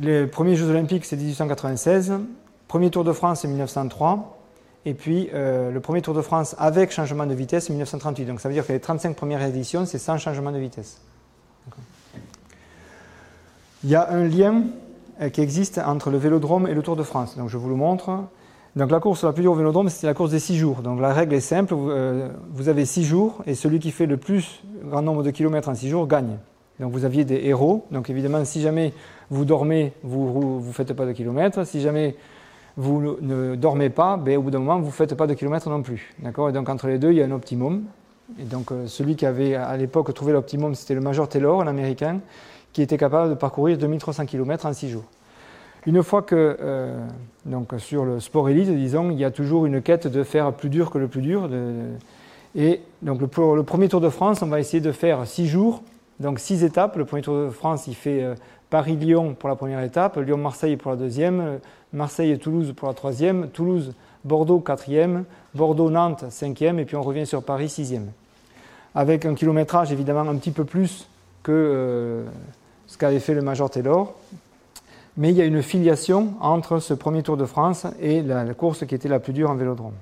Les 0.00 0.26
premiers 0.26 0.56
Jeux 0.56 0.68
Olympiques, 0.68 1.04
c'est 1.04 1.16
1896. 1.16 2.14
Premier 2.66 2.90
Tour 2.90 3.04
de 3.04 3.12
France, 3.12 3.40
c'est 3.40 3.48
1903. 3.48 4.38
Et 4.86 4.94
puis, 4.94 5.30
euh, 5.32 5.70
le 5.70 5.80
premier 5.80 6.02
Tour 6.02 6.14
de 6.14 6.20
France 6.20 6.56
avec 6.58 6.90
changement 6.90 7.26
de 7.26 7.34
vitesse, 7.34 7.66
c'est 7.66 7.72
1938. 7.72 8.24
Donc, 8.24 8.40
ça 8.40 8.48
veut 8.48 8.54
dire 8.54 8.66
que 8.66 8.72
les 8.72 8.80
35 8.80 9.14
premières 9.14 9.42
éditions, 9.42 9.86
c'est 9.86 9.98
sans 9.98 10.18
changement 10.18 10.50
de 10.50 10.58
vitesse. 10.58 11.00
Il 13.84 13.90
y 13.90 13.94
a 13.94 14.10
un 14.10 14.26
lien 14.26 14.62
euh, 15.20 15.28
qui 15.28 15.40
existe 15.40 15.78
entre 15.78 16.10
le 16.10 16.18
vélodrome 16.18 16.66
et 16.66 16.74
le 16.74 16.82
Tour 16.82 16.96
de 16.96 17.04
France. 17.04 17.36
Donc, 17.36 17.48
je 17.48 17.56
vous 17.56 17.68
le 17.68 17.76
montre. 17.76 18.24
Donc, 18.74 18.90
la 18.90 18.98
course 18.98 19.22
la 19.22 19.32
plus 19.32 19.42
dure 19.42 19.52
au 19.52 19.56
vélodrome, 19.56 19.88
c'est 19.88 20.08
la 20.08 20.14
course 20.14 20.32
des 20.32 20.40
6 20.40 20.56
jours. 20.56 20.82
Donc, 20.82 21.00
la 21.00 21.12
règle 21.12 21.34
est 21.34 21.40
simple. 21.40 21.72
Vous, 21.72 21.90
euh, 21.90 22.28
vous 22.52 22.68
avez 22.68 22.84
6 22.84 23.04
jours 23.04 23.42
et 23.46 23.54
celui 23.54 23.78
qui 23.78 23.92
fait 23.92 24.06
le 24.06 24.16
plus 24.16 24.60
grand 24.84 25.02
nombre 25.02 25.22
de 25.22 25.30
kilomètres 25.30 25.68
en 25.68 25.74
6 25.74 25.88
jours 25.88 26.08
gagne. 26.08 26.38
Donc, 26.80 26.92
vous 26.92 27.04
aviez 27.04 27.24
des 27.24 27.46
héros. 27.46 27.86
Donc, 27.90 28.10
évidemment, 28.10 28.44
si 28.44 28.60
jamais 28.60 28.92
vous 29.30 29.44
dormez, 29.44 29.92
vous 30.02 30.62
ne 30.66 30.72
faites 30.72 30.92
pas 30.92 31.06
de 31.06 31.12
kilomètres. 31.12 31.64
Si 31.66 31.80
jamais 31.80 32.16
vous 32.76 33.16
ne 33.20 33.54
dormez 33.54 33.90
pas, 33.90 34.16
ben, 34.16 34.36
au 34.36 34.42
bout 34.42 34.50
d'un 34.50 34.58
moment, 34.58 34.78
vous 34.80 34.86
ne 34.86 34.92
faites 34.92 35.14
pas 35.14 35.26
de 35.26 35.34
kilomètres 35.34 35.68
non 35.70 35.82
plus. 35.82 36.12
D'accord? 36.18 36.48
Et 36.48 36.52
donc, 36.52 36.68
entre 36.68 36.88
les 36.88 36.98
deux, 36.98 37.12
il 37.12 37.18
y 37.18 37.22
a 37.22 37.24
un 37.24 37.30
optimum. 37.30 37.84
Et 38.38 38.44
donc, 38.44 38.72
euh, 38.72 38.86
celui 38.86 39.16
qui 39.16 39.26
avait 39.26 39.54
à 39.54 39.76
l'époque 39.76 40.12
trouvé 40.14 40.32
l'optimum, 40.32 40.74
c'était 40.74 40.94
le 40.94 41.00
Major 41.00 41.28
Taylor, 41.28 41.60
un 41.60 41.66
Américain, 41.66 42.20
qui 42.72 42.82
était 42.82 42.96
capable 42.96 43.30
de 43.30 43.34
parcourir 43.34 43.78
2300 43.78 44.26
km 44.26 44.66
en 44.66 44.72
6 44.72 44.88
jours. 44.88 45.04
Une 45.86 46.02
fois 46.02 46.22
que, 46.22 46.56
euh, 46.60 46.98
donc 47.44 47.74
sur 47.76 48.04
le 48.04 48.18
sport 48.18 48.48
élite, 48.48 48.70
disons, 48.70 49.10
il 49.10 49.18
y 49.18 49.24
a 49.24 49.30
toujours 49.30 49.66
une 49.66 49.82
quête 49.82 50.06
de 50.06 50.22
faire 50.22 50.52
plus 50.52 50.70
dur 50.70 50.90
que 50.90 50.96
le 50.96 51.08
plus 51.08 51.20
dur. 51.20 51.48
Et 52.54 52.80
donc 53.02 53.20
le, 53.20 53.28
le, 53.54 53.62
premier 53.64 53.88
Tour 53.88 54.00
de 54.00 54.08
France, 54.08 54.40
on 54.40 54.46
va 54.46 54.60
essayer 54.60 54.80
de 54.80 54.92
faire 54.92 55.26
six 55.26 55.46
jours, 55.46 55.82
donc 56.20 56.38
six 56.38 56.64
étapes. 56.64 56.96
Le 56.96 57.04
premier 57.04 57.22
Tour 57.22 57.46
de 57.46 57.50
France, 57.50 57.86
il 57.86 57.94
fait 57.94 58.22
euh, 58.22 58.34
Paris-Lyon 58.70 59.36
pour 59.38 59.48
la 59.48 59.56
première 59.56 59.80
étape, 59.80 60.16
Lyon-Marseille 60.16 60.76
pour 60.76 60.90
la 60.90 60.96
deuxième, 60.96 61.58
Marseille-Toulouse 61.92 62.72
pour 62.76 62.88
la 62.88 62.94
troisième, 62.94 63.48
Toulouse-Bordeaux 63.48 64.60
quatrième, 64.60 65.24
Bordeaux-Nantes 65.54 66.24
cinquième, 66.30 66.78
et 66.78 66.84
puis 66.84 66.96
on 66.96 67.02
revient 67.02 67.26
sur 67.26 67.42
Paris 67.42 67.68
sixième. 67.68 68.10
Avec 68.94 69.26
un 69.26 69.34
kilométrage 69.34 69.92
évidemment 69.92 70.28
un 70.28 70.36
petit 70.36 70.50
peu 70.50 70.64
plus 70.64 71.08
que 71.42 71.52
euh, 71.52 72.24
ce 72.86 72.98
qu'avait 72.98 73.20
fait 73.20 73.34
le 73.34 73.42
Major 73.42 73.70
Taylor. 73.70 74.14
Mais 75.16 75.30
il 75.30 75.36
y 75.36 75.42
a 75.42 75.44
une 75.44 75.62
filiation 75.62 76.34
entre 76.40 76.80
ce 76.80 76.92
premier 76.94 77.22
Tour 77.22 77.36
de 77.36 77.44
France 77.44 77.86
et 78.00 78.22
la, 78.22 78.52
course 78.54 78.84
qui 78.84 78.94
était 78.94 79.08
la 79.08 79.20
plus 79.20 79.32
dure 79.32 79.50
en 79.50 79.54
vélodrome. 79.54 79.94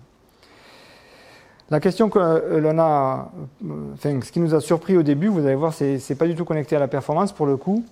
La 1.73 1.81
question 1.81 2.11
que 2.11 2.19
euh, 2.19 2.61
l'on 2.61 2.79
a, 2.79 3.33
euh, 3.65 3.95
enfin, 3.95 4.21
ce 4.23 4.31
qui 4.31 4.41
nous 4.41 4.55
a 4.55 4.61
surpris 4.61 4.95
au 4.99 5.03
début, 5.03 5.29
vous 5.29 5.47
allez 5.47 5.55
voir, 5.55 5.73
c'est, 5.73 6.15
pas 6.19 6.27
du 6.27 6.35
tout 6.35 6.45
connecté 6.45 6.77
à 6.77 6.79
la 6.79 6.87
performance 6.87 7.33
pour 7.33 7.47
le 7.47 7.57
coup, 7.57 7.83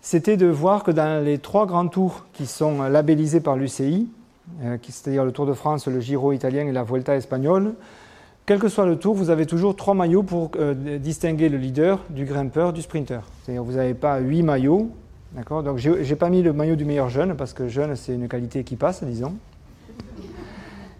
c'était 0.00 0.36
de 0.36 0.46
voir 0.46 0.82
que 0.82 0.90
dans 0.90 1.24
les 1.24 1.38
trois 1.38 1.64
grands 1.64 1.86
tours 1.86 2.26
qui 2.32 2.46
sont 2.46 2.82
labellisés 2.82 3.38
par 3.38 3.54
l'UCI, 3.54 4.08
c'est-à-dire 4.82 5.24
le 5.24 5.30
Tour 5.30 5.46
de 5.46 5.52
France, 5.52 5.86
le 5.86 6.00
Giro 6.00 6.32
italien 6.32 6.66
et 6.66 6.72
la 6.72 6.82
Vuelta 6.82 7.14
espagnole, 7.14 7.74
quel 8.46 8.58
que 8.58 8.68
soit 8.68 8.84
le 8.84 8.96
tour, 8.96 9.14
vous 9.14 9.30
avez 9.30 9.46
toujours 9.46 9.76
trois 9.76 9.94
maillots 9.94 10.24
pour 10.24 10.50
euh, 10.56 10.98
distinguer 10.98 11.48
le 11.48 11.56
leader 11.56 12.00
du 12.10 12.24
grimpeur 12.24 12.72
du 12.72 12.82
sprinter. 12.82 13.20
C'est-à-dire 13.44 13.62
vous 13.62 13.74
n'avez 13.74 13.94
pas 13.94 14.18
huit 14.18 14.42
maillots. 14.42 14.90
D'accord? 15.36 15.62
Donc 15.62 15.78
je 15.78 15.90
n'ai 15.90 16.16
pas 16.16 16.30
mis 16.30 16.42
le 16.42 16.52
maillot 16.52 16.74
du 16.74 16.84
meilleur 16.84 17.10
jeune 17.10 17.36
parce 17.36 17.52
que 17.52 17.68
jeune 17.68 17.94
c'est 17.94 18.14
une 18.14 18.26
qualité 18.26 18.64
qui 18.64 18.74
passe, 18.74 19.04
disons. 19.04 19.34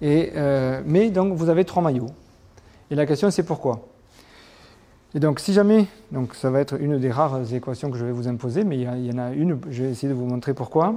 Et, 0.02 0.32
euh, 0.36 0.80
mais 0.84 1.10
donc 1.10 1.34
vous 1.34 1.48
avez 1.48 1.64
trois 1.64 1.82
maillots. 1.82 2.10
Et 2.90 2.94
la 2.94 3.06
question 3.06 3.30
c'est 3.30 3.42
pourquoi? 3.42 3.88
Et 5.14 5.20
donc 5.20 5.38
si 5.38 5.52
jamais, 5.52 5.86
donc 6.10 6.34
ça 6.34 6.50
va 6.50 6.60
être 6.60 6.80
une 6.80 6.98
des 6.98 7.10
rares 7.10 7.54
équations 7.54 7.90
que 7.90 7.96
je 7.96 8.04
vais 8.04 8.12
vous 8.12 8.26
imposer, 8.26 8.64
mais 8.64 8.76
il 8.76 9.06
y, 9.06 9.12
en 9.12 9.18
a 9.18 9.30
une, 9.30 9.58
je 9.70 9.84
vais 9.84 9.90
essayer 9.90 10.08
de 10.08 10.14
vous 10.14 10.26
montrer 10.26 10.54
pourquoi. 10.54 10.96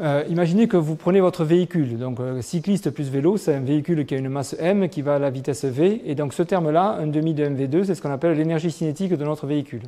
Euh, 0.00 0.24
imaginez 0.30 0.66
que 0.66 0.78
vous 0.78 0.96
prenez 0.96 1.20
votre 1.20 1.44
véhicule, 1.44 1.98
donc 1.98 2.20
euh, 2.20 2.40
cycliste 2.40 2.88
plus 2.88 3.10
vélo, 3.10 3.36
c'est 3.36 3.54
un 3.54 3.60
véhicule 3.60 4.06
qui 4.06 4.14
a 4.14 4.18
une 4.18 4.30
masse 4.30 4.56
m 4.58 4.88
qui 4.88 5.02
va 5.02 5.16
à 5.16 5.18
la 5.18 5.28
vitesse 5.28 5.66
v, 5.66 6.00
et 6.06 6.14
donc 6.14 6.32
ce 6.32 6.42
terme-là, 6.42 6.96
un 6.98 7.06
demi 7.06 7.34
de 7.34 7.44
mv2, 7.44 7.84
c'est 7.84 7.94
ce 7.94 8.00
qu'on 8.00 8.10
appelle 8.10 8.34
l'énergie 8.38 8.70
cinétique 8.70 9.12
de 9.12 9.24
notre 9.24 9.46
véhicule. 9.46 9.82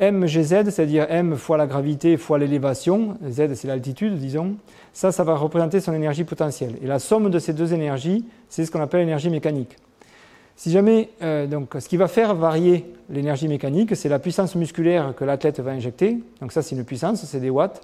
Mgz, 0.00 0.70
c'est-à-dire 0.70 1.06
m 1.08 1.36
fois 1.36 1.56
la 1.56 1.66
gravité 1.66 2.16
fois 2.16 2.38
l'élévation, 2.38 3.16
z 3.28 3.54
c'est 3.54 3.68
l'altitude, 3.68 4.16
disons, 4.18 4.54
ça, 4.92 5.12
ça 5.12 5.24
va 5.24 5.34
représenter 5.34 5.80
son 5.80 5.92
énergie 5.92 6.24
potentielle. 6.24 6.76
Et 6.82 6.86
la 6.86 6.98
somme 6.98 7.30
de 7.30 7.38
ces 7.38 7.52
deux 7.52 7.72
énergies, 7.72 8.24
c'est 8.48 8.64
ce 8.64 8.70
qu'on 8.70 8.80
appelle 8.80 9.00
l'énergie 9.00 9.30
mécanique. 9.30 9.76
Si 10.56 10.72
jamais, 10.72 11.10
euh, 11.22 11.46
donc, 11.46 11.74
ce 11.78 11.88
qui 11.88 11.96
va 11.96 12.08
faire 12.08 12.34
varier 12.34 12.84
l'énergie 13.10 13.46
mécanique, 13.46 13.94
c'est 13.94 14.08
la 14.08 14.18
puissance 14.18 14.56
musculaire 14.56 15.14
que 15.16 15.24
l'athlète 15.24 15.60
va 15.60 15.70
injecter. 15.70 16.18
Donc 16.40 16.50
ça, 16.50 16.62
c'est 16.62 16.74
une 16.74 16.84
puissance, 16.84 17.24
c'est 17.24 17.40
des 17.40 17.50
watts 17.50 17.80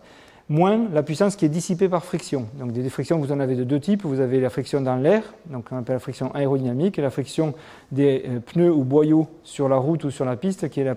moins 0.49 0.89
la 0.93 1.03
puissance 1.03 1.37
qui 1.37 1.45
est 1.45 1.51
dissipée 1.51 1.89
par 1.89 2.05
friction. 2.05 2.47
Donc 2.59 2.73
des 2.73 2.89
frictions, 2.91 3.19
vous 3.19 3.33
en 3.33 3.41
avez 3.41 3.57
de 3.57 3.65
deux 3.65 3.81
types. 3.81 4.05
Vous 4.05 4.21
avez 4.21 4.41
la 4.41 4.51
friction 4.51 4.81
dans 4.81 4.97
l'air, 4.97 5.23
donc 5.47 5.67
on 5.71 5.79
appelle 5.79 5.97
la 5.97 6.01
friction 6.01 6.35
aérodynamique, 6.35 6.99
et 6.99 7.03
la 7.03 7.11
friction 7.11 7.55
des 7.91 8.25
euh, 8.27 8.41
pneus 8.41 8.73
ou 8.73 8.85
boyaux 8.85 9.27
sur 9.43 9.69
la 9.69 9.77
route 9.77 10.05
ou 10.05 10.11
sur 10.11 10.25
la 10.25 10.37
piste, 10.37 10.69
qui 10.69 10.81
est, 10.81 10.97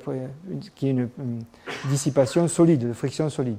qui 0.76 0.88
est 0.88 0.92
une, 0.92 1.10
dissipation 1.90 2.48
solide, 2.48 2.90
de 2.90 2.94
friction 2.94 3.30
solide. 3.30 3.58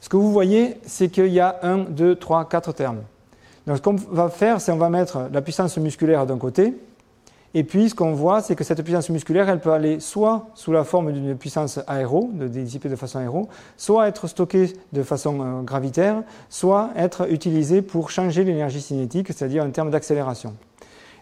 Ce 0.00 0.08
que 0.08 0.16
vous 0.16 0.32
voyez, 0.32 0.78
c'est 0.84 1.10
qu'il 1.10 1.28
y 1.28 1.40
a 1.40 1.58
un, 1.62 1.78
deux, 1.78 2.14
trois, 2.14 2.48
quatre 2.48 2.72
termes. 2.72 3.02
Donc 3.66 3.76
ce 3.76 3.82
qu'on 3.82 3.94
va 3.94 4.30
faire, 4.30 4.60
c'est 4.60 4.72
on 4.72 4.78
va 4.78 4.88
mettre 4.88 5.28
la 5.30 5.42
puissance 5.42 5.76
musculaire 5.76 6.24
d'un 6.26 6.38
côté, 6.38 6.74
et 7.52 7.64
puis, 7.64 7.90
ce 7.90 7.96
qu'on 7.96 8.12
voit, 8.12 8.42
c'est 8.42 8.54
que 8.54 8.62
cette 8.62 8.80
puissance 8.82 9.10
musculaire, 9.10 9.48
elle 9.48 9.58
peut 9.58 9.72
aller 9.72 9.98
soit 9.98 10.46
sous 10.54 10.70
la 10.70 10.84
forme 10.84 11.12
d'une 11.12 11.36
puissance 11.36 11.80
aéro, 11.88 12.30
de 12.32 12.46
dissiper 12.46 12.88
de 12.88 12.94
façon 12.94 13.18
aéro, 13.18 13.48
soit 13.76 14.06
être 14.06 14.28
stockée 14.28 14.72
de 14.92 15.02
façon 15.02 15.40
euh, 15.40 15.62
gravitaire, 15.62 16.22
soit 16.48 16.90
être 16.94 17.28
utilisée 17.28 17.82
pour 17.82 18.10
changer 18.10 18.44
l'énergie 18.44 18.80
cinétique, 18.80 19.28
c'est-à-dire 19.28 19.64
en 19.64 19.70
termes 19.70 19.90
d'accélération. 19.90 20.54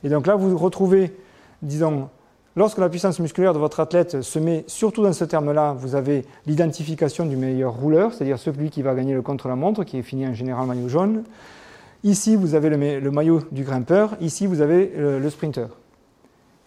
Et 0.05 0.11
donc 0.11 0.26
là, 0.26 0.37
vous 0.37 0.55
retrouvez, 0.59 1.16
disons, 1.62 2.11
lorsque 2.57 2.76
la 2.76 2.91
puissance 2.91 3.20
musculaire 3.20 3.55
de 3.55 3.59
votre 3.59 3.81
athlète 3.81 4.20
se 4.20 4.39
met 4.39 4.64
surtout 4.66 5.03
dans 5.03 5.14
ce 5.14 5.24
terme-là, 5.24 5.72
vous 5.79 5.95
avez 5.95 6.26
l'identification 6.47 7.24
du 7.24 7.37
meilleur 7.37 7.72
rouleur, 7.72 8.12
c'est-à-dire 8.12 8.39
celui 8.39 8.68
qui 8.68 8.83
va 8.83 8.95
gagner 8.95 9.14
le 9.14 9.22
contre-la-montre, 9.22 9.83
qui 9.85 9.97
est 9.97 10.03
fini 10.03 10.26
en 10.26 10.35
général 10.35 10.66
maillot 10.66 10.91
jaune. 10.91 11.24
Ici, 12.05 12.37
vous 12.37 12.55
avez 12.55 12.68
le, 12.68 13.11
maillot 13.11 13.41
du 13.51 13.64
grimpeur, 13.64 14.14
ici, 14.20 14.47
vous 14.47 14.61
avez 14.61 14.93
le 14.95 15.31
sprinter. 15.31 15.68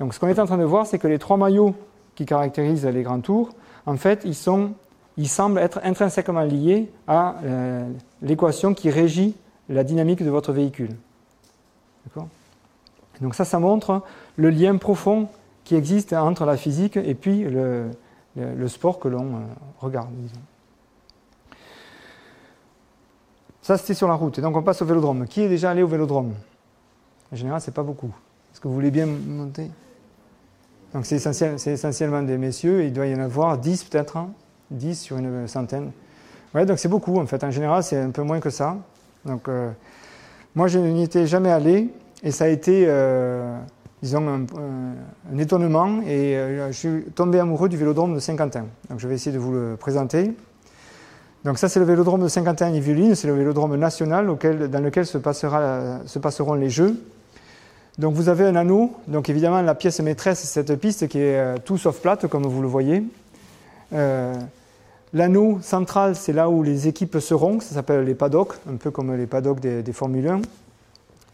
Donc 0.02 0.16
ce 0.16 0.20
qu'on 0.20 0.30
est 0.30 0.40
en 0.40 0.48
train 0.48 0.58
de 0.58 0.64
voir, 0.64 0.88
c'est 0.88 0.98
que 0.98 1.08
les 1.08 1.20
trois 1.20 1.38
maillots 1.38 1.76
qui 2.16 2.26
caractérisent 2.26 2.88
les 2.88 3.04
grands 3.04 3.22
tours, 3.22 3.52
en 3.86 3.98
fait, 3.98 4.24
ils, 4.26 4.34
semblent 4.34 5.60
être 5.60 5.80
intrinsèquement 5.84 6.42
liés 6.42 6.92
à 7.08 7.36
euh, 7.44 7.88
l'équation 8.24 8.74
qui 8.74 8.90
régit 8.90 9.36
la 9.70 9.84
dynamique 9.84 10.24
de 10.24 10.32
votre 10.32 10.54
véhicule. 10.54 10.90
Donc 13.22 13.36
ça, 13.36 13.46
ça 13.46 13.60
montre 13.60 14.02
le 14.38 14.50
lien 14.50 14.76
profond 14.78 15.30
qui 15.66 15.76
existe 15.76 16.14
entre 16.14 16.46
la 16.46 16.58
physique 16.58 16.98
et 16.98 17.14
puis 17.14 17.44
le, 17.44 17.92
sport 18.70 18.98
que 18.98 19.08
l'on 19.08 19.36
euh, 19.36 19.40
regarde. 19.82 20.10
Ça, 23.62 23.78
c'était 23.78 23.94
sur 23.94 24.08
la 24.08 24.16
route. 24.16 24.40
Et 24.40 24.42
donc, 24.42 24.58
on 24.58 24.64
passe 24.64 24.82
au 24.82 24.86
vélodrome. 24.86 25.28
Qui 25.28 25.42
est 25.42 25.50
déjà 25.50 25.70
allé 25.70 25.84
au 25.84 25.88
vélodrome? 25.88 26.34
En 27.32 27.36
général, 27.36 27.62
c'est 27.62 27.76
pas 27.76 27.84
beaucoup. 27.84 28.12
Est-ce 28.52 28.60
que 28.60 28.68
vous 28.68 28.74
voulez 28.74 28.90
bien 28.90 29.06
monter? 29.06 29.70
Donc 30.94 31.06
c'est 31.06 31.16
essentiellement 31.16 32.22
des 32.22 32.38
messieurs, 32.38 32.84
il 32.84 32.92
doit 32.92 33.08
y 33.08 33.16
en 33.16 33.22
avoir 33.22 33.58
10 33.58 33.86
peut-être, 33.86 34.18
10 34.72 34.90
hein, 34.90 34.94
sur 34.94 35.18
une 35.18 35.48
centaine. 35.48 35.92
Ouais, 36.54 36.66
donc 36.66 36.80
c'est 36.80 36.90
beaucoup 36.90 37.18
en 37.18 37.26
fait, 37.26 37.44
en 37.44 37.52
général 37.52 37.82
c'est 37.82 37.98
un 37.98 38.10
peu 38.10 38.24
moins 38.24 38.42
que 38.42 38.50
ça. 38.50 38.78
Donc 39.26 39.48
euh, 39.48 39.72
moi 40.54 40.68
je 40.68 40.80
n'y 40.80 41.04
étais 41.04 41.28
jamais 41.28 41.52
allé 41.52 41.90
et 42.24 42.32
ça 42.32 42.44
a 42.46 42.48
été, 42.50 42.86
euh, 42.88 43.58
disons, 44.02 44.28
un, 44.28 45.38
étonnement 45.38 46.02
et 46.02 46.36
euh, 46.36 46.68
je 46.72 46.78
suis 46.78 47.04
tombé 47.16 47.40
amoureux 47.40 47.70
du 47.70 47.78
vélodrome 47.78 48.14
de 48.14 48.20
Saint-Quentin. 48.20 48.66
Donc 48.90 49.00
je 49.00 49.08
vais 49.08 49.16
essayer 49.16 49.32
de 49.32 49.40
vous 49.40 49.54
le 49.54 49.78
présenter. 49.80 50.34
Donc 51.46 51.58
ça 51.58 51.70
c'est 51.70 51.80
le 51.80 51.86
vélodrome 51.86 52.22
de 52.22 52.28
Saint-Quentin-Yvelines, 52.28 53.16
c'est 53.16 53.28
le 53.28 53.34
vélodrome 53.34 53.78
national 53.78 54.26
dans 54.28 54.84
lequel 54.84 55.06
se 55.06 55.18
passeront 55.18 56.54
les 56.56 56.70
Jeux. 56.70 56.98
Donc 58.02 58.16
vous 58.16 58.30
avez 58.30 58.46
un 58.46 58.56
anneau, 58.56 58.96
donc 59.08 59.30
évidemment 59.30 59.62
la 59.62 59.76
pièce 59.76 60.00
maîtresse 60.00 60.40
cette 60.40 60.76
piste 60.78 61.08
qui 61.08 61.20
est 61.20 61.38
euh, 61.38 61.58
tout 61.64 61.78
sauf 61.78 62.00
plate 62.00 62.26
comme 62.26 62.48
vous 62.48 62.64
le 62.64 62.68
voyez. 62.68 63.04
Euh, 63.94 64.34
l'anneau 65.14 65.60
central 65.62 66.16
c'est 66.16 66.34
là 66.34 66.50
où 66.50 66.64
les 66.64 66.88
équipes 66.88 67.20
seront, 67.20 67.60
ça 67.60 67.76
s'appelle 67.76 68.04
les 68.04 68.16
paddocks, 68.16 68.56
un 68.68 68.78
peu 68.78 68.90
comme 68.90 69.16
les 69.16 69.28
paddocks 69.28 69.60
des, 69.60 69.84
des 69.84 69.94
Formule 69.94 70.28
1. 70.28 70.42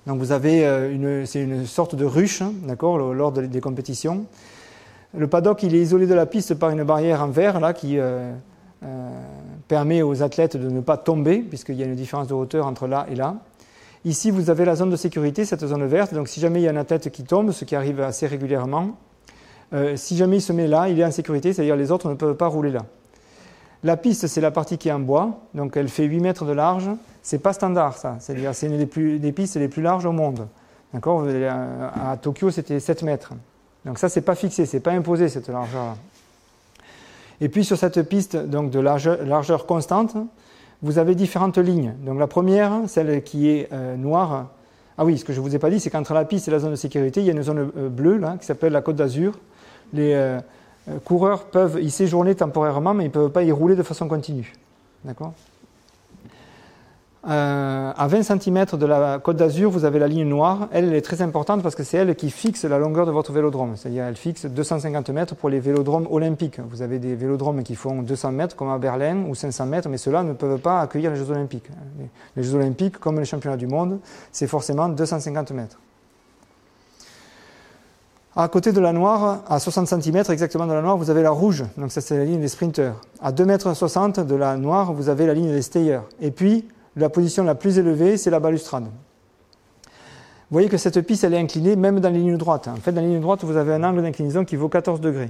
Donc 0.07 0.19
vous 0.19 0.33
avez 0.33 0.67
euh, 0.67 0.93
une, 0.93 1.25
c'est 1.25 1.41
une 1.41 1.65
sorte 1.65 1.95
de 1.95 2.03
ruche, 2.03 2.41
hein, 2.41 2.51
d'accord, 2.63 2.97
lors 2.97 3.31
des 3.31 3.61
compétitions. 3.61 4.25
Le 5.17 5.27
paddock 5.27 5.63
il 5.63 5.73
est 5.73 5.79
isolé 5.79 6.05
de 6.05 6.15
la 6.15 6.25
piste 6.25 6.53
par 6.55 6.71
une 6.71 6.83
barrière 6.83 7.23
en 7.23 7.29
verre 7.29 7.61
là 7.61 7.71
qui 7.71 7.97
permet 9.69 10.01
aux 10.01 10.21
athlètes 10.21 10.57
de 10.57 10.69
ne 10.69 10.81
pas 10.81 10.97
tomber 10.97 11.37
puisqu'il 11.37 11.75
y 11.75 11.83
a 11.83 11.85
une 11.85 11.95
différence 11.95 12.27
de 12.27 12.33
hauteur 12.33 12.67
entre 12.67 12.87
là 12.87 13.07
et 13.09 13.15
là. 13.15 13.37
Ici, 14.05 14.31
vous 14.31 14.49
avez 14.49 14.65
la 14.65 14.75
zone 14.75 14.89
de 14.89 14.95
sécurité, 14.95 15.45
cette 15.45 15.65
zone 15.65 15.85
verte. 15.85 16.13
Donc, 16.13 16.27
si 16.27 16.39
jamais 16.39 16.61
il 16.61 16.63
y 16.63 16.67
a 16.67 16.71
un 16.71 16.77
athlète 16.77 17.11
qui 17.11 17.23
tombe, 17.23 17.51
ce 17.51 17.65
qui 17.65 17.75
arrive 17.75 18.01
assez 18.01 18.27
régulièrement, 18.27 18.97
euh, 19.73 19.95
si 19.97 20.15
jamais 20.15 20.37
il 20.37 20.41
se 20.41 20.53
met 20.53 20.67
là, 20.67 20.87
il 20.87 20.99
est 20.99 21.05
en 21.05 21.11
sécurité, 21.11 21.51
c'est-à-dire 21.51 21.75
les 21.75 21.91
autres 21.91 22.09
ne 22.09 22.15
peuvent 22.15 22.37
pas 22.37 22.47
rouler 22.47 22.71
là. 22.71 22.85
La 23.83 23.97
piste, 23.97 24.27
c'est 24.27 24.41
la 24.41 24.51
partie 24.51 24.77
qui 24.77 24.89
est 24.89 24.91
en 24.91 24.99
bois, 24.99 25.39
donc 25.53 25.77
elle 25.77 25.89
fait 25.89 26.05
8 26.05 26.19
mètres 26.19 26.45
de 26.45 26.51
large. 26.51 26.89
C'est 27.21 27.39
pas 27.39 27.53
standard, 27.53 27.97
ça. 27.97 28.15
C'est-à-dire, 28.19 28.55
c'est 28.55 28.67
une 28.67 28.77
des, 28.77 29.31
pistes 29.31 29.55
les 29.57 29.67
plus 29.67 29.81
larges 29.81 30.05
au 30.05 30.11
monde. 30.11 30.47
D'accord? 30.93 31.27
À 31.27 32.17
Tokyo, 32.17 32.49
c'était 32.49 32.79
7 32.79 33.03
mètres. 33.03 33.33
Donc 33.85 33.99
ça, 33.99 34.09
c'est 34.09 34.21
pas 34.21 34.35
fixé, 34.35 34.65
c'est 34.65 34.79
pas 34.79 34.91
imposé 34.91 35.29
cette 35.29 35.49
largeur. 35.49 35.95
Et 37.39 37.49
puis 37.49 37.63
sur 37.63 37.77
cette 37.77 38.01
piste 38.09 38.35
donc 38.35 38.71
de 38.71 38.79
largeur 38.79 39.65
constante, 39.65 40.17
vous 40.81 40.99
avez 40.99 41.15
différentes 41.15 41.57
lignes. 41.57 41.93
Donc 42.05 42.19
la 42.19 42.27
première, 42.27 42.81
celle 42.87 43.23
qui 43.23 43.49
est 43.49 43.69
euh, 43.71 43.95
noire, 43.95 44.47
ah 44.97 45.05
oui, 45.05 45.17
ce 45.17 45.25
que 45.25 45.33
je 45.33 45.39
ne 45.39 45.45
vous 45.45 45.55
ai 45.55 45.59
pas 45.59 45.69
dit, 45.69 45.79
c'est 45.79 45.89
qu'entre 45.89 46.13
la 46.13 46.25
piste 46.25 46.47
et 46.47 46.51
la 46.51 46.59
zone 46.59 46.71
de 46.71 46.75
sécurité, 46.75 47.21
il 47.21 47.25
y 47.25 47.29
a 47.29 47.33
une 47.33 47.43
zone 47.43 47.71
euh, 47.77 47.89
bleue 47.89 48.17
là, 48.17 48.37
qui 48.39 48.45
s'appelle 48.45 48.73
la 48.73 48.81
Côte 48.81 48.95
d'Azur. 48.95 49.33
Les 49.93 50.13
euh, 50.13 50.39
coureurs 51.05 51.45
peuvent 51.45 51.81
y 51.81 51.89
séjourner 51.89 52.35
temporairement, 52.35 52.93
mais 52.93 53.05
ils 53.05 53.07
ne 53.07 53.13
peuvent 53.13 53.31
pas 53.31 53.43
y 53.43 53.51
rouler 53.51 53.75
de 53.75 53.83
façon 53.83 54.07
continue. 54.07 54.53
D'accord? 55.03 55.33
Euh, 57.25 57.91
à 57.97 58.07
20 58.07 58.23
cm 58.23 58.65
de 58.73 58.85
la 58.85 59.19
Côte 59.19 59.37
d'Azur, 59.37 59.71
vous 59.71 59.85
avez 59.85 59.99
la 59.99 60.07
ligne 60.07 60.27
noire. 60.27 60.69
Elle, 60.71 60.93
est 60.93 61.01
très 61.01 61.21
importante 61.21 61.63
parce 61.63 61.75
que 61.75 61.83
c'est 61.83 61.97
elle 61.97 62.15
qui 62.15 62.29
fixe 62.29 62.63
la 62.63 62.77
longueur 62.77 63.05
de 63.05 63.11
votre 63.11 63.31
vélodrome. 63.33 63.75
C'est-à-dire, 63.75 64.05
elle 64.05 64.15
fixe 64.15 64.45
250 64.45 65.09
mètres 65.09 65.35
pour 65.35 65.49
les 65.49 65.59
vélodromes 65.59 66.07
olympiques. 66.09 66.59
Vous 66.69 66.81
avez 66.81 66.99
des 66.99 67.15
vélodromes 67.15 67.63
qui 67.63 67.75
font 67.75 68.01
200 68.01 68.31
mètres, 68.31 68.55
comme 68.55 68.69
à 68.69 68.77
Berlin, 68.77 69.25
ou 69.27 69.35
500 69.35 69.65
mètres, 69.65 69.89
mais 69.89 69.97
ceux-là 69.97 70.23
ne 70.23 70.33
peuvent 70.33 70.59
pas 70.59 70.81
accueillir 70.81 71.11
les 71.11 71.17
Jeux 71.17 71.31
olympiques. 71.31 71.69
Les 72.35 72.43
Jeux 72.43 72.55
olympiques, 72.55 72.97
comme 72.99 73.19
les 73.19 73.25
championnats 73.25 73.57
du 73.57 73.67
monde, 73.67 73.99
c'est 74.31 74.47
forcément 74.47 74.87
250 74.87 75.51
mètres. 75.51 75.79
À 78.39 78.47
côté 78.49 78.71
de 78.71 78.79
la 78.79 78.93
noire, 78.93 79.39
à 79.49 79.59
60 79.59 79.87
cm 79.87 80.23
exactement 80.29 80.67
de 80.67 80.73
la 80.73 80.83
noire, 80.83 80.95
vous 80.95 81.09
avez 81.09 81.23
la 81.23 81.31
rouge, 81.31 81.63
donc 81.75 81.91
ça 81.91 82.01
c'est 82.01 82.19
la 82.19 82.23
ligne 82.23 82.39
des 82.39 82.47
sprinters. 82.47 82.93
À 83.19 83.31
2,60 83.31 84.19
m 84.19 84.27
de 84.27 84.35
la 84.35 84.55
noire, 84.57 84.93
vous 84.93 85.09
avez 85.09 85.25
la 85.25 85.33
ligne 85.33 85.51
des 85.51 85.63
stayers. 85.63 86.01
Et 86.21 86.29
puis, 86.29 86.67
la 86.97 87.09
position 87.09 87.43
la 87.43 87.55
plus 87.55 87.77
élevée, 87.77 88.17
c'est 88.17 88.29
la 88.29 88.39
balustrade. 88.39 88.83
Vous 88.83 90.53
voyez 90.53 90.69
que 90.69 90.77
cette 90.77 90.99
piste, 91.01 91.23
elle 91.23 91.33
est 91.33 91.39
inclinée 91.39 91.75
même 91.75 91.99
dans 91.99 92.09
les 92.09 92.19
lignes 92.19 92.37
droites. 92.37 92.67
En 92.67 92.77
fait, 92.77 92.91
dans 92.91 93.01
les 93.01 93.07
lignes 93.07 93.21
droites, 93.21 93.43
vous 93.43 93.57
avez 93.57 93.73
un 93.73 93.83
angle 93.83 94.01
d'inclinaison 94.01 94.45
qui 94.45 94.55
vaut 94.55 94.69
14 94.69 95.01
degrés. 95.01 95.29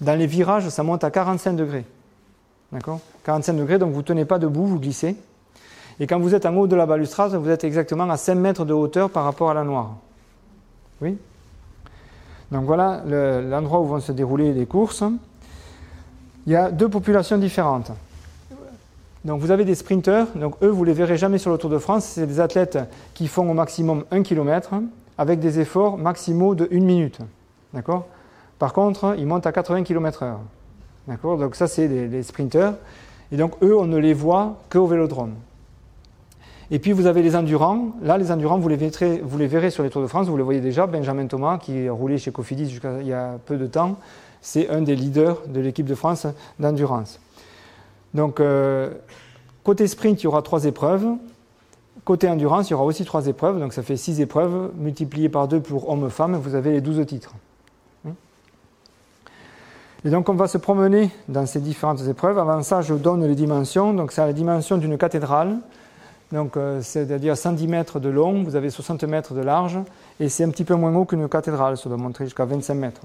Dans 0.00 0.18
les 0.18 0.26
virages, 0.26 0.68
ça 0.68 0.82
monte 0.82 1.04
à 1.04 1.10
45 1.10 1.54
degrés. 1.54 1.84
D'accord? 2.70 3.00
45 3.24 3.54
degrés, 3.54 3.78
donc 3.78 3.92
vous 3.92 4.00
ne 4.00 4.04
tenez 4.04 4.24
pas 4.24 4.38
debout, 4.38 4.66
vous 4.66 4.78
glissez. 4.78 5.16
Et 6.00 6.06
quand 6.06 6.20
vous 6.20 6.34
êtes 6.34 6.46
en 6.46 6.54
haut 6.54 6.66
de 6.66 6.76
la 6.76 6.86
balustrade, 6.86 7.34
vous 7.34 7.50
êtes 7.50 7.64
exactement 7.64 8.08
à 8.08 8.16
5 8.16 8.34
mètres 8.34 8.64
de 8.64 8.72
hauteur 8.72 9.10
par 9.10 9.24
rapport 9.24 9.50
à 9.50 9.54
la 9.54 9.64
noire. 9.64 9.96
Oui? 11.00 11.18
Donc 12.50 12.64
voilà 12.64 13.02
l'endroit 13.06 13.80
où 13.80 13.86
vont 13.86 14.00
se 14.00 14.12
dérouler 14.12 14.52
les 14.52 14.66
courses. 14.66 15.02
Il 16.46 16.52
y 16.52 16.56
a 16.56 16.70
deux 16.70 16.88
populations 16.88 17.38
différentes. 17.38 17.92
Donc 19.24 19.40
vous 19.40 19.50
avez 19.50 19.64
des 19.64 19.74
sprinteurs, 19.74 20.26
donc 20.34 20.54
eux 20.62 20.68
vous 20.68 20.84
les 20.84 20.92
verrez 20.92 21.16
jamais 21.16 21.38
sur 21.38 21.50
le 21.50 21.58
Tour 21.58 21.70
de 21.70 21.78
France, 21.78 22.04
c'est 22.04 22.26
des 22.26 22.40
athlètes 22.40 22.78
qui 23.14 23.28
font 23.28 23.48
au 23.48 23.54
maximum 23.54 24.04
1 24.10 24.22
km 24.22 24.70
avec 25.16 25.38
des 25.38 25.60
efforts 25.60 25.96
maximaux 25.96 26.54
de 26.54 26.68
1 26.72 26.80
minute. 26.80 27.18
D'accord? 27.72 28.06
Par 28.58 28.72
contre, 28.72 29.14
ils 29.18 29.26
montent 29.26 29.46
à 29.46 29.52
80 29.52 29.84
km/h. 29.84 30.34
D'accord? 31.06 31.38
Donc 31.38 31.54
ça 31.54 31.68
c'est 31.68 31.86
les 31.86 32.22
sprinteurs. 32.22 32.74
Et 33.30 33.36
donc 33.36 33.52
eux 33.62 33.76
on 33.76 33.86
ne 33.86 33.98
les 33.98 34.12
voit 34.12 34.56
qu'au 34.70 34.86
vélodrome. 34.86 35.34
Et 36.72 36.78
puis 36.78 36.92
vous 36.92 37.06
avez 37.06 37.22
les 37.22 37.36
endurants. 37.36 37.88
Là, 38.02 38.16
les 38.16 38.32
endurants, 38.32 38.58
vous 38.58 38.68
les, 38.68 38.76
verrez, 38.76 39.20
vous 39.22 39.36
les 39.36 39.46
verrez 39.46 39.70
sur 39.70 39.82
les 39.82 39.90
Tours 39.90 40.00
de 40.00 40.06
France, 40.06 40.28
vous 40.28 40.38
les 40.38 40.42
voyez 40.42 40.60
déjà. 40.60 40.86
Benjamin 40.86 41.26
Thomas, 41.26 41.58
qui 41.58 41.86
roulé 41.90 42.16
chez 42.16 42.32
Cofidis 42.32 42.70
jusqu'à 42.70 43.02
il 43.02 43.06
y 43.06 43.12
a 43.12 43.38
peu 43.44 43.58
de 43.58 43.66
temps, 43.66 43.98
c'est 44.40 44.70
un 44.70 44.80
des 44.80 44.96
leaders 44.96 45.42
de 45.46 45.60
l'équipe 45.60 45.84
de 45.84 45.94
France 45.94 46.26
d'endurance. 46.58 47.20
Donc, 48.14 48.40
euh, 48.40 48.90
côté 49.64 49.86
sprint, 49.86 50.20
il 50.22 50.24
y 50.24 50.26
aura 50.26 50.42
trois 50.42 50.64
épreuves. 50.64 51.06
Côté 52.04 52.28
endurance, 52.28 52.68
il 52.68 52.72
y 52.72 52.74
aura 52.74 52.84
aussi 52.84 53.04
trois 53.04 53.26
épreuves. 53.26 53.58
Donc, 53.58 53.72
ça 53.72 53.82
fait 53.82 53.96
six 53.96 54.20
épreuves 54.20 54.72
multipliées 54.76 55.28
par 55.28 55.48
deux 55.48 55.60
pour 55.60 55.88
hommes-femmes. 55.88 56.36
Vous 56.36 56.54
avez 56.54 56.72
les 56.72 56.80
douze 56.80 57.04
titres. 57.06 57.34
Et 60.04 60.10
donc, 60.10 60.28
on 60.28 60.34
va 60.34 60.48
se 60.48 60.58
promener 60.58 61.10
dans 61.28 61.46
ces 61.46 61.60
différentes 61.60 62.04
épreuves. 62.08 62.36
Avant 62.38 62.62
ça, 62.62 62.80
je 62.80 62.92
vous 62.92 62.98
donne 62.98 63.24
les 63.24 63.36
dimensions. 63.36 63.94
Donc, 63.94 64.10
c'est 64.10 64.26
la 64.26 64.32
dimension 64.32 64.76
d'une 64.76 64.98
cathédrale. 64.98 65.58
Donc, 66.32 66.56
euh, 66.56 66.80
c'est-à-dire 66.80 67.36
110 67.36 67.68
mètres 67.68 68.00
de 68.00 68.08
long, 68.08 68.42
vous 68.42 68.56
avez 68.56 68.70
60 68.70 69.04
mètres 69.04 69.34
de 69.34 69.42
large, 69.42 69.78
et 70.18 70.30
c'est 70.30 70.44
un 70.44 70.48
petit 70.48 70.64
peu 70.64 70.74
moins 70.74 70.94
haut 70.94 71.04
qu'une 71.04 71.28
cathédrale, 71.28 71.76
ça 71.76 71.90
doit 71.90 71.98
montrer 71.98 72.24
jusqu'à 72.24 72.46
25 72.46 72.74
mètres. 72.74 73.02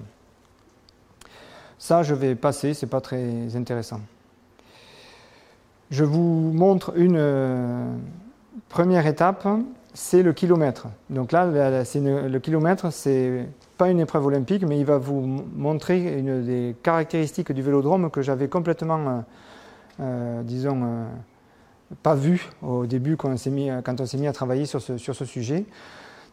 Ça, 1.77 2.03
je 2.03 2.13
vais 2.13 2.35
passer, 2.35 2.73
c'est 2.73 2.87
pas 2.87 3.01
très 3.01 3.53
intéressant. 3.55 3.99
Je 5.89 6.03
vous 6.03 6.51
montre 6.53 6.93
une 6.97 7.15
euh, 7.17 7.85
première 8.67 9.07
étape, 9.07 9.47
c'est 9.93 10.21
le 10.21 10.33
kilomètre. 10.33 10.87
Donc 11.09 11.31
là, 11.31 11.45
le 11.47 12.37
kilomètre, 12.39 12.91
c'est 12.91 13.47
pas 13.77 13.89
une 13.89 13.99
épreuve 13.99 14.25
olympique, 14.25 14.63
mais 14.67 14.79
il 14.79 14.85
va 14.85 14.97
vous 14.97 15.21
montrer 15.55 16.19
une 16.19 16.43
des 16.43 16.75
caractéristiques 16.83 17.51
du 17.51 17.61
vélodrome 17.61 18.09
que 18.11 18.21
j'avais 18.21 18.49
complètement, 18.49 19.23
euh, 20.01 20.43
disons, 20.43 21.05
pas 22.03 22.15
vu 22.15 22.49
au 22.61 22.85
début 22.85 23.15
quand 23.15 23.29
on 23.29 23.37
s'est 23.37 23.49
mis, 23.49 23.69
mis, 24.19 24.27
à 24.27 24.33
travailler 24.33 24.65
sur 24.65 24.81
ce, 24.81 24.97
sur 24.97 25.15
ce, 25.15 25.23
sujet. 25.23 25.65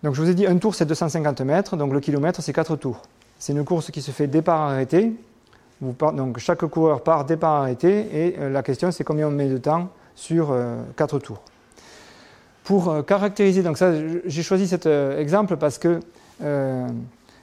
Donc 0.03 0.15
je 0.15 0.21
vous 0.21 0.29
ai 0.29 0.35
dit, 0.35 0.47
un 0.47 0.59
tour 0.59 0.75
c'est 0.75 0.87
250 0.87 1.41
mètres, 1.43 1.77
donc 1.77 1.93
le 1.93 2.01
kilomètre 2.01 2.43
c'est 2.43 2.53
4 2.53 2.77
tours. 2.77 3.03
C'est 3.39 3.53
une 3.53 3.65
course 3.65 3.91
qui 3.91 4.03
se 4.03 4.11
fait 4.11 4.27
départ-arrêté. 4.27 5.13
Donc 6.15 6.39
chaque 6.39 6.65
coureur 6.67 7.03
part 7.03 7.25
départ-arrêté 7.25 8.07
et 8.13 8.37
euh, 8.39 8.51
la 8.51 8.63
question 8.63 8.91
c'est 8.91 9.05
combien 9.05 9.29
on 9.29 9.31
met 9.31 9.49
de 9.49 9.59
temps 9.59 9.89
sur 10.15 10.55
4 10.97 11.15
euh, 11.15 11.19
tours. 11.19 11.41
Pour 12.65 12.89
euh, 12.89 13.03
caractériser, 13.03 13.63
donc 13.63 13.79
ça 13.79 13.93
j'ai 14.25 14.43
choisi 14.43 14.67
cet 14.69 14.87
exemple 14.87 15.57
parce 15.57 15.79
que 15.79 16.01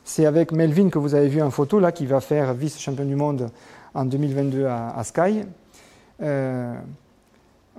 c'est 0.04 0.26
avec 0.26 0.52
Melvin 0.52 0.90
que 0.90 1.00
vous 1.00 1.16
avez 1.16 1.28
vu 1.28 1.42
en 1.42 1.52
photo 1.52 1.80
là 1.80 1.92
qui 1.92 2.06
va 2.06 2.20
faire 2.20 2.54
vice-champion 2.54 3.06
du 3.06 3.16
monde 3.16 3.50
en 3.94 4.06
2022 4.06 4.66
à, 4.66 4.90
à 4.98 5.04
Sky 5.04 5.44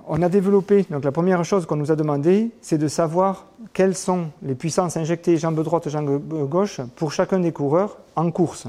on 0.06 0.22
a 0.22 0.28
développé, 0.28 0.84
donc 0.90 1.04
la 1.04 1.12
première 1.12 1.44
chose 1.44 1.66
qu'on 1.66 1.76
nous 1.76 1.92
a 1.92 1.96
demandé, 1.96 2.50
c'est 2.60 2.78
de 2.78 2.88
savoir 2.88 3.46
quelles 3.72 3.94
sont 3.94 4.26
les 4.42 4.54
puissances 4.54 4.96
injectées 4.96 5.36
jambe 5.36 5.62
droite, 5.62 5.88
jambe 5.88 6.20
gauche 6.48 6.80
pour 6.96 7.12
chacun 7.12 7.38
des 7.38 7.52
coureurs 7.52 7.98
en 8.16 8.30
course. 8.30 8.66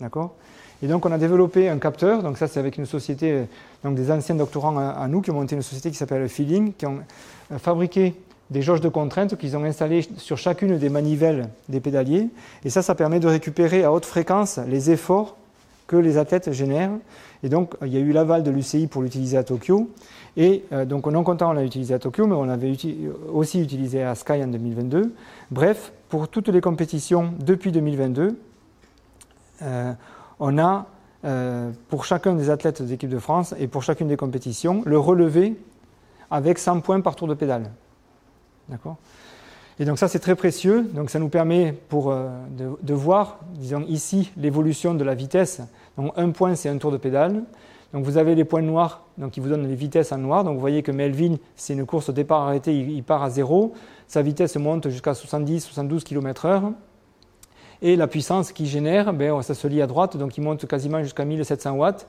D'accord? 0.00 0.34
Et 0.82 0.86
donc 0.86 1.04
on 1.06 1.12
a 1.12 1.18
développé 1.18 1.68
un 1.68 1.78
capteur, 1.78 2.22
donc 2.22 2.38
ça 2.38 2.46
c'est 2.46 2.60
avec 2.60 2.78
une 2.78 2.86
société, 2.86 3.46
donc 3.82 3.96
des 3.96 4.10
anciens 4.10 4.36
doctorants 4.36 4.78
à, 4.78 5.08
nous 5.08 5.20
qui 5.20 5.30
ont 5.30 5.34
monté 5.34 5.56
une 5.56 5.62
société 5.62 5.90
qui 5.90 5.96
s'appelle 5.96 6.28
Feeling, 6.28 6.72
qui 6.72 6.86
ont 6.86 7.00
euh, 7.52 7.58
fabriqué 7.58 8.14
des 8.50 8.62
jauges 8.62 8.80
de 8.80 8.88
contraintes 8.88 9.36
qu'ils 9.36 9.56
ont 9.56 9.64
installées 9.64 10.06
sur 10.16 10.38
chacune 10.38 10.78
des 10.78 10.88
manivelles 10.88 11.48
des 11.68 11.80
pédaliers. 11.80 12.28
Et 12.64 12.70
ça, 12.70 12.82
ça 12.82 12.94
permet 12.94 13.20
de 13.20 13.28
récupérer 13.28 13.84
à 13.84 13.92
haute 13.92 14.06
fréquence 14.06 14.58
les 14.66 14.90
efforts 14.90 15.36
que 15.86 15.96
les 15.96 16.16
athlètes 16.16 16.52
génèrent. 16.52 16.92
Et 17.42 17.48
donc, 17.48 17.74
il 17.82 17.88
y 17.88 17.96
a 17.96 18.00
eu 18.00 18.12
l'aval 18.12 18.42
de 18.42 18.50
l'UCI 18.50 18.86
pour 18.86 19.02
l'utiliser 19.02 19.36
à 19.36 19.44
Tokyo. 19.44 19.90
Et 20.36 20.64
euh, 20.72 20.84
donc, 20.84 21.06
non 21.06 21.24
content, 21.24 21.50
on 21.50 21.52
l'a 21.52 21.64
utilisé 21.64 21.94
à 21.94 21.98
Tokyo, 21.98 22.26
mais 22.26 22.34
on 22.34 22.44
l'avait 22.44 22.74
aussi 23.32 23.60
utilisé 23.60 24.02
à 24.02 24.14
Sky 24.14 24.44
en 24.44 24.48
2022. 24.48 25.12
Bref, 25.50 25.92
pour 26.08 26.28
toutes 26.28 26.48
les 26.48 26.60
compétitions 26.60 27.32
depuis 27.38 27.72
2022, 27.72 28.38
euh, 29.62 29.92
on 30.40 30.58
a, 30.58 30.86
euh, 31.24 31.70
pour 31.88 32.04
chacun 32.04 32.34
des 32.34 32.50
athlètes 32.50 32.82
de 32.82 32.88
l'équipe 32.88 33.10
de 33.10 33.18
France 33.18 33.54
et 33.58 33.66
pour 33.66 33.82
chacune 33.82 34.08
des 34.08 34.16
compétitions, 34.16 34.82
le 34.86 34.98
relevé 34.98 35.56
avec 36.30 36.58
100 36.58 36.80
points 36.80 37.00
par 37.00 37.16
tour 37.16 37.28
de 37.28 37.34
pédale. 37.34 37.70
D'accord? 38.68 38.96
Et 39.80 39.84
donc 39.84 39.98
ça 39.98 40.08
c'est 40.08 40.18
très 40.18 40.34
précieux, 40.34 40.82
donc 40.82 41.10
ça 41.10 41.18
nous 41.18 41.28
permet 41.28 41.72
pour, 41.72 42.12
de, 42.12 42.70
de, 42.82 42.94
voir, 42.94 43.38
disons 43.54 43.84
ici, 43.88 44.32
l'évolution 44.36 44.94
de 44.94 45.04
la 45.04 45.14
vitesse. 45.14 45.62
Donc 45.96 46.12
un 46.16 46.30
point 46.30 46.56
c'est 46.56 46.68
un 46.68 46.78
tour 46.78 46.90
de 46.90 46.96
pédale, 46.96 47.44
donc 47.92 48.04
vous 48.04 48.18
avez 48.18 48.34
les 48.34 48.44
points 48.44 48.62
noirs 48.62 49.04
donc 49.16 49.32
qui 49.32 49.40
vous 49.40 49.48
donnent 49.48 49.66
les 49.66 49.74
vitesses 49.74 50.12
en 50.12 50.18
noir. 50.18 50.44
Donc 50.44 50.54
vous 50.54 50.60
voyez 50.60 50.82
que 50.82 50.92
Melvin, 50.92 51.36
c'est 51.56 51.72
une 51.72 51.86
course 51.86 52.10
au 52.10 52.12
départ 52.12 52.42
arrêté, 52.42 52.76
il, 52.78 53.02
part 53.02 53.22
à 53.22 53.30
zéro. 53.30 53.72
Sa 54.06 54.22
vitesse 54.22 54.56
monte 54.56 54.88
jusqu'à 54.88 55.12
70-72 55.12 56.02
km/h. 56.02 56.72
Et 57.80 57.96
la 57.96 58.06
puissance 58.06 58.52
qu'il 58.52 58.66
génère, 58.66 59.12
ben, 59.12 59.40
ça 59.42 59.54
se 59.54 59.68
lit 59.68 59.80
à 59.82 59.86
droite, 59.86 60.16
donc 60.16 60.36
il 60.36 60.42
monte 60.42 60.66
quasiment 60.66 61.02
jusqu'à 61.02 61.24
1700 61.24 61.72
watts. 61.72 62.06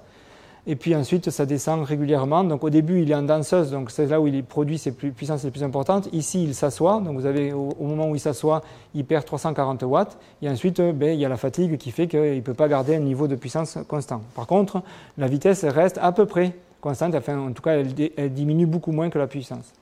Et 0.68 0.76
puis 0.76 0.96
ensuite, 0.96 1.30
ça 1.30 1.46
descend 1.46 1.84
régulièrement. 1.84 2.44
Donc 2.44 2.64
au 2.64 2.70
début, 2.70 3.02
il 3.02 3.12
est 3.12 3.16
en 3.16 3.24
danseuse, 3.24 3.72
donc 3.72 3.92
c'est 3.92 4.08
là 4.08 4.20
où 4.20 4.28
il 4.28 4.44
produit 4.44 4.78
ses 4.78 4.92
puissances 4.92 5.44
les 5.44 5.52
plus 5.52 5.64
importantes. 5.64 6.10
Ici, 6.12 6.44
il 6.44 6.54
s'assoit. 6.54 7.00
Donc 7.00 7.18
vous 7.18 7.26
avez, 7.26 7.54
au, 7.54 7.74
moment 7.80 8.10
où 8.10 8.16
il 8.16 8.20
s'assoit, 8.20 8.62
il 8.94 9.06
perd 9.06 9.26
340 9.26 9.84
watts. 9.84 10.18
Et 10.42 10.50
ensuite, 10.50 10.82
ben, 10.82 11.14
il 11.14 11.20
y 11.20 11.26
a 11.26 11.30
la 11.30 11.38
fatigue 11.38 11.78
qui 11.78 11.92
fait 11.92 12.08
qu'il 12.08 12.20
ne 12.20 12.42
peut 12.42 12.54
pas 12.54 12.68
garder 12.68 12.96
un 12.96 13.00
niveau 13.00 13.28
de 13.28 13.36
puissance 13.36 13.78
constant. 13.88 14.22
Par 14.36 14.48
contre, 14.48 14.82
la 15.18 15.28
vitesse 15.28 15.64
reste 15.64 15.98
à 16.02 16.12
peu 16.12 16.26
près 16.26 16.54
constante. 16.82 17.16
Enfin, 17.16 17.38
en 17.40 17.52
tout 17.52 17.64
cas, 17.64 17.78
elle, 18.18 18.34
diminue 18.34 18.66
beaucoup 18.66 18.92
moins 18.92 19.10
que 19.10 19.18
la 19.18 19.28
puissance. 19.28 19.74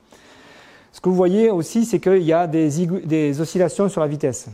Ce 0.91 1.01
que 1.01 1.09
vous 1.09 1.15
voyez 1.15 1.49
aussi, 1.49 1.85
c'est 1.85 1.99
qu'il 1.99 2.23
y 2.23 2.33
a 2.33 2.47
des 2.47 3.41
oscillations 3.41 3.89
sur 3.89 4.01
la 4.01 4.07
vitesse. 4.07 4.49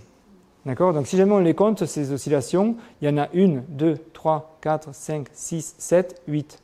D'accord? 0.66 0.94
Donc 0.94 1.08
si 1.08 1.18
jamais 1.18 1.34
on 1.34 1.40
les 1.40 1.54
compte, 1.54 1.86
ces 1.86 2.12
oscillations, 2.12 2.76
il 3.02 3.10
y 3.10 3.12
en 3.12 3.18
a 3.18 3.28
1, 3.36 3.64
2, 3.68 3.98
3, 4.14 4.58
4, 4.62 4.94
5, 4.94 5.28
6, 5.34 5.76
7, 5.78 6.22
8. 6.28 6.60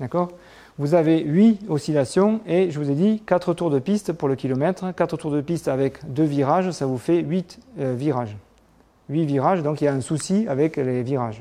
D'accord? 0.00 0.30
Vous 0.78 0.94
avez 0.94 1.22
8 1.22 1.70
oscillations 1.70 2.40
et 2.46 2.70
je 2.70 2.78
vous 2.78 2.90
ai 2.90 2.94
dit 2.94 3.22
4 3.24 3.54
tours 3.54 3.70
de 3.70 3.78
piste 3.78 4.12
pour 4.12 4.28
le 4.28 4.36
kilomètre. 4.36 4.92
4 4.94 5.16
tours 5.16 5.30
de 5.30 5.40
piste 5.40 5.68
avec 5.68 5.98
2 6.12 6.24
virages, 6.24 6.70
ça 6.72 6.86
vous 6.86 6.98
fait 6.98 7.20
8 7.20 7.60
euh, 7.78 7.94
virages. 7.94 8.36
8 9.08 9.24
virages, 9.24 9.62
donc 9.62 9.80
il 9.80 9.84
y 9.84 9.88
a 9.88 9.94
un 9.94 10.00
souci 10.00 10.46
avec 10.48 10.76
les 10.76 11.02
virages. 11.02 11.40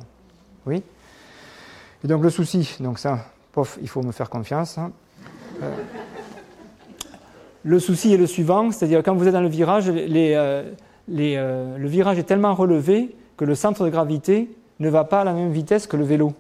Oui? 0.65 0.84
Et 2.03 2.07
donc 2.07 2.21
le 2.21 2.30
souci, 2.30 2.78
donc 2.80 2.99
ça, 2.99 3.26
pof, 3.51 3.78
il 3.82 3.89
faut 3.89 4.03
me 4.03 4.11
faire 4.11 4.30
confiance. 4.30 4.78
Hein. 4.78 4.91
Euh, 5.63 5.71
le 7.63 7.80
souci 7.80 8.13
est 8.13 8.17
le 8.17 8.28
suivant, 8.28 8.71
c'est-à-dire 8.71 9.01
quand 9.03 9.15
vous 9.15 9.28
êtes 9.28 9.34
dans 9.34 9.41
le 9.41 9.49
virage, 9.49 9.89
les, 9.89 10.34
euh, 10.36 10.71
euh, 11.09 11.77
le 11.77 11.87
virage 11.87 12.17
est 12.17 12.23
tellement 12.23 12.53
relevé 12.53 13.15
que 13.37 13.45
le 13.45 13.55
centre 13.55 13.83
de 13.83 13.89
gravité 13.89 14.49
ne 14.79 14.89
va 14.89 15.03
pas 15.03 15.21
à 15.21 15.23
la 15.23 15.33
même 15.33 15.51
vitesse 15.51 15.87
que 15.87 15.97
le 15.97 16.03
vélo. 16.03 16.33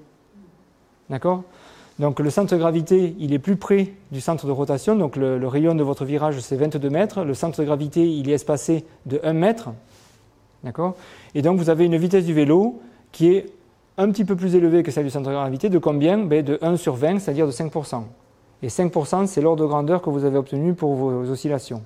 D'accord? 1.09 1.43
Donc 1.99 2.19
le 2.19 2.29
centre 2.29 2.53
de 2.53 2.57
gravité, 2.57 3.15
il 3.19 3.33
est 3.33 3.39
plus 3.39 3.55
près 3.55 3.93
du 4.11 4.19
centre 4.19 4.47
de 4.47 4.51
rotation, 4.51 4.95
donc 4.95 5.15
le, 5.15 5.47
rayon 5.47 5.75
de 5.75 5.83
votre 5.83 6.03
virage 6.03 6.39
c'est 6.39 6.57
22 6.57 6.89
mètres, 6.89 7.23
le 7.23 7.33
centre 7.33 7.59
de 7.59 7.65
gravité 7.65 8.05
il 8.05 8.29
est 8.29 8.33
espacé 8.33 8.85
de 9.05 9.19
1 9.23 9.33
mètre. 9.33 9.69
D'accord? 10.63 10.95
Et 11.35 11.41
donc 11.41 11.57
vous 11.57 11.69
avez 11.69 11.85
une 11.85 11.95
vitesse 11.95 12.25
du 12.25 12.33
vélo 12.33 12.81
qui 13.11 13.33
est 13.33 13.45
un 13.97 14.11
petit 14.11 14.25
peu 14.25 14.35
plus 14.35 14.55
élevée 14.55 14.83
que 14.83 14.91
celle 14.91 15.05
du 15.05 15.09
centre 15.09 15.29
de 15.29 15.33
gravité, 15.33 15.69
de 15.69 15.77
combien? 15.77 16.17
Ben, 16.17 16.43
De 16.43 16.57
1 16.61 16.75
sur 16.75 16.95
20, 16.95 17.19
c'est-à-dire 17.19 17.45
de 17.45 17.51
5%. 17.51 18.03
Et 18.61 18.67
5%, 18.67 19.27
c'est 19.27 19.41
l'ordre 19.41 19.63
de 19.63 19.67
grandeur 19.67 20.01
que 20.01 20.09
vous 20.09 20.25
avez 20.25 20.37
obtenu 20.37 20.73
pour 20.73 20.95
vos 20.95 21.29
oscillations. 21.29 21.81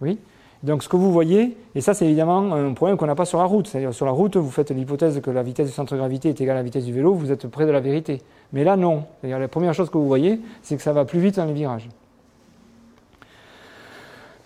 Oui? 0.00 0.18
Donc 0.62 0.82
ce 0.82 0.88
que 0.88 0.96
vous 0.96 1.12
voyez, 1.12 1.56
et 1.74 1.80
ça 1.80 1.94
c'est 1.94 2.06
évidemment 2.06 2.52
un 2.52 2.72
problème 2.72 2.96
qu'on 2.96 3.06
n'a 3.06 3.14
pas 3.14 3.24
sur 3.24 3.38
la 3.38 3.44
route, 3.44 3.68
c'est-à-dire 3.68 3.94
sur 3.94 4.06
la 4.06 4.12
route 4.12 4.36
vous 4.36 4.50
faites 4.50 4.70
l'hypothèse 4.70 5.20
que 5.20 5.30
la 5.30 5.44
vitesse 5.44 5.68
du 5.68 5.72
centre 5.72 5.92
de 5.92 5.98
gravité 5.98 6.30
est 6.30 6.40
égale 6.40 6.56
à 6.56 6.60
la 6.60 6.64
vitesse 6.64 6.84
du 6.84 6.92
vélo, 6.92 7.14
vous 7.14 7.30
êtes 7.30 7.46
près 7.46 7.64
de 7.64 7.70
la 7.70 7.80
vérité. 7.80 8.22
Mais 8.52 8.64
là 8.64 8.76
non, 8.76 9.04
la 9.22 9.48
première 9.48 9.74
chose 9.74 9.88
que 9.88 9.98
vous 9.98 10.08
voyez, 10.08 10.40
c'est 10.62 10.76
que 10.76 10.82
ça 10.82 10.92
va 10.92 11.04
plus 11.04 11.20
vite 11.20 11.36
dans 11.36 11.44
les 11.44 11.52
virages. 11.52 11.88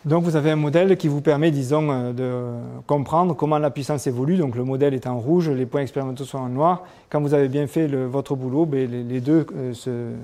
Donc 0.05 0.25
vous 0.25 0.35
avez 0.35 0.51
un 0.51 0.57
modèle 0.57 0.97
qui 0.97 1.07
vous 1.07 1.21
permet, 1.21 1.53
disons, 1.53 1.89
euh, 1.91 2.13
de 2.13 2.83
comprendre 2.87 3.37
comment 3.37 3.59
la 3.59 3.71
puissance 3.71 4.07
évolue. 4.09 4.37
Donc 4.37 4.57
le 4.57 4.65
modèle 4.65 4.95
est 4.95 5.07
en 5.07 5.19
rouge, 5.19 5.49
les 5.49 5.67
points 5.67 5.83
expérimentaux 5.83 6.25
sont 6.25 6.39
en 6.39 6.49
noir. 6.49 6.83
Quand 7.09 7.21
vous 7.21 7.35
avez 7.35 7.49
bien 7.49 7.69
fait 7.69 7.87
votre 7.87 8.35
boulot, 8.35 8.67
ben, 8.67 8.91
les, 8.91 9.21
deux 9.21 9.47
euh, 9.57 10.17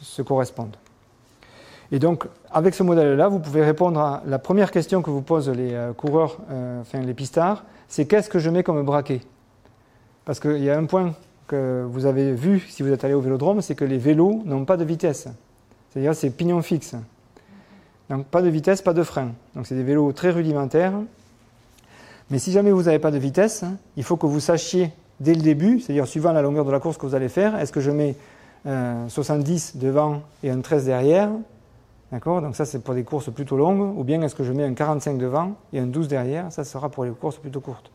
se, 0.00 0.22
correspondent. 0.22 0.76
Et 1.92 1.98
donc 1.98 2.26
avec 2.50 2.74
ce 2.74 2.82
modèle-là, 2.82 3.28
vous 3.28 3.38
pouvez 3.38 3.62
répondre 3.62 4.00
à 4.00 4.22
la 4.26 4.38
première 4.38 4.70
question 4.70 5.02
que 5.02 5.10
vous 5.10 5.22
posent 5.22 5.50
les 5.50 5.72
euh, 5.72 5.92
coureurs, 5.92 6.38
enfin 6.80 7.00
les 7.00 7.14
pistards, 7.14 7.64
c'est 7.88 8.06
qu'est-ce 8.06 8.28
que 8.28 8.38
je 8.38 8.50
mets 8.50 8.62
comme 8.62 8.84
braquet? 8.84 9.20
Parce 10.24 10.40
qu'il 10.40 10.62
y 10.62 10.70
a 10.70 10.76
un 10.76 10.86
point 10.86 11.14
que 11.46 11.84
vous 11.88 12.06
avez 12.06 12.32
vu 12.32 12.60
si 12.68 12.82
vous 12.82 12.90
êtes 12.90 13.04
allé 13.04 13.14
au 13.14 13.20
vélodrome, 13.20 13.60
c'est 13.60 13.74
que 13.74 13.84
les 13.84 13.98
vélos 13.98 14.42
n'ont 14.44 14.64
pas 14.64 14.76
de 14.76 14.84
vitesse. 14.84 15.28
C'est-à-dire 15.90 16.14
c'est 16.14 16.30
pignon 16.30 16.60
fixe. 16.62 16.96
Donc 18.10 18.26
pas 18.26 18.42
de 18.42 18.48
vitesse, 18.48 18.82
pas 18.82 18.92
de 18.92 19.02
frein. 19.02 19.30
Donc 19.54 19.66
c'est 19.66 19.74
des 19.74 19.82
vélos 19.82 20.12
très 20.12 20.30
rudimentaires. 20.30 20.92
Mais 22.30 22.38
si 22.38 22.50
jamais 22.52 22.72
vous 22.72 22.84
n'avez 22.84 22.98
pas 22.98 23.10
de 23.10 23.18
vitesse, 23.18 23.64
il 23.96 24.02
faut 24.02 24.16
que 24.16 24.26
vous 24.26 24.40
sachiez 24.40 24.90
dès 25.20 25.34
le 25.34 25.40
début, 25.40 25.80
c'est-à-dire 25.80 26.06
suivant 26.06 26.32
la 26.32 26.42
longueur 26.42 26.64
de 26.64 26.72
la 26.72 26.80
course 26.80 26.98
que 26.98 27.06
vous 27.06 27.14
allez 27.14 27.28
faire, 27.28 27.58
est-ce 27.58 27.72
que 27.72 27.80
je 27.80 27.90
mets 27.90 28.16
70 28.64 29.74
euh, 29.76 29.78
devant 29.80 30.22
et 30.42 30.50
un 30.50 30.60
13 30.60 30.86
derrière? 30.86 31.30
D'accord? 32.12 32.40
Donc 32.40 32.54
ça 32.54 32.64
c'est 32.64 32.82
pour 32.82 32.94
des 32.94 33.04
courses 33.04 33.32
plutôt 33.32 33.56
longues, 33.56 33.98
ou 33.98 34.04
bien 34.04 34.22
est-ce 34.22 34.34
que 34.34 34.44
je 34.44 34.52
mets 34.52 34.64
un 34.64 34.74
45 34.74 35.18
devant 35.18 35.52
et 35.72 35.80
un 35.80 35.86
12 35.86 36.08
derrière? 36.08 36.52
Ça 36.52 36.64
sera 36.64 36.88
pour 36.88 37.04
les 37.04 37.10
courses 37.10 37.38
plutôt 37.38 37.60
courtes. 37.60 37.90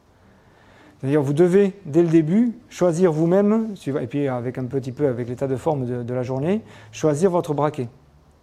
C'est-à-dire 1.00 1.22
vous 1.22 1.34
devez 1.34 1.74
dès 1.86 2.04
le 2.04 2.10
début 2.10 2.54
choisir 2.70 3.12
vous-même, 3.12 3.74
et 3.88 4.08
puis 4.08 4.28
avec 4.28 4.58
un 4.58 4.66
petit 4.66 4.92
peu 4.92 5.08
avec 5.08 5.28
l'état 5.28 5.48
de 5.48 5.56
forme 5.56 6.04
de, 6.04 6.14
la 6.14 6.24
journée, 6.24 6.62
choisir 6.92 7.32
votre 7.32 7.54
braquet. 7.54 7.88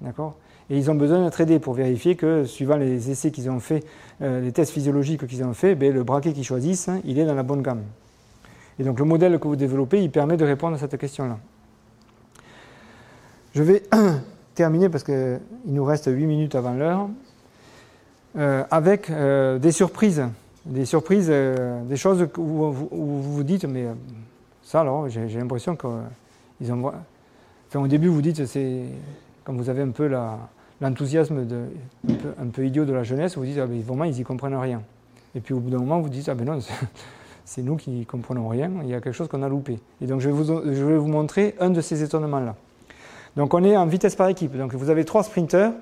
D'accord? 0.01 0.37
Et 0.71 0.77
ils 0.77 0.91
ont 0.91 0.95
besoin 0.95 1.25
d'être 1.25 1.41
aidés 1.41 1.61
pour 1.61 1.75
vérifier 1.75 2.16
que, 2.16 2.45
suivant 2.45 2.77
les 2.77 3.11
essais 3.11 3.31
qu'ils 3.31 3.49
ont 3.49 3.61
fait, 3.61 3.85
euh, 4.23 4.41
les 4.41 4.53
tests 4.53 4.73
physiologiques 4.73 5.27
qu'ils 5.27 5.45
ont 5.45 5.55
fait, 5.55 5.75
ben, 5.75 5.95
le 5.95 6.03
braquet 6.03 6.33
qu'ils 6.33 6.45
choisissent, 6.45 6.89
hein, 6.89 7.01
il 7.05 7.19
est 7.19 7.25
dans 7.25 7.35
la 7.35 7.43
bonne 7.43 7.62
gamme. 7.62 7.83
Et 8.79 8.85
donc 8.85 8.99
le 8.99 9.05
modèle 9.05 9.39
que 9.39 9.49
vous 9.49 9.57
développez, 9.57 10.03
il 10.03 10.11
permet 10.11 10.37
de 10.37 10.45
répondre 10.45 10.75
à 10.75 10.79
cette 10.79 10.97
question-là. 10.99 11.39
Je 13.55 13.62
vais 13.62 13.83
terminer 14.59 14.89
parce 14.89 15.05
qu'il 15.05 15.41
nous 15.67 15.85
reste 15.85 16.11
8 16.11 16.27
minutes 16.27 16.55
avant 16.57 16.73
l'heure, 16.73 17.09
euh, 18.37 18.65
avec 18.71 19.09
euh, 19.09 19.59
des 19.59 19.73
surprises. 19.73 20.25
Des 20.67 20.85
surprises, 20.85 21.29
des 21.29 21.97
choses 21.97 22.29
où, 22.37 22.43
vous 22.43 23.23
vous 23.23 23.43
dites, 23.43 23.65
mais 23.65 23.87
ça 24.63 24.81
alors, 24.83 25.09
j'ai 25.09 25.27
l'impression 25.29 25.77
qu'ils 25.77 26.73
ont. 26.73 26.93
Enfin, 27.69 27.81
au 27.81 27.87
début, 27.87 28.09
vous 28.09 28.21
dites, 28.21 28.45
c'est 28.45 28.83
comme 29.45 29.57
vous 29.57 29.71
avez 29.71 29.81
un 29.81 29.93
peu 29.93 30.11
l'enthousiasme 30.83 31.47
un, 32.39 32.47
peu, 32.49 32.67
idiot 32.67 32.85
de 32.85 32.93
la 32.93 33.03
jeunesse, 33.03 33.39
vous 33.39 33.47
dites, 33.47 33.59
ah 33.59 33.67
vraiment, 33.67 34.05
ils 34.05 34.13
n'y 34.13 34.25
comprennent 34.25 34.57
rien. 34.57 34.83
Et 35.35 35.41
puis 35.41 35.55
au 35.55 35.61
bout 35.61 35.71
d'un 35.71 35.79
moment, 35.79 36.01
vous 36.01 36.11
dites, 36.11 36.29
ah 36.29 36.35
ben 36.35 36.45
non, 36.45 36.59
c'est 37.47 37.63
nous 37.63 37.77
qui 37.77 38.05
comprenons 38.05 38.49
rien, 38.49 38.71
il 38.83 38.91
y 38.91 38.95
a 38.95 39.01
quelque 39.01 39.15
chose 39.15 39.29
qu'on 39.29 39.43
a 39.43 39.49
loupé. 39.49 39.79
Et 40.03 40.07
donc 40.07 40.21
je 40.21 40.29
vais, 40.29 40.35
vous, 40.35 40.45
je 40.45 40.85
vais 40.85 40.99
vous 40.99 41.09
montrer 41.09 41.55
un 41.61 41.71
de 41.71 41.81
ces 41.81 42.03
étonnements-là. 42.03 42.57
Donc 43.37 43.55
on 43.55 43.64
est 43.64 43.76
en 43.76 43.87
vitesse 43.87 44.16
par 44.16 44.29
équipe. 44.29 44.57
Donc 44.57 44.74
vous 44.74 44.91
avez 44.91 45.05
trois 45.05 45.22
sprinteurs, 45.22 45.72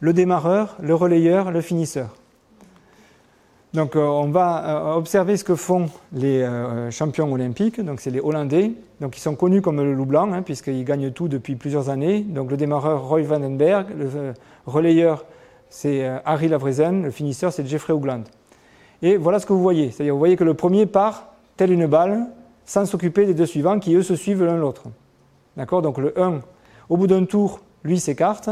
le 0.00 0.12
démarreur, 0.12 0.76
le 0.80 0.94
relayeur, 0.94 1.50
le 1.50 1.60
finisseur. 1.60 2.14
Donc 3.74 3.96
euh, 3.96 4.00
on 4.00 4.28
va 4.28 4.64
euh, 4.64 4.94
observer 4.94 5.36
ce 5.36 5.44
que 5.44 5.54
font 5.54 5.90
les 6.12 6.40
euh, 6.40 6.90
champions 6.90 7.30
olympiques, 7.30 7.82
donc 7.82 8.00
c'est 8.00 8.10
les 8.10 8.20
Hollandais, 8.20 8.72
donc 9.00 9.18
ils 9.18 9.20
sont 9.20 9.34
connus 9.34 9.60
comme 9.60 9.76
le 9.76 9.92
loup 9.92 10.06
blanc, 10.06 10.32
hein, 10.32 10.40
puisqu'ils 10.40 10.84
gagnent 10.84 11.10
tout 11.10 11.28
depuis 11.28 11.54
plusieurs 11.54 11.90
années. 11.90 12.22
Donc 12.22 12.50
le 12.50 12.56
démarreur 12.56 13.06
Roy 13.06 13.22
Vandenberg, 13.22 13.88
le 13.98 14.32
relayeur 14.66 15.26
c'est 15.68 16.08
Harry 16.24 16.48
Lavrezen, 16.48 17.02
le 17.02 17.10
finisseur 17.10 17.52
c'est 17.52 17.66
Jeffrey 17.66 17.92
Hoogland. 17.92 18.24
Et 19.02 19.18
voilà 19.18 19.38
ce 19.38 19.44
que 19.44 19.52
vous 19.52 19.62
voyez, 19.62 19.90
c'est-à-dire 19.90 20.14
vous 20.14 20.18
voyez 20.18 20.36
que 20.36 20.44
le 20.44 20.54
premier 20.54 20.86
part 20.86 21.34
tel 21.58 21.70
une 21.70 21.86
balle, 21.86 22.26
sans 22.64 22.86
s'occuper 22.86 23.26
des 23.26 23.34
deux 23.34 23.46
suivants 23.46 23.78
qui 23.78 23.94
eux 23.94 24.02
se 24.02 24.16
suivent 24.16 24.44
l'un 24.44 24.56
l'autre. 24.56 24.84
D'accord 25.58 25.82
Donc 25.82 25.98
le 25.98 26.18
1, 26.18 26.40
au 26.88 26.96
bout 26.96 27.08
d'un 27.08 27.24
tour, 27.24 27.60
lui 27.82 27.98
s'écarte, 27.98 28.48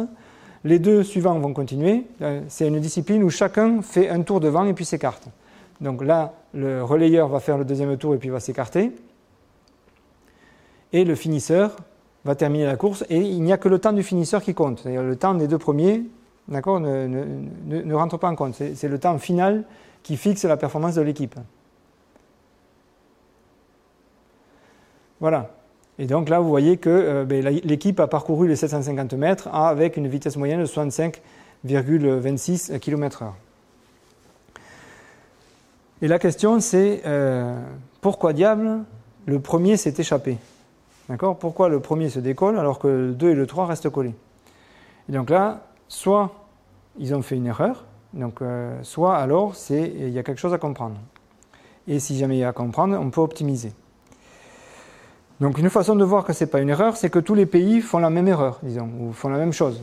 les 0.65 0.81
deux 0.81 1.05
suivants 1.05 1.39
vont 1.39 1.53
continuer. 1.53 2.05
Euh, 2.21 2.43
c'est 2.49 2.67
une 2.67 2.81
discipline 2.81 3.23
où 3.23 3.31
chacun 3.31 3.81
fait 3.81 4.11
un 4.11 4.23
tour 4.23 4.41
devant 4.41 4.65
et 4.67 4.75
puis 4.75 4.85
s'écarte. 4.85 5.29
Donc 5.81 6.03
là, 6.03 6.35
le 6.53 6.83
relayeur 6.83 7.29
va 7.29 7.39
faire 7.39 7.59
le 7.59 7.65
deuxième 7.65 7.97
tour 7.97 8.15
et 8.15 8.19
puis 8.19 8.29
va 8.29 8.41
s'écarter. 8.41 8.93
Et 10.93 11.05
le 11.05 11.15
finisseur 11.15 11.77
va 12.25 12.35
terminer 12.35 12.67
la 12.67 12.75
course. 12.75 13.05
Et 13.09 13.21
il 13.21 13.43
n'y 13.43 13.53
a 13.53 13.57
que 13.57 13.69
le 13.69 13.79
temps 13.79 13.93
du 13.93 14.03
finisseur 14.03 14.43
qui 14.43 14.53
compte. 14.53 14.81
C'est-à-dire 14.81 15.05
le 15.05 15.15
temps 15.15 15.35
des 15.35 15.47
deux 15.47 15.59
premiers 15.59 16.03
ne, 16.49 16.61
ne, 17.67 17.95
rentre 17.95 18.19
pas 18.19 18.29
en 18.29 18.35
compte. 18.35 18.55
C'est 18.55 18.89
le 18.89 18.99
temps 18.99 19.17
final 19.19 19.63
qui 20.03 20.17
fixe 20.17 20.45
la 20.45 20.57
performance 20.57 20.97
de 20.97 21.03
l'équipe. 21.03 21.37
Voilà. 25.21 25.56
Et 25.99 26.07
donc 26.07 26.29
là, 26.29 26.41
vous 26.41 26.49
voyez 26.49 26.77
que 26.77 26.91
euh, 26.91 27.25
ben, 27.25 27.43
l'équipe 27.43 27.99
a 28.01 28.07
parcouru 28.07 28.49
les 28.49 28.57
750 28.57 29.15
mètres 29.15 29.49
avec 29.49 29.97
une 29.97 30.09
vitesse 30.09 30.37
moyenne 30.37 30.61
de 30.61 30.67
65,26 30.67 32.79
km/h. 32.79 33.29
Et 36.03 36.09
la 36.09 36.19
question, 36.19 36.61
c'est 36.61 37.01
euh, 37.07 37.59
pourquoi 38.03 38.35
diable 38.35 38.81
le 39.25 39.41
premier 39.41 39.79
s'est 39.79 39.95
échappé? 39.97 40.37
D'accord? 41.09 41.39
Pourquoi 41.39 41.69
le 41.69 41.81
premier 41.81 42.11
se 42.11 42.19
décolle 42.19 42.59
alors 42.59 42.79
que 42.79 42.89
le 42.89 43.13
2 43.13 43.31
et 43.31 43.35
le 43.35 43.47
3 43.47 43.67
restent 43.67 43.89
collés? 43.89 44.15
Et 45.09 45.13
donc 45.13 45.31
là, 45.31 45.63
soit 45.89 46.33
ils 46.99 47.15
ont 47.15 47.23
fait 47.23 47.37
une 47.37 47.47
erreur, 47.47 47.85
donc, 48.13 48.41
euh, 48.41 48.79
soit 48.83 49.17
alors 49.17 49.55
il 49.71 50.09
y 50.09 50.19
a 50.19 50.23
quelque 50.23 50.39
chose 50.39 50.55
à 50.55 50.59
comprendre. 50.59 50.97
Et 51.87 52.01
si 52.01 52.19
jamais 52.19 52.37
il 52.37 52.41
y 52.41 52.45
a 52.45 52.49
à 52.49 52.53
comprendre, 52.53 52.99
on 52.99 53.11
peut 53.11 53.21
optimiser. 53.21 53.73
Donc 55.41 55.59
une 55.59 55.69
façon 55.69 55.97
de 55.97 56.05
voir 56.05 56.25
que 56.25 56.33
ce 56.33 56.45
n'est 56.45 56.51
pas 56.51 56.61
une 56.61 56.71
erreur, 56.71 56.97
c'est 56.97 57.11
que 57.11 57.19
tous 57.19 57.35
les 57.35 57.45
pays 57.45 57.83
font 57.83 57.99
la 57.99 58.09
même 58.09 58.27
erreur, 58.27 58.59
disons, 58.63 58.89
ou 59.01 59.13
font 59.13 59.29
la 59.29 59.37
même 59.37 59.53
chose. 59.53 59.83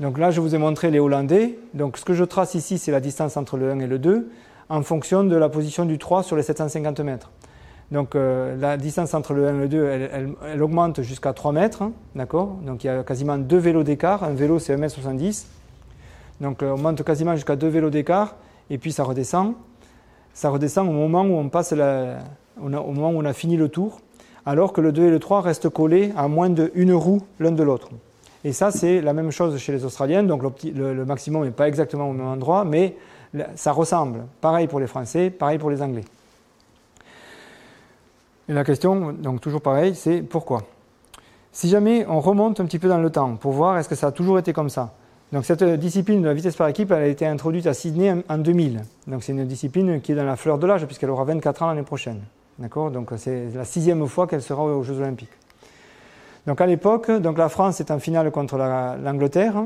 Donc 0.00 0.18
là, 0.18 0.30
je 0.30 0.40
vous 0.40 0.54
ai 0.54 0.58
montré 0.58 0.90
les 0.90 0.98
Hollandais. 0.98 1.58
Donc 1.74 1.98
ce 1.98 2.04
que 2.04 2.14
je 2.14 2.24
trace 2.24 2.54
ici, 2.54 2.78
c'est 2.78 2.90
la 2.90 3.00
distance 3.00 3.36
entre 3.36 3.58
le 3.58 3.70
1 3.70 3.80
et 3.80 3.86
le 3.86 3.98
2, 3.98 4.30
en 4.70 4.82
fonction 4.82 5.22
de 5.22 5.36
la 5.36 5.50
position 5.50 5.84
du 5.84 5.98
3 5.98 6.22
sur 6.22 6.36
les 6.36 6.42
750 6.42 7.00
mètres. 7.00 7.30
Donc 7.90 8.14
euh, 8.14 8.56
la 8.56 8.78
distance 8.78 9.12
entre 9.12 9.34
le 9.34 9.46
1 9.46 9.54
et 9.54 9.60
le 9.60 9.68
2, 9.68 10.34
elle, 10.44 10.62
augmente 10.62 11.02
jusqu'à 11.02 11.34
3 11.34 11.52
mètres, 11.52 11.82
hein, 11.82 11.92
d'accord? 12.14 12.56
Donc 12.64 12.82
il 12.82 12.86
y 12.86 12.90
a 12.90 13.02
quasiment 13.04 13.36
deux 13.36 13.58
vélos 13.58 13.84
d'écart. 13.84 14.24
Un 14.24 14.32
vélo, 14.32 14.58
c'est 14.58 14.74
1m70. 14.74 15.44
Donc 16.40 16.62
euh, 16.62 16.72
on 16.72 16.78
monte 16.78 17.04
quasiment 17.04 17.34
jusqu'à 17.34 17.56
deux 17.56 17.68
vélos 17.68 17.90
d'écart, 17.90 18.36
et 18.70 18.78
puis 18.78 18.90
ça 18.90 19.04
redescend. 19.04 19.52
Ça 20.32 20.48
redescend 20.48 20.88
au 20.88 20.92
moment 20.92 21.22
où 21.24 21.34
on 21.34 21.50
passe 21.50 21.72
la, 21.72 22.20
au 22.60 22.68
moment 22.68 23.10
où 23.10 23.18
on 23.18 23.24
a 23.26 23.34
fini 23.34 23.58
le 23.58 23.68
tour 23.68 24.00
alors 24.46 24.72
que 24.72 24.80
le 24.80 24.92
2 24.92 25.06
et 25.06 25.10
le 25.10 25.18
3 25.18 25.40
restent 25.40 25.68
collés 25.68 26.12
à 26.16 26.28
moins 26.28 26.50
d'une 26.50 26.92
roue 26.92 27.22
l'un 27.40 27.52
de 27.52 27.62
l'autre. 27.62 27.90
Et 28.44 28.52
ça, 28.52 28.70
c'est 28.70 29.00
la 29.00 29.14
même 29.14 29.30
chose 29.30 29.56
chez 29.58 29.72
les 29.72 29.84
Australiens, 29.84 30.22
donc 30.22 30.42
le, 30.42 31.04
maximum 31.04 31.44
n'est 31.44 31.50
pas 31.50 31.66
exactement 31.66 32.10
au 32.10 32.12
même 32.12 32.26
endroit, 32.26 32.64
mais 32.64 32.94
ça 33.54 33.72
ressemble. 33.72 34.24
Pareil 34.40 34.66
pour 34.66 34.80
les 34.80 34.86
Français, 34.86 35.30
pareil 35.30 35.58
pour 35.58 35.70
les 35.70 35.80
Anglais. 35.80 36.04
Et 38.48 38.52
la 38.52 38.64
question, 38.64 39.12
donc 39.12 39.40
toujours 39.40 39.62
pareil, 39.62 39.94
c'est 39.94 40.20
pourquoi? 40.20 40.62
Si 41.52 41.68
jamais 41.68 42.04
on 42.06 42.20
remonte 42.20 42.60
un 42.60 42.66
petit 42.66 42.78
peu 42.78 42.88
dans 42.88 42.98
le 42.98 43.10
temps 43.10 43.36
pour 43.36 43.52
voir 43.52 43.78
est-ce 43.78 43.88
que 43.88 43.94
ça 43.94 44.08
a 44.08 44.12
toujours 44.12 44.38
été 44.38 44.52
comme 44.52 44.68
ça. 44.68 44.92
Donc 45.32 45.46
cette 45.46 45.64
discipline 45.64 46.20
de 46.20 46.26
la 46.26 46.34
vitesse 46.34 46.54
par 46.54 46.68
équipe, 46.68 46.90
elle 46.90 47.02
a 47.02 47.06
été 47.06 47.26
introduite 47.26 47.66
à 47.66 47.72
Sydney 47.72 48.14
en 48.28 48.38
2000. 48.38 48.82
Donc 49.06 49.22
c'est 49.22 49.32
une 49.32 49.46
discipline 49.46 50.00
qui 50.02 50.12
est 50.12 50.14
dans 50.14 50.24
la 50.24 50.36
fleur 50.36 50.58
de 50.58 50.66
l'âge 50.66 50.84
puisqu'elle 50.84 51.10
aura 51.10 51.24
24 51.24 51.62
ans 51.62 51.68
l'année 51.68 51.82
prochaine. 51.82 52.20
D'accord 52.58 52.90
Donc 52.90 53.10
c'est 53.16 53.48
la 53.54 53.64
sixième 53.64 54.06
fois 54.06 54.26
qu'elle 54.26 54.42
sera 54.42 54.62
aux 54.62 54.82
Jeux 54.82 54.98
Olympiques. 54.98 55.32
Donc 56.46 56.60
à 56.60 56.66
l'époque, 56.66 57.10
donc 57.10 57.38
la 57.38 57.48
France 57.48 57.80
est 57.80 57.90
en 57.90 57.98
finale 57.98 58.30
contre 58.30 58.56
l'Angleterre. 58.56 59.64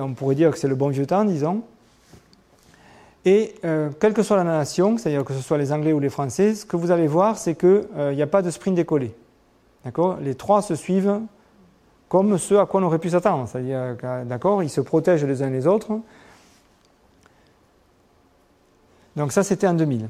On 0.00 0.14
pourrait 0.14 0.34
dire 0.34 0.50
que 0.50 0.58
c'est 0.58 0.68
le 0.68 0.74
bon 0.74 0.88
vieux 0.88 1.06
temps, 1.06 1.24
disons. 1.24 1.62
Et 3.24 3.54
euh, 3.64 3.90
quelle 3.98 4.12
que 4.12 4.22
soit 4.22 4.36
la 4.36 4.44
nation, 4.44 4.98
c'est-à-dire 4.98 5.24
que 5.24 5.32
ce 5.32 5.40
soit 5.40 5.56
les 5.56 5.72
Anglais 5.72 5.94
ou 5.94 6.00
les 6.00 6.10
Français, 6.10 6.54
ce 6.54 6.66
que 6.66 6.76
vous 6.76 6.90
allez 6.90 7.06
voir, 7.06 7.38
c'est 7.38 7.54
qu'il 7.54 7.86
n'y 8.12 8.22
a 8.22 8.26
pas 8.26 8.42
de 8.42 8.50
sprint 8.50 8.76
décollé. 8.76 9.14
D'accord? 9.84 10.18
Les 10.20 10.34
trois 10.34 10.60
se 10.60 10.74
suivent 10.74 11.20
comme 12.08 12.36
ceux 12.36 12.60
à 12.60 12.66
quoi 12.66 12.80
on 12.80 12.84
aurait 12.84 12.98
pu 12.98 13.10
s'attendre. 13.10 13.48
C'est-à-dire, 13.48 13.96
d'accord, 14.26 14.62
ils 14.62 14.70
se 14.70 14.82
protègent 14.82 15.24
les 15.24 15.42
uns 15.42 15.50
les 15.50 15.66
autres. 15.66 15.98
Donc 19.16 19.32
ça, 19.32 19.42
c'était 19.42 19.66
en 19.66 19.74
2000. 19.74 20.08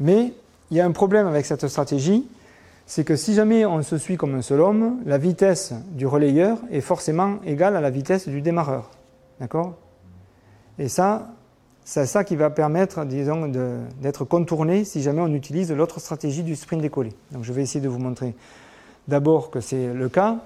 Mais 0.00 0.32
il 0.70 0.76
y 0.76 0.80
a 0.80 0.86
un 0.86 0.92
problème 0.92 1.26
avec 1.26 1.46
cette 1.46 1.66
stratégie, 1.68 2.26
c'est 2.86 3.04
que 3.04 3.16
si 3.16 3.34
jamais 3.34 3.64
on 3.64 3.82
se 3.82 3.96
suit 3.96 4.16
comme 4.16 4.34
un 4.34 4.42
seul 4.42 4.60
homme, 4.60 5.00
la 5.06 5.18
vitesse 5.18 5.72
du 5.92 6.06
relayeur 6.06 6.58
est 6.70 6.80
forcément 6.80 7.38
égale 7.44 7.76
à 7.76 7.80
la 7.80 7.90
vitesse 7.90 8.28
du 8.28 8.42
démarreur. 8.42 8.90
D'accord? 9.40 9.74
Et 10.78 10.88
ça, 10.88 11.28
c'est 11.84 12.06
ça 12.06 12.24
qui 12.24 12.36
va 12.36 12.50
permettre, 12.50 13.04
disons, 13.04 13.48
d'être 14.00 14.24
contourné 14.24 14.84
si 14.84 15.02
jamais 15.02 15.20
on 15.20 15.32
utilise 15.32 15.70
l'autre 15.72 16.00
stratégie 16.00 16.42
du 16.42 16.56
sprint 16.56 16.82
décollé. 16.82 17.12
Donc 17.30 17.44
je 17.44 17.52
vais 17.52 17.62
essayer 17.62 17.80
de 17.80 17.88
vous 17.88 17.98
montrer 17.98 18.34
d'abord 19.08 19.50
que 19.50 19.60
c'est 19.60 19.92
le 19.92 20.08
cas. 20.08 20.38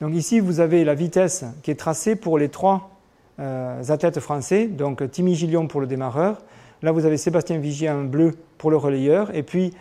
Donc 0.00 0.14
ici, 0.14 0.40
vous 0.40 0.60
avez 0.60 0.84
la 0.84 0.94
vitesse 0.94 1.44
qui 1.62 1.70
est 1.70 1.76
tracée 1.76 2.16
pour 2.16 2.38
les 2.38 2.48
trois 2.48 2.90
euh, 3.38 3.82
athlètes 3.88 4.20
français, 4.20 4.66
donc 4.66 5.10
Timmy 5.10 5.34
Gillion 5.34 5.66
pour 5.66 5.80
le 5.80 5.86
démarreur. 5.86 6.38
Là, 6.82 6.92
vous 6.92 7.06
avez 7.06 7.16
Sébastien 7.16 7.58
Vigier 7.58 7.90
en 7.90 8.04
bleu 8.04 8.34
pour 8.58 8.70
le 8.70 8.76
relayeur, 8.76 9.34
et 9.34 9.42
puis 9.42 9.72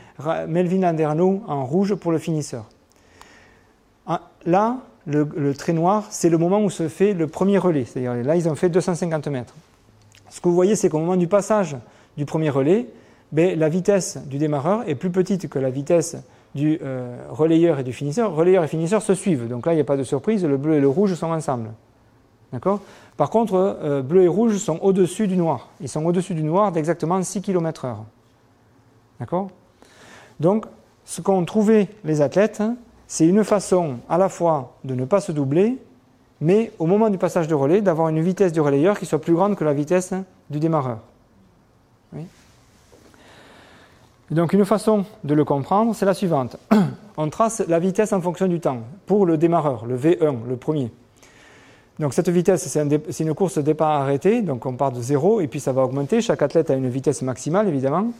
Melvin 0.48 0.84
Anderno 0.84 1.43
en 1.48 1.66
rouge 1.66 1.96
pour 1.96 2.12
le 2.12 2.18
finisseur. 2.18 2.66
Ah, 4.08 4.30
là, 4.46 4.78
le, 5.06 5.54
trait 5.54 5.74
noir, 5.74 6.06
c'est 6.10 6.30
le 6.30 6.38
moment 6.38 6.64
où 6.64 6.70
se 6.70 6.88
fait 6.88 7.14
le 7.14 7.28
premier 7.28 7.58
relais. 7.58 7.86
C'est-à-dire 7.86 8.24
là, 8.24 8.36
ils 8.36 8.48
ont 8.50 8.56
fait 8.56 8.70
250 8.70 9.28
mètres. 9.28 9.54
Ce 10.30 10.41
que 10.41 10.48
vous 10.48 10.56
voyez, 10.56 10.76
c'est 10.76 10.89
qu'au 10.89 11.00
moment 11.00 11.16
du 11.16 11.28
passage 11.28 11.76
du 12.18 12.26
premier 12.26 12.50
relais, 12.50 12.88
ben, 13.32 13.58
la 13.58 13.70
vitesse 13.70 14.18
du 14.26 14.38
démarreur 14.38 14.88
est 14.88 14.96
plus 14.96 15.10
petite 15.12 15.50
que 15.50 15.60
la 15.60 15.70
vitesse 15.70 16.18
du 16.54 16.80
euh, 16.82 17.18
relayeur 17.30 17.80
et 17.80 17.84
du 17.84 17.93
finisseur. 17.93 18.34
Relayeur 18.34 18.64
et 18.64 18.68
finisseur 18.68 19.02
se 19.02 19.14
suivent. 19.14 19.48
Donc 19.48 19.66
là, 19.66 19.74
il 19.74 19.76
n'y 19.76 19.82
a 19.82 19.86
pas 19.86 19.98
de 19.98 20.04
surprise, 20.04 20.46
le 20.46 20.58
bleu 20.58 20.76
et 20.76 20.80
le 20.80 20.88
rouge 20.88 21.14
sont 21.14 21.32
ensemble. 21.32 21.70
Par 23.18 23.30
contre, 23.30 23.56
euh, 23.56 24.02
bleu 24.02 24.24
et 24.24 24.28
rouge 24.28 24.58
sont 24.58 24.80
au-dessus 24.82 25.28
du 25.28 25.38
noir. 25.38 25.70
Ils 25.82 25.89
sont 25.89 26.06
au-dessus 26.06 26.34
du 26.34 26.43
noir 26.43 26.72
d'exactement 26.72 27.22
6 27.22 27.41
km/h. 27.41 27.96
D'accord? 29.20 29.50
Donc, 30.39 30.66
ce 31.06 31.22
qu'ont 31.22 31.43
trouvé 31.46 31.88
les 32.04 32.22
athlètes, 32.22 32.62
hein, 32.62 32.76
c'est 33.08 33.28
une 33.28 33.43
façon 33.43 33.98
à 34.10 34.18
la 34.18 34.30
fois 34.30 34.76
de 34.84 34.96
ne 34.96 35.06
pas 35.06 35.22
se 35.22 35.32
doubler, 35.32 35.78
mais 36.41 36.72
au 36.80 36.86
moment 36.86 37.10
du 37.10 37.18
passage 37.18 37.48
de 37.48 37.56
relais, 37.56 37.82
d'avoir 37.82 38.10
une 38.10 38.22
vitesse 38.22 38.52
du 38.52 38.62
relayeur 38.62 39.00
qui 39.00 39.06
soit 39.06 39.22
plus 39.22 39.34
grande 39.34 39.56
que 39.56 39.64
la 39.64 39.74
vitesse 39.74 40.14
du 40.50 40.60
démarreur. 40.60 41.00
Donc 44.32 44.54
une 44.54 44.66
façon 44.66 45.06
de 45.24 45.34
le 45.36 45.46
comprendre, 45.46 45.93
c'est 45.93 46.06
la 46.06 46.14
suivante. 46.14 46.58
On 47.18 47.30
trace 47.30 47.64
la 47.68 47.80
vitesse 47.80 48.12
en 48.12 48.22
fonction 48.22 48.48
du 48.48 48.60
temps 48.60 48.80
pour 49.06 49.26
le 49.26 49.38
démarreur, 49.38 49.86
le 49.86 49.98
V1, 49.98 50.48
le 50.48 50.58
premier. 50.58 50.91
Donc 52.00 52.14
cette 52.14 52.30
vitesse, 52.30 52.68
c'est 52.68 53.24
une 53.24 53.34
course 53.34 53.58
départ 53.58 54.02
arrêté, 54.02 54.41
donc 54.41 54.66
on 54.66 54.74
part 54.74 54.91
de 54.91 55.02
zéro 55.02 55.39
et 55.39 55.48
puis 55.48 55.60
ça 55.60 55.72
va 55.72 55.84
augmenter. 55.84 56.22
Chaque 56.22 56.41
athlète 56.41 56.70
a 56.70 56.74
une 56.74 56.89
vitesse 56.89 57.22
maximale 57.22 57.68
évidemment, 57.68 58.12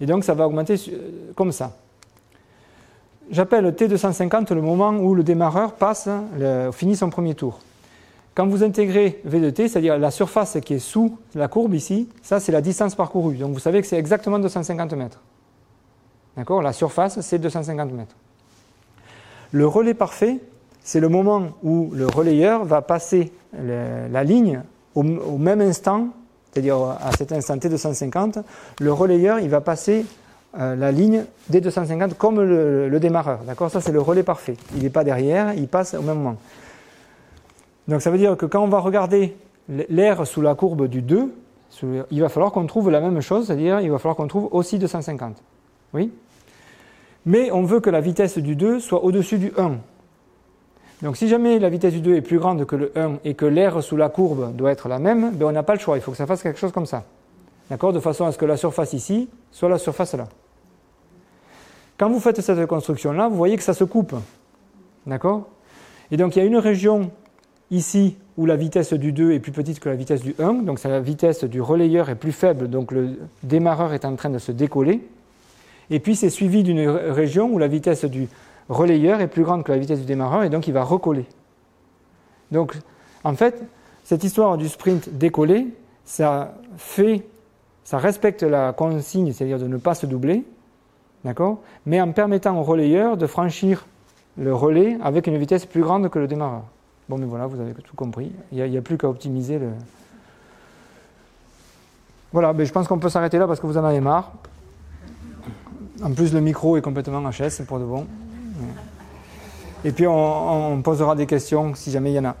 et 0.00 0.06
donc 0.06 0.24
ça 0.24 0.34
va 0.34 0.46
augmenter 0.46 0.74
euh, 0.88 1.32
comme 1.34 1.52
ça. 1.52 1.76
J'appelle 3.30 3.66
T250 3.72 4.54
le 4.54 4.62
moment 4.62 4.90
où 4.92 5.14
le 5.14 5.22
démarreur 5.22 5.74
passe, 5.74 6.08
finit 6.72 6.96
son 6.96 7.10
premier 7.10 7.34
tour. 7.34 7.60
Quand 8.34 8.46
vous 8.46 8.64
intégrez 8.64 9.20
V 9.24 9.40
de 9.40 9.50
T, 9.50 9.68
c'est-à-dire 9.68 9.98
la 9.98 10.10
surface 10.10 10.56
qui 10.64 10.74
est 10.74 10.78
sous 10.78 11.18
la 11.34 11.48
courbe 11.48 11.74
ici, 11.74 12.08
ça 12.22 12.40
c'est 12.40 12.52
la 12.52 12.62
distance 12.62 12.94
parcourue. 12.94 13.36
Donc 13.36 13.52
vous 13.52 13.58
savez 13.58 13.82
que 13.82 13.86
c'est 13.86 13.98
exactement 13.98 14.38
250 14.38 14.94
mètres. 14.94 15.20
D'accord? 16.38 16.62
La 16.62 16.72
surface, 16.72 17.20
c'est 17.20 17.40
250 17.40 17.92
mètres. 17.92 18.14
Le 19.50 19.66
relais 19.66 19.94
parfait, 19.94 20.38
c'est 20.88 21.00
le 21.00 21.10
moment 21.10 21.48
où 21.62 21.90
le 21.92 22.06
relayeur 22.06 22.64
va 22.64 22.80
passer 22.80 23.30
la 23.52 24.24
ligne 24.24 24.62
au, 24.94 25.02
même 25.02 25.60
instant, 25.60 26.08
c'est-à-dire 26.50 26.78
à 26.78 27.12
cet 27.12 27.30
instant 27.30 27.56
T250, 27.56 28.42
le 28.80 28.90
relayeur 28.90 29.38
il 29.38 29.50
va 29.50 29.60
passer 29.60 30.06
euh, 30.58 30.74
la 30.76 30.90
ligne 30.90 31.26
D250 31.52 32.14
comme 32.14 32.40
le, 32.40 32.98
démarreur. 33.00 33.40
D'accord? 33.46 33.70
Ça, 33.70 33.82
c'est 33.82 33.92
le 33.92 34.00
relais 34.00 34.22
parfait. 34.22 34.56
Il 34.76 34.82
n'est 34.82 34.88
pas 34.88 35.04
derrière, 35.04 35.52
il 35.52 35.68
passe 35.68 35.92
au 35.92 36.00
même 36.00 36.16
moment. 36.16 36.36
Donc 37.86 38.00
ça 38.00 38.10
veut 38.10 38.16
dire 38.16 38.34
que 38.38 38.46
quand 38.46 38.64
on 38.64 38.68
va 38.68 38.78
regarder 38.78 39.36
l'air 39.68 40.26
sous 40.26 40.40
la 40.40 40.54
courbe 40.54 40.88
du 40.88 41.02
2, 41.02 41.34
il 42.10 42.20
va 42.22 42.30
falloir 42.30 42.50
qu'on 42.50 42.64
trouve 42.64 42.88
la 42.88 43.02
même 43.02 43.20
chose, 43.20 43.48
c'est-à-dire 43.48 43.80
il 43.80 43.90
va 43.90 43.98
falloir 43.98 44.16
qu'on 44.16 44.26
trouve 44.26 44.48
aussi 44.52 44.78
250. 44.78 45.36
Oui? 45.92 46.10
Mais 47.26 47.50
on 47.50 47.62
veut 47.64 47.80
que 47.80 47.90
la 47.90 48.00
vitesse 48.00 48.38
du 48.38 48.56
2 48.56 48.80
soit 48.80 49.04
au-dessus 49.04 49.36
du 49.36 49.52
1. 49.58 49.76
Donc 51.02 51.16
si 51.16 51.28
jamais 51.28 51.58
la 51.58 51.68
vitesse 51.68 51.92
du 51.92 52.00
2 52.00 52.16
est 52.16 52.20
plus 52.20 52.38
grande 52.38 52.64
que 52.64 52.74
le 52.74 52.92
1 52.96 53.18
et 53.24 53.34
que 53.34 53.46
l'air 53.46 53.82
sous 53.82 53.96
la 53.96 54.08
courbe 54.08 54.54
doit 54.56 54.72
être 54.72 54.88
la 54.88 54.98
même, 54.98 55.32
ben 55.34 55.46
on 55.46 55.52
n'a 55.52 55.62
pas 55.62 55.74
le 55.74 55.78
choix, 55.78 55.96
il 55.96 56.00
faut 56.00 56.10
que 56.10 56.16
ça 56.16 56.26
fasse 56.26 56.42
quelque 56.42 56.58
chose 56.58 56.72
comme 56.72 56.86
ça. 56.86 57.04
D'accord? 57.70 57.92
De 57.92 58.00
façon 58.00 58.24
à 58.24 58.32
ce 58.32 58.38
que 58.38 58.46
la 58.46 58.56
surface 58.56 58.94
ici 58.94 59.28
soit 59.52 59.68
la 59.68 59.78
surface 59.78 60.14
là. 60.14 60.28
Quand 61.98 62.08
vous 62.08 62.20
faites 62.20 62.40
cette 62.40 62.66
construction-là, 62.66 63.28
vous 63.28 63.36
voyez 63.36 63.56
que 63.56 63.62
ça 63.62 63.74
se 63.74 63.84
coupe. 63.84 64.14
D'accord? 65.06 65.48
Et 66.10 66.16
donc 66.16 66.34
il 66.34 66.40
y 66.40 66.42
a 66.42 66.44
une 66.44 66.56
région 66.56 67.10
ici 67.70 68.16
où 68.36 68.46
la 68.46 68.56
vitesse 68.56 68.92
du 68.92 69.12
2 69.12 69.32
est 69.32 69.40
plus 69.40 69.52
petite 69.52 69.78
que 69.78 69.88
la 69.88 69.94
vitesse 69.94 70.22
du 70.22 70.34
1, 70.38 70.62
donc 70.62 70.82
la 70.82 71.00
vitesse 71.00 71.44
du 71.44 71.60
relayeur 71.60 72.08
est 72.08 72.16
plus 72.16 72.32
faible, 72.32 72.68
donc 72.68 72.90
le 72.90 73.18
démarreur 73.44 73.92
est 73.92 74.04
en 74.04 74.16
train 74.16 74.30
de 74.30 74.38
se 74.38 74.50
décoller. 74.50 75.06
Et 75.90 76.00
puis 76.00 76.16
c'est 76.16 76.30
suivi 76.30 76.62
d'une 76.62 76.88
région 76.88 77.50
où 77.52 77.58
la 77.58 77.68
vitesse 77.68 78.04
du 78.04 78.28
relayeur 78.68 79.20
est 79.20 79.28
plus 79.28 79.44
grande 79.44 79.64
que 79.64 79.72
la 79.72 79.78
vitesse 79.78 80.00
du 80.00 80.06
démarreur 80.06 80.42
et 80.42 80.50
donc 80.50 80.68
il 80.68 80.72
va 80.72 80.82
recoller. 80.82 81.26
Donc 82.50 82.76
en 83.24 83.34
fait, 83.34 83.62
cette 84.04 84.24
histoire 84.24 84.56
du 84.56 84.68
sprint 84.68 85.10
décollé, 85.10 85.68
ça 86.04 86.54
fait, 86.76 87.26
ça 87.84 87.98
respecte 87.98 88.42
la 88.42 88.72
consigne, 88.72 89.32
c'est-à-dire 89.32 89.58
de 89.58 89.66
ne 89.66 89.76
pas 89.76 89.94
se 89.94 90.06
doubler, 90.06 90.44
d'accord, 91.24 91.58
mais 91.84 92.00
en 92.00 92.12
permettant 92.12 92.58
au 92.58 92.62
relayeur 92.62 93.16
de 93.16 93.26
franchir 93.26 93.86
le 94.38 94.54
relais 94.54 94.96
avec 95.02 95.26
une 95.26 95.36
vitesse 95.36 95.66
plus 95.66 95.82
grande 95.82 96.08
que 96.08 96.18
le 96.18 96.26
démarreur. 96.26 96.62
Bon, 97.08 97.18
mais 97.18 97.26
voilà, 97.26 97.46
vous 97.46 97.60
avez 97.60 97.74
tout 97.74 97.96
compris. 97.96 98.30
Il 98.52 98.62
n'y 98.62 98.76
a, 98.76 98.82
plus 98.82 98.98
qu'à 98.98 99.08
optimiser 99.08 99.58
le. 99.58 99.70
Voilà, 102.32 102.52
mais 102.52 102.66
je 102.66 102.72
pense 102.72 102.86
qu'on 102.86 102.98
peut 102.98 103.08
s'arrêter 103.08 103.38
là 103.38 103.46
parce 103.46 103.60
que 103.60 103.66
vous 103.66 103.78
en 103.78 103.84
avez 103.84 104.00
marre. 104.00 104.32
En 106.02 106.12
plus, 106.12 106.32
le 106.32 106.40
micro 106.40 106.76
est 106.76 106.82
complètement 106.82 107.22
HS 107.22 107.64
pour 107.66 107.78
de 107.78 107.84
bon. 107.84 108.06
Et 109.84 109.92
puis, 109.92 110.06
on, 110.06 110.82
posera 110.82 111.14
des 111.14 111.26
questions 111.26 111.74
si 111.74 111.90
jamais 111.90 112.12
il 112.12 112.14
y 112.14 112.18
en 112.18 112.24
a. 112.26 112.36